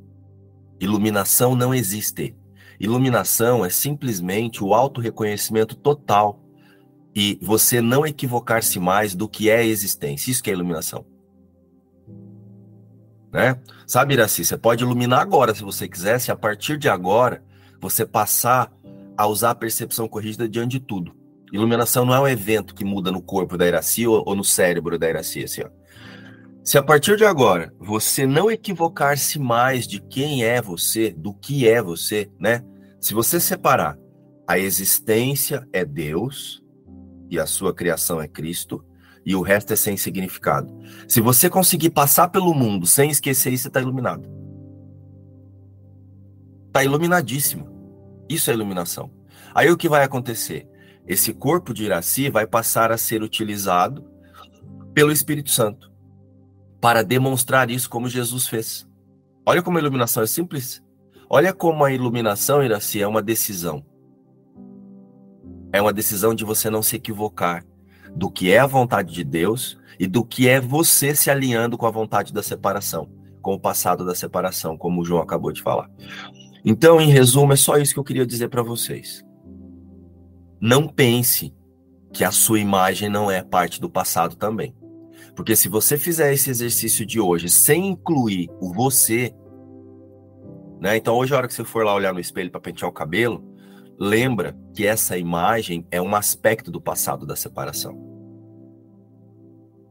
Iluminação 0.79 1.55
não 1.55 1.71
existe. 1.71 2.35
Iluminação 2.79 3.63
é 3.63 3.69
simplesmente 3.69 4.63
o 4.63 4.73
auto-reconhecimento 4.73 5.75
total 5.75 6.43
e 7.15 7.37
você 7.39 7.81
não 7.81 8.03
equivocar-se 8.03 8.79
mais 8.79 9.13
do 9.13 9.29
que 9.29 9.51
é 9.51 9.57
a 9.57 9.63
existência. 9.63 10.31
Isso 10.31 10.41
que 10.41 10.49
é 10.49 10.53
iluminação. 10.53 11.05
Né? 13.31 13.55
Sabe, 13.85 14.15
Iraci, 14.15 14.43
você 14.43 14.57
pode 14.57 14.83
iluminar 14.83 15.21
agora 15.21 15.53
se 15.53 15.61
você 15.61 15.87
quiser, 15.87 16.19
se 16.19 16.31
a 16.31 16.35
partir 16.35 16.79
de 16.79 16.89
agora 16.89 17.43
você 17.79 18.03
passar 18.03 18.73
a 19.15 19.27
usar 19.27 19.51
a 19.51 19.55
percepção 19.55 20.07
corrigida 20.07 20.49
diante 20.49 20.79
de 20.79 20.79
tudo. 20.79 21.15
Iluminação 21.53 22.03
não 22.03 22.15
é 22.15 22.19
um 22.19 22.27
evento 22.27 22.73
que 22.73 22.83
muda 22.83 23.11
no 23.11 23.21
corpo 23.21 23.55
da 23.55 23.67
Iraci 23.67 24.07
ou, 24.07 24.23
ou 24.25 24.35
no 24.35 24.43
cérebro 24.43 24.97
da 24.97 25.07
Iraci, 25.07 25.43
assim, 25.43 25.61
ó. 25.61 25.84
Se 26.65 26.79
a 26.79 26.83
partir 26.83 27.15
de 27.15 27.23
agora 27.23 27.71
você 27.77 28.25
não 28.25 28.49
equivocar-se 28.49 29.37
mais 29.37 29.87
de 29.87 30.01
quem 30.01 30.43
é 30.43 30.59
você, 30.59 31.11
do 31.11 31.31
que 31.31 31.67
é 31.67 31.79
você, 31.79 32.27
né? 32.39 32.65
Se 32.99 33.13
você 33.13 33.39
separar 33.39 33.95
a 34.47 34.57
existência 34.57 35.67
é 35.71 35.85
Deus, 35.85 36.63
e 37.29 37.39
a 37.39 37.45
sua 37.45 37.71
criação 37.71 38.19
é 38.19 38.27
Cristo, 38.27 38.83
e 39.23 39.35
o 39.35 39.43
resto 39.43 39.73
é 39.73 39.75
sem 39.75 39.95
significado. 39.95 40.75
Se 41.07 41.21
você 41.21 41.51
conseguir 41.51 41.91
passar 41.91 42.29
pelo 42.29 42.51
mundo 42.51 42.87
sem 42.87 43.11
esquecer 43.11 43.53
isso, 43.53 43.63
você 43.63 43.67
está 43.67 43.79
iluminado. 43.79 44.27
Está 46.65 46.83
iluminadíssimo. 46.83 47.69
Isso 48.27 48.49
é 48.49 48.55
iluminação. 48.55 49.11
Aí 49.53 49.69
o 49.69 49.77
que 49.77 49.87
vai 49.87 50.03
acontecer? 50.03 50.67
Esse 51.07 51.31
corpo 51.31 51.75
de 51.75 51.83
Iraci 51.83 52.27
vai 52.27 52.47
passar 52.47 52.91
a 52.91 52.97
ser 52.97 53.21
utilizado 53.21 54.03
pelo 54.95 55.11
Espírito 55.11 55.51
Santo 55.51 55.94
para 56.79 57.03
demonstrar 57.03 57.69
isso 57.69 57.89
como 57.89 58.09
Jesus 58.09 58.47
fez. 58.47 58.87
Olha 59.45 59.61
como 59.61 59.77
a 59.77 59.81
iluminação 59.81 60.23
é 60.23 60.27
simples. 60.27 60.83
Olha 61.29 61.53
como 61.53 61.83
a 61.83 61.91
iluminação, 61.91 62.63
Iraci, 62.63 63.01
é 63.01 63.07
uma 63.07 63.21
decisão. 63.21 63.83
É 65.71 65.81
uma 65.81 65.93
decisão 65.93 66.33
de 66.33 66.45
você 66.45 66.69
não 66.69 66.81
se 66.81 66.95
equivocar 66.95 67.63
do 68.15 68.31
que 68.31 68.51
é 68.51 68.59
a 68.59 68.67
vontade 68.67 69.13
de 69.13 69.23
Deus 69.23 69.77
e 69.99 70.07
do 70.07 70.23
que 70.23 70.47
é 70.47 70.59
você 70.59 71.13
se 71.13 71.29
alinhando 71.29 71.77
com 71.77 71.85
a 71.85 71.91
vontade 71.91 72.31
da 72.31 72.41
separação, 72.41 73.09
com 73.41 73.53
o 73.53 73.59
passado 73.59 74.05
da 74.05 74.15
separação, 74.15 74.77
como 74.77 75.01
o 75.01 75.05
João 75.05 75.21
acabou 75.21 75.51
de 75.51 75.61
falar. 75.61 75.89
Então, 76.63 76.99
em 76.99 77.09
resumo, 77.09 77.53
é 77.53 77.55
só 77.55 77.77
isso 77.77 77.93
que 77.93 77.99
eu 77.99 78.03
queria 78.03 78.25
dizer 78.25 78.49
para 78.49 78.63
vocês. 78.63 79.23
Não 80.59 80.87
pense 80.87 81.53
que 82.11 82.23
a 82.23 82.31
sua 82.31 82.59
imagem 82.59 83.09
não 83.09 83.29
é 83.29 83.43
parte 83.43 83.79
do 83.79 83.89
passado 83.89 84.35
também. 84.35 84.73
Porque 85.35 85.55
se 85.55 85.67
você 85.67 85.97
fizer 85.97 86.33
esse 86.33 86.49
exercício 86.49 87.05
de 87.05 87.19
hoje 87.19 87.49
sem 87.49 87.87
incluir 87.87 88.49
o 88.59 88.73
você, 88.73 89.33
né? 90.79 90.95
Então 90.95 91.15
hoje 91.17 91.33
a 91.33 91.37
hora 91.37 91.47
que 91.47 91.53
você 91.53 91.63
for 91.63 91.83
lá 91.83 91.93
olhar 91.93 92.13
no 92.13 92.19
espelho 92.19 92.49
para 92.49 92.61
pentear 92.61 92.89
o 92.89 92.93
cabelo, 92.93 93.43
lembra 93.99 94.57
que 94.73 94.85
essa 94.85 95.17
imagem 95.17 95.85
é 95.91 96.01
um 96.01 96.15
aspecto 96.15 96.71
do 96.71 96.81
passado 96.81 97.25
da 97.25 97.35
separação. 97.35 98.03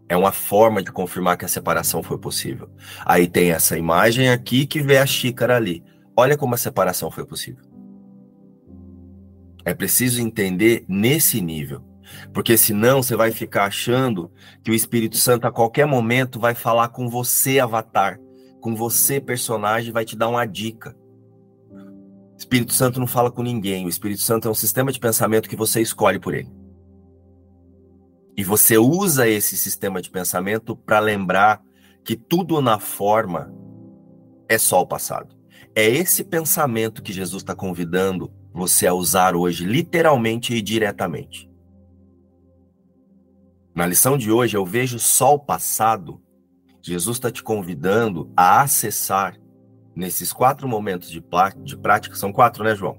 É 0.09 0.17
uma 0.17 0.33
forma 0.33 0.83
de 0.83 0.93
confirmar 0.93 1.37
que 1.37 1.45
a 1.45 1.49
separação 1.49 2.03
foi 2.03 2.19
possível. 2.19 2.71
Aí 3.05 3.27
tem 3.27 3.51
essa 3.53 3.77
imagem 3.77 4.31
aqui 4.31 4.67
que 4.67 4.81
vê 4.81 4.99
a 4.99 5.07
xícara 5.07 5.57
ali. 5.57 5.83
Olha 6.17 6.37
como 6.37 6.55
a 6.55 6.59
separação 6.59 7.11
foi 7.11 7.27
possível. 7.27 7.65
É 9.65 9.75
preciso 9.75 10.21
entender 10.21 10.85
nesse 10.87 11.41
nível. 11.41 11.83
Porque 12.33 12.57
senão 12.57 13.03
você 13.03 13.17
vai 13.17 13.31
ficar 13.31 13.65
achando 13.65 14.31
que 14.63 14.71
o 14.71 14.75
Espírito 14.75 15.17
Santo 15.17 15.47
a 15.47 15.53
qualquer 15.53 15.87
momento 15.87 16.39
vai 16.39 16.55
falar 16.55 16.89
com 16.89 17.09
você, 17.09 17.59
avatar, 17.59 18.19
com 18.61 18.75
você, 18.75 19.21
personagem, 19.21 19.93
vai 19.93 20.05
te 20.05 20.17
dar 20.17 20.29
uma 20.29 20.45
dica. 20.47 20.97
Espírito 22.37 22.73
Santo 22.73 22.99
não 22.99 23.07
fala 23.07 23.31
com 23.31 23.43
ninguém. 23.43 23.87
O 23.87 23.89
Espírito 23.89 24.23
Santo 24.23 24.49
é 24.49 24.51
um 24.51 24.55
sistema 24.55 24.91
de 24.91 24.99
pensamento 24.99 25.49
que 25.49 25.57
você 25.57 25.81
escolhe 25.81 26.19
por 26.19 26.35
ele. 26.35 26.51
E 28.37 28.43
você 28.43 28.77
usa 28.77 29.29
esse 29.29 29.57
sistema 29.57 30.03
de 30.03 30.11
pensamento 30.11 30.77
para 30.77 30.99
lembrar 30.99 31.63
que 32.05 32.17
tudo 32.17 32.61
na 32.61 32.79
forma 32.79 33.53
é 34.49 34.59
só 34.59 34.83
o 34.83 34.87
passado. 34.87 35.35
É 35.75 35.89
esse 35.89 36.25
pensamento 36.25 37.03
que 37.03 37.13
Jesus 37.13 37.43
está 37.43 37.55
convidando 37.55 38.33
você 38.53 38.87
a 38.87 38.95
usar 38.95 39.35
hoje, 39.35 39.65
literalmente 39.65 40.55
e 40.55 40.63
diretamente. 40.63 41.51
Na 43.75 43.87
lição 43.87 44.17
de 44.17 44.31
hoje, 44.31 44.57
eu 44.57 44.65
vejo 44.65 44.99
só 45.01 45.35
o 45.35 45.39
passado. 45.39 46.23
Jesus 46.81 47.17
está 47.17 47.31
te 47.31 47.43
convidando 47.43 48.31
a 48.37 48.63
acessar 48.63 49.37
nesses 49.97 50.33
quatro 50.33 50.69
momentos 50.69 51.11
de, 51.11 51.21
prática, 51.21 52.15
são 52.15 52.33
quatro, 52.33 52.63
né, 52.63 52.75
João? 52.77 52.99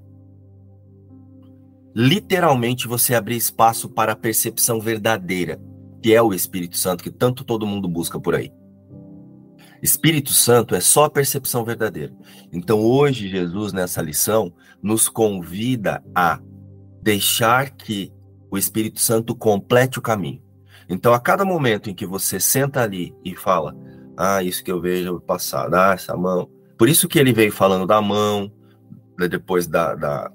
Literalmente 1.94 2.86
você 2.86 3.14
abrir 3.14 3.36
espaço 3.36 3.88
para 3.88 4.12
a 4.12 4.16
percepção 4.16 4.78
verdadeira, 4.78 5.58
que 6.02 6.12
é 6.12 6.20
o 6.20 6.34
Espírito 6.34 6.76
Santo, 6.76 7.02
que 7.02 7.10
tanto 7.10 7.42
todo 7.42 7.66
mundo 7.66 7.88
busca 7.88 8.20
por 8.20 8.34
aí. 8.34 8.52
Espírito 9.82 10.32
Santo 10.32 10.74
é 10.74 10.80
só 10.80 11.04
a 11.04 11.10
percepção 11.10 11.64
verdadeira. 11.64 12.14
Então, 12.52 12.80
hoje, 12.80 13.28
Jesus, 13.28 13.72
nessa 13.72 14.02
lição, 14.02 14.52
nos 14.82 15.08
convida 15.08 16.04
a 16.14 16.38
deixar 17.00 17.70
que 17.70 18.12
o 18.50 18.58
Espírito 18.58 19.00
Santo 19.00 19.34
complete 19.34 19.98
o 19.98 20.02
caminho. 20.02 20.45
Então, 20.88 21.12
a 21.12 21.20
cada 21.20 21.44
momento 21.44 21.90
em 21.90 21.94
que 21.94 22.06
você 22.06 22.38
senta 22.38 22.82
ali 22.82 23.14
e 23.24 23.34
fala, 23.34 23.76
ah, 24.16 24.42
isso 24.42 24.62
que 24.62 24.70
eu 24.70 24.80
vejo 24.80 25.20
passar, 25.20 25.72
ah, 25.74 25.94
essa 25.94 26.16
mão, 26.16 26.48
por 26.78 26.88
isso 26.88 27.08
que 27.08 27.18
ele 27.18 27.32
veio 27.32 27.52
falando 27.52 27.86
da 27.86 28.00
mão, 28.00 28.52
né, 29.18 29.28
depois 29.28 29.66
da, 29.66 29.94
da, 29.94 30.30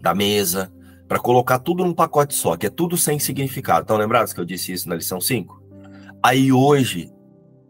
da 0.00 0.14
mesa, 0.14 0.72
para 1.08 1.18
colocar 1.18 1.58
tudo 1.58 1.84
num 1.84 1.94
pacote 1.94 2.34
só, 2.34 2.56
que 2.56 2.66
é 2.66 2.70
tudo 2.70 2.96
sem 2.96 3.18
significado. 3.18 3.82
Estão 3.82 3.96
lembrados 3.96 4.32
que 4.32 4.40
eu 4.40 4.44
disse 4.44 4.72
isso 4.72 4.88
na 4.88 4.94
lição 4.94 5.20
5? 5.20 5.60
Aí 6.22 6.52
hoje, 6.52 7.10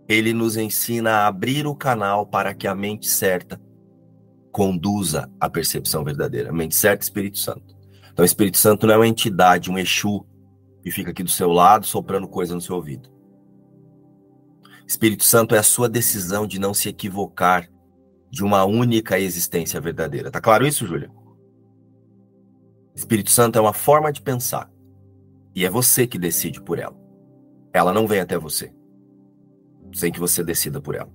ele 0.09 0.33
nos 0.33 0.57
ensina 0.57 1.11
a 1.11 1.27
abrir 1.29 1.67
o 1.67 1.75
canal 1.75 2.27
para 2.27 2.53
que 2.53 2.67
a 2.67 2.75
mente 2.75 3.09
certa 3.09 3.61
conduza 4.51 5.31
a 5.39 5.49
percepção 5.49 6.03
verdadeira. 6.05 6.53
Mente 6.53 6.75
certa, 6.75 7.05
Espírito 7.05 7.39
Santo. 7.39 7.77
Então, 8.13 8.25
o 8.25 8.27
Espírito 8.27 8.59
Santo 8.59 8.87
não 8.87 8.95
é 8.95 8.97
uma 8.99 9.07
entidade, 9.07 9.71
um 9.71 9.79
Exu, 9.79 10.27
que 10.83 10.91
fica 10.91 11.11
aqui 11.11 11.23
do 11.23 11.31
seu 11.31 11.51
lado 11.51 11.87
soprando 11.87 12.29
coisa 12.29 12.55
no 12.55 12.61
seu 12.61 12.77
ouvido. 12.77 13.11
Espírito 14.87 15.25
Santo 15.25 15.55
é 15.55 15.59
a 15.59 15.63
sua 15.63 15.89
decisão 15.89 16.47
de 16.47 16.59
não 16.59 16.75
se 16.75 16.89
equivocar 16.89 17.71
de 18.31 18.45
uma 18.45 18.65
única 18.65 19.19
existência 19.19 19.81
verdadeira. 19.81 20.31
Tá 20.31 20.41
claro 20.41 20.67
isso, 20.67 20.87
Júlia? 20.87 21.11
Espírito 22.95 23.31
Santo 23.31 23.57
é 23.57 23.61
uma 23.61 23.73
forma 23.73 24.13
de 24.13 24.21
pensar. 24.21 24.71
E 25.55 25.65
é 25.65 25.71
você 25.71 26.07
que 26.07 26.19
decide 26.19 26.61
por 26.61 26.79
ela. 26.79 26.97
Ela 27.73 27.93
não 27.93 28.07
vem 28.07 28.21
até 28.21 28.37
você. 28.37 28.73
sem 29.93 30.13
que 30.13 30.21
você 30.21 30.45
decida 30.45 30.81
por 30.81 30.95
ela. 30.95 31.13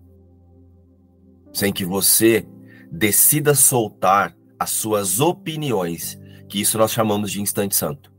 Sem 1.54 1.72
que 1.72 1.86
você 1.86 2.48
decida 2.92 3.54
soltar 3.54 4.36
as 4.60 4.70
suas 4.70 5.20
opiniões, 5.20 6.20
que 6.48 6.62
isso 6.62 6.78
nós 6.78 6.92
chamamos 6.92 7.32
de 7.32 7.42
instante 7.42 7.76
santo. 7.76 8.15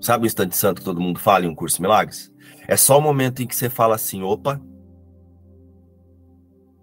Sabe 0.00 0.24
o 0.24 0.26
instante 0.26 0.56
santo 0.56 0.80
que 0.80 0.84
todo 0.84 1.00
mundo 1.00 1.18
fala 1.18 1.44
em 1.44 1.48
um 1.48 1.54
curso 1.54 1.76
de 1.76 1.82
milagres? 1.82 2.32
É 2.66 2.76
só 2.76 2.98
o 2.98 3.02
momento 3.02 3.42
em 3.42 3.46
que 3.46 3.54
você 3.54 3.68
fala 3.68 3.94
assim: 3.94 4.22
opa, 4.22 4.60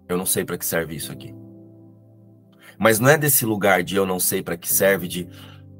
eu 0.08 0.16
não 0.16 0.26
sei 0.26 0.44
para 0.44 0.56
que 0.56 0.64
serve 0.64 0.94
isso 0.94 1.10
aqui. 1.10 1.34
Mas 2.78 3.00
não 3.00 3.08
é 3.08 3.18
desse 3.18 3.44
lugar 3.44 3.82
de 3.82 3.96
eu 3.96 4.06
não 4.06 4.20
sei 4.20 4.42
para 4.42 4.56
que 4.56 4.68
serve, 4.68 5.08
de 5.08 5.28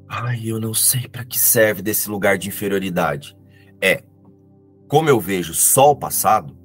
ai, 0.07 0.41
eu 0.45 0.59
não 0.59 0.73
sei 0.73 1.07
para 1.07 1.23
que 1.23 1.39
serve, 1.39 1.81
desse 1.81 2.09
lugar 2.09 2.37
de 2.37 2.49
inferioridade. 2.49 3.37
É 3.81 4.03
como 4.87 5.07
eu 5.07 5.19
vejo 5.19 5.53
só 5.53 5.91
o 5.91 5.95
passado, 5.95 6.57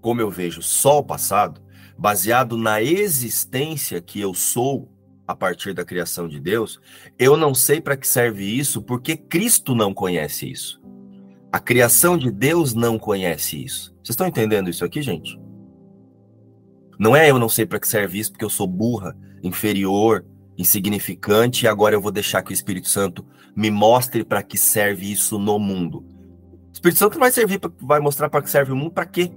como 0.00 0.20
eu 0.20 0.30
vejo 0.30 0.62
só 0.62 1.00
o 1.00 1.04
passado, 1.04 1.60
baseado 1.98 2.56
na 2.56 2.80
existência 2.80 4.00
que 4.00 4.20
eu 4.20 4.32
sou 4.32 4.88
a 5.28 5.36
partir 5.36 5.74
da 5.74 5.84
criação 5.84 6.26
de 6.26 6.40
Deus, 6.40 6.80
eu 7.18 7.36
não 7.36 7.54
sei 7.54 7.82
para 7.82 7.98
que 7.98 8.08
serve 8.08 8.44
isso 8.46 8.80
porque 8.80 9.14
Cristo 9.14 9.74
não 9.74 9.92
conhece 9.92 10.50
isso. 10.50 10.80
A 11.52 11.60
criação 11.60 12.16
de 12.16 12.30
Deus 12.30 12.72
não 12.72 12.98
conhece 12.98 13.62
isso. 13.62 13.94
Vocês 13.96 14.10
estão 14.10 14.26
entendendo 14.26 14.70
isso 14.70 14.86
aqui, 14.86 15.02
gente? 15.02 15.38
Não 16.98 17.14
é 17.14 17.30
eu 17.30 17.38
não 17.38 17.48
sei 17.48 17.66
para 17.66 17.78
que 17.78 17.86
serve 17.86 18.18
isso 18.18 18.32
porque 18.32 18.44
eu 18.44 18.50
sou 18.50 18.66
burra, 18.66 19.14
inferior, 19.42 20.24
insignificante 20.56 21.66
e 21.66 21.68
agora 21.68 21.94
eu 21.94 22.00
vou 22.00 22.10
deixar 22.10 22.42
que 22.42 22.50
o 22.50 22.54
Espírito 22.54 22.88
Santo 22.88 23.24
me 23.54 23.70
mostre 23.70 24.24
para 24.24 24.42
que 24.42 24.56
serve 24.56 25.12
isso 25.12 25.38
no 25.38 25.58
mundo. 25.58 25.98
O 25.98 26.72
Espírito 26.72 26.98
Santo 26.98 27.18
vai 27.18 27.30
servir, 27.30 27.60
vai 27.80 28.00
mostrar 28.00 28.30
para 28.30 28.40
que 28.40 28.50
serve 28.50 28.72
o 28.72 28.76
mundo 28.76 28.92
para 28.92 29.04
quê? 29.04 29.30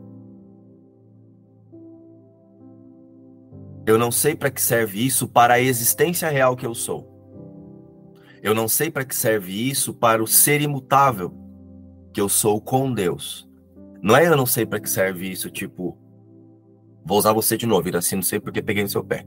Eu 3.85 3.97
não 3.97 4.11
sei 4.11 4.35
para 4.35 4.51
que 4.51 4.61
serve 4.61 5.05
isso 5.05 5.27
para 5.27 5.55
a 5.55 5.59
existência 5.59 6.29
real 6.29 6.55
que 6.55 6.65
eu 6.65 6.75
sou. 6.75 7.09
Eu 8.43 8.53
não 8.53 8.67
sei 8.67 8.89
para 8.89 9.05
que 9.05 9.15
serve 9.15 9.69
isso 9.69 9.93
para 9.93 10.23
o 10.23 10.27
ser 10.27 10.61
imutável 10.61 11.33
que 12.13 12.21
eu 12.21 12.29
sou 12.29 12.61
com 12.61 12.93
Deus. 12.93 13.47
Não 14.01 14.15
é 14.15 14.27
eu 14.27 14.35
não 14.35 14.45
sei 14.45 14.65
para 14.65 14.79
que 14.79 14.89
serve 14.89 15.31
isso, 15.31 15.49
tipo, 15.49 15.97
vou 17.05 17.17
usar 17.17 17.33
você 17.33 17.55
de 17.55 17.65
novo, 17.65 17.87
Iraci, 17.87 18.15
não 18.15 18.23
sei 18.23 18.39
porque 18.39 18.61
peguei 18.61 18.83
no 18.83 18.89
seu 18.89 19.03
pé. 19.03 19.25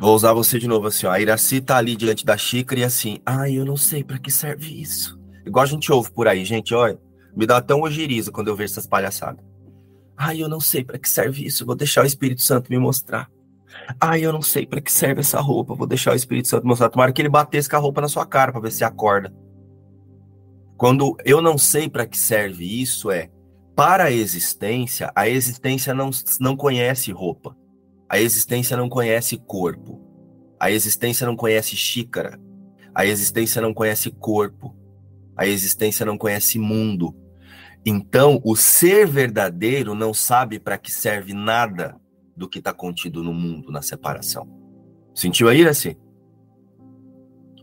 Vou 0.00 0.14
usar 0.14 0.32
você 0.32 0.58
de 0.58 0.68
novo 0.68 0.86
assim, 0.86 1.06
ó. 1.06 1.10
A 1.10 1.20
Iraci 1.20 1.60
tá 1.60 1.76
ali 1.76 1.96
diante 1.96 2.24
da 2.24 2.36
xícara 2.36 2.80
e 2.80 2.84
assim, 2.84 3.18
ai, 3.26 3.54
eu 3.54 3.64
não 3.64 3.76
sei 3.76 4.04
para 4.04 4.18
que 4.18 4.30
serve 4.30 4.80
isso. 4.80 5.18
Igual 5.44 5.64
a 5.64 5.66
gente 5.68 5.90
ouve 5.90 6.10
por 6.10 6.28
aí, 6.28 6.44
gente, 6.44 6.74
olha, 6.74 6.98
me 7.36 7.46
dá 7.46 7.60
tão 7.60 7.80
ojeriza 7.82 8.30
quando 8.30 8.48
eu 8.48 8.56
vejo 8.56 8.72
essas 8.72 8.86
palhaçadas. 8.86 9.44
Ai, 10.20 10.42
eu 10.42 10.48
não 10.48 10.58
sei 10.58 10.82
para 10.82 10.98
que 10.98 11.08
serve 11.08 11.46
isso, 11.46 11.64
vou 11.64 11.76
deixar 11.76 12.02
o 12.02 12.06
Espírito 12.06 12.42
Santo 12.42 12.70
me 12.70 12.78
mostrar. 12.78 13.30
Ai, 14.00 14.26
eu 14.26 14.32
não 14.32 14.42
sei 14.42 14.66
para 14.66 14.80
que 14.80 14.90
serve 14.90 15.20
essa 15.20 15.40
roupa, 15.40 15.76
vou 15.76 15.86
deixar 15.86 16.12
o 16.12 16.16
Espírito 16.16 16.48
Santo 16.48 16.66
mostrar. 16.66 16.90
Tomara 16.90 17.12
que 17.12 17.22
ele 17.22 17.28
batesse 17.28 17.68
com 17.70 17.76
a 17.76 17.78
roupa 17.78 18.00
na 18.00 18.08
sua 18.08 18.26
cara 18.26 18.50
para 18.50 18.60
ver 18.60 18.72
se 18.72 18.82
acorda. 18.82 19.32
Quando 20.76 21.16
eu 21.24 21.40
não 21.40 21.56
sei 21.56 21.88
para 21.88 22.04
que 22.04 22.18
serve 22.18 22.64
isso, 22.64 23.12
é 23.12 23.30
para 23.76 24.04
a 24.04 24.10
existência, 24.10 25.12
a 25.14 25.28
existência 25.28 25.94
não, 25.94 26.10
não 26.40 26.56
conhece 26.56 27.12
roupa. 27.12 27.56
A 28.08 28.18
existência 28.18 28.76
não 28.76 28.88
conhece 28.88 29.36
corpo. 29.36 30.00
A 30.58 30.70
existência 30.72 31.24
não 31.24 31.36
conhece 31.36 31.76
xícara. 31.76 32.40
A 32.92 33.06
existência 33.06 33.62
não 33.62 33.72
conhece 33.72 34.10
corpo. 34.10 34.74
A 35.36 35.46
existência 35.46 36.04
não 36.04 36.18
conhece 36.18 36.58
mundo. 36.58 37.14
Então, 37.84 38.40
o 38.44 38.56
ser 38.56 39.06
verdadeiro 39.06 39.94
não 39.94 40.12
sabe 40.12 40.58
para 40.58 40.76
que 40.76 40.90
serve 40.90 41.32
nada 41.32 41.96
do 42.36 42.48
que 42.48 42.58
está 42.58 42.72
contido 42.72 43.22
no 43.22 43.32
mundo, 43.32 43.70
na 43.72 43.82
separação. 43.82 44.48
Sentiu 45.14 45.48
aí, 45.48 45.66
assim? 45.66 45.96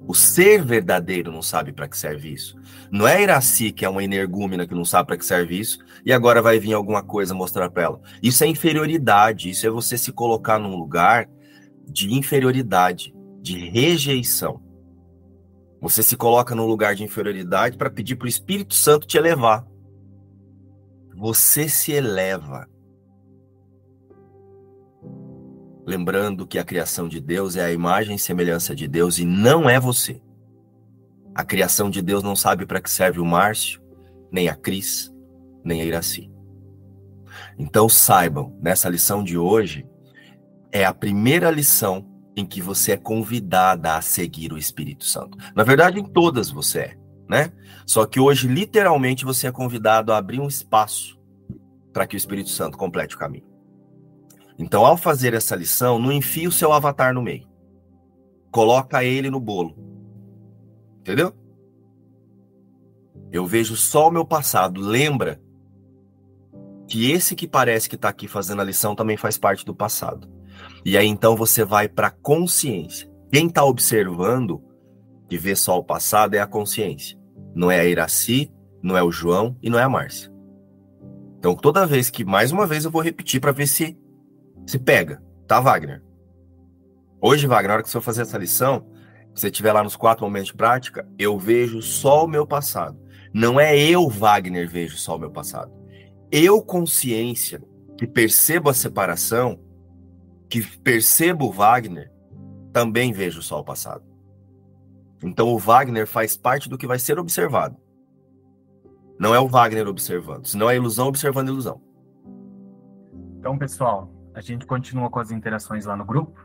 O 0.08 0.14
ser 0.14 0.64
verdadeiro 0.64 1.32
não 1.32 1.42
sabe 1.42 1.74
para 1.74 1.88
que 1.88 1.98
serve 1.98 2.32
isso. 2.32 2.56
Não 2.92 3.08
é 3.08 3.24
Iraci, 3.24 3.72
que 3.72 3.84
é 3.84 3.90
uma 3.90 4.04
energúmena 4.04 4.68
que 4.68 4.76
não 4.76 4.86
sabe 4.86 5.08
para 5.08 5.18
que 5.18 5.26
serve 5.26 5.60
isso, 5.60 5.80
e 6.06 6.14
agora 6.14 6.42
vai 6.42 6.60
vir 6.60 6.74
alguma 6.74 7.02
coisa 7.02 7.34
mostrar 7.34 7.70
para 7.72 7.84
ela. 7.84 8.02
Isso 8.22 8.44
é 8.44 8.48
inferioridade, 8.48 9.50
isso 9.50 9.66
é 9.66 9.70
você 9.70 9.98
se 9.98 10.12
colocar 10.12 10.60
num 10.60 10.76
lugar 10.76 11.28
de 11.88 12.14
inferioridade, 12.14 13.16
de 13.42 13.58
rejeição. 13.70 14.62
Você 15.82 16.04
se 16.04 16.16
coloca 16.16 16.54
num 16.54 16.66
lugar 16.66 16.94
de 16.94 17.04
inferioridade 17.04 17.78
para 17.78 17.90
pedir 17.90 18.16
para 18.16 18.26
o 18.26 18.30
Espírito 18.30 18.76
Santo 18.76 19.08
te 19.08 19.18
elevar 19.18 19.66
você 21.16 21.70
se 21.70 21.94
eleva. 21.94 22.68
Lembrando 25.86 26.46
que 26.46 26.60
a 26.60 26.64
criação 26.64 27.08
de 27.08 27.22
Deus 27.22 27.56
é 27.56 27.64
a 27.64 27.72
imagem 27.72 28.16
e 28.16 28.20
semelhança 28.20 28.76
de 28.76 28.88
Deus 28.88 29.18
e 29.18 29.26
não 29.26 29.70
é 29.70 29.80
você. 29.80 30.22
A 31.34 31.44
criação 31.44 31.90
de 31.90 32.02
Deus 32.02 32.22
não 32.22 32.36
sabe 32.36 32.66
para 32.66 32.82
que 32.82 32.90
serve 32.90 33.20
o 33.20 33.26
Márcio, 33.26 33.82
nem 34.32 34.50
a 34.50 34.56
Cris, 34.56 35.14
nem 35.64 35.82
a 35.82 35.86
Iraci. 35.86 36.30
Então 37.58 37.88
saibam, 37.88 38.58
nessa 38.62 38.90
lição 38.90 39.24
de 39.24 39.38
hoje, 39.38 39.88
é 40.72 40.84
a 40.84 40.94
primeira 40.94 41.50
lição 41.50 42.06
em 42.36 42.46
que 42.46 42.62
você 42.62 42.94
é 42.94 42.98
convidada 42.98 43.96
a 43.96 44.02
seguir 44.02 44.52
o 44.52 44.58
Espírito 44.58 45.06
Santo. 45.06 45.38
Na 45.56 45.64
verdade, 45.64 46.00
em 46.00 46.04
todas 46.04 46.50
você 46.50 46.80
é 46.80 47.06
né? 47.28 47.52
Só 47.86 48.06
que 48.06 48.20
hoje, 48.20 48.48
literalmente, 48.48 49.26
você 49.26 49.48
é 49.48 49.52
convidado 49.52 50.12
a 50.12 50.18
abrir 50.18 50.40
um 50.40 50.48
espaço 50.48 51.20
para 51.94 52.08
que 52.08 52.16
o 52.16 52.18
Espírito 52.18 52.50
Santo 52.50 52.78
complete 52.78 53.16
o 53.16 53.20
caminho. 53.20 53.46
Então, 54.58 54.86
ao 54.86 54.98
fazer 54.98 55.34
essa 55.34 55.56
lição, 55.56 56.00
não 56.00 56.12
enfie 56.12 56.48
o 56.48 56.52
seu 56.52 56.74
avatar 56.74 57.14
no 57.14 57.22
meio. 57.22 57.48
Coloca 58.52 59.04
ele 59.04 59.30
no 59.30 59.40
bolo. 59.40 59.76
Entendeu? 61.00 61.34
Eu 63.32 63.46
vejo 63.46 63.76
só 63.76 64.08
o 64.08 64.12
meu 64.12 64.26
passado. 64.26 64.80
Lembra 64.80 65.42
que 66.88 67.12
esse 67.12 67.36
que 67.36 67.48
parece 67.48 67.90
que 67.90 67.96
está 67.96 68.10
aqui 68.10 68.28
fazendo 68.28 68.62
a 68.62 68.66
lição 68.66 68.96
também 68.96 69.18
faz 69.18 69.38
parte 69.38 69.66
do 69.66 69.76
passado. 69.76 70.30
E 70.86 70.98
aí 70.98 71.08
então 71.08 71.36
você 71.36 71.66
vai 71.66 71.88
para 71.88 72.08
a 72.08 72.12
consciência. 72.12 73.12
Quem 73.32 73.48
está 73.48 73.64
observando 73.64 74.64
que 75.28 75.38
vê 75.38 75.56
só 75.56 75.78
o 75.78 75.84
passado 75.84 76.36
é 76.36 76.40
a 76.40 76.48
consciência. 76.48 77.18
Não 77.56 77.72
é 77.72 77.80
a 77.80 77.86
Iraci, 77.86 78.52
não 78.84 78.98
é 78.98 79.02
o 79.02 79.12
João 79.12 79.58
e 79.62 79.70
não 79.70 79.80
é 79.80 79.84
a 79.84 79.90
Márcia. 79.90 80.32
Então, 81.40 81.56
toda 81.56 81.86
vez 81.86 82.10
que, 82.10 82.26
mais 82.26 82.52
uma 82.52 82.68
vez, 82.68 82.86
eu 82.86 82.92
vou 82.92 83.02
repetir 83.02 83.40
para 83.40 83.52
ver 83.52 83.68
se 83.68 83.98
se 84.66 84.80
pega, 84.80 85.22
tá, 85.48 85.60
Wagner? 85.60 86.02
Hoje, 87.22 87.48
Wagner, 87.48 87.68
na 87.68 87.74
hora 87.76 87.84
que 87.84 87.90
você 87.90 87.94
for 87.94 88.02
fazer 88.02 88.24
essa 88.24 88.38
lição, 88.38 88.86
se 89.34 89.42
você 89.42 89.48
estiver 89.48 89.72
lá 89.72 89.84
nos 89.84 89.96
quatro 89.96 90.26
momentos 90.26 90.48
de 90.48 90.56
prática, 90.56 91.08
eu 91.20 91.38
vejo 91.38 91.82
só 91.82 92.26
o 92.26 92.28
meu 92.28 92.48
passado. 92.48 93.00
Não 93.34 93.60
é 93.60 93.78
eu, 93.78 94.10
Wagner, 94.10 94.68
vejo 94.68 94.98
só 94.98 95.16
o 95.16 95.20
meu 95.20 95.30
passado. 95.30 95.72
Eu, 96.32 96.62
consciência, 96.62 97.62
que 97.98 98.08
percebo 98.08 98.70
a 98.70 98.74
separação, 98.74 99.60
que 100.50 100.62
percebo 100.80 101.46
o 101.46 101.52
Wagner, 101.52 102.12
também 102.74 103.12
vejo 103.12 103.42
só 103.42 103.60
o 103.60 103.64
passado. 103.64 104.04
Então 105.26 105.48
o 105.48 105.58
Wagner 105.58 106.06
faz 106.06 106.38
parte 106.38 106.70
do 106.70 106.78
que 106.78 106.86
vai 106.86 107.00
ser 107.00 107.18
observado. 107.18 107.76
Não 109.20 109.34
é 109.34 109.40
o 109.40 109.48
Wagner 109.48 109.88
observando, 109.88 110.46
senão 110.46 110.70
é 110.70 110.76
ilusão 110.76 111.08
observando 111.08 111.50
ilusão. 111.50 111.82
Então, 113.40 113.58
pessoal, 113.58 114.12
a 114.34 114.42
gente 114.42 114.66
continua 114.66 115.10
com 115.10 115.20
as 115.20 115.32
interações 115.32 115.86
lá 115.86 115.96
no 115.96 116.06
grupo. 116.06 116.40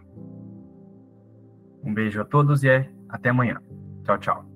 Um 1.82 1.92
beijo 1.92 2.20
a 2.20 2.24
todos 2.24 2.62
e 2.62 2.68
até 3.08 3.30
amanhã. 3.30 3.60
Tchau, 4.04 4.18
tchau. 4.18 4.49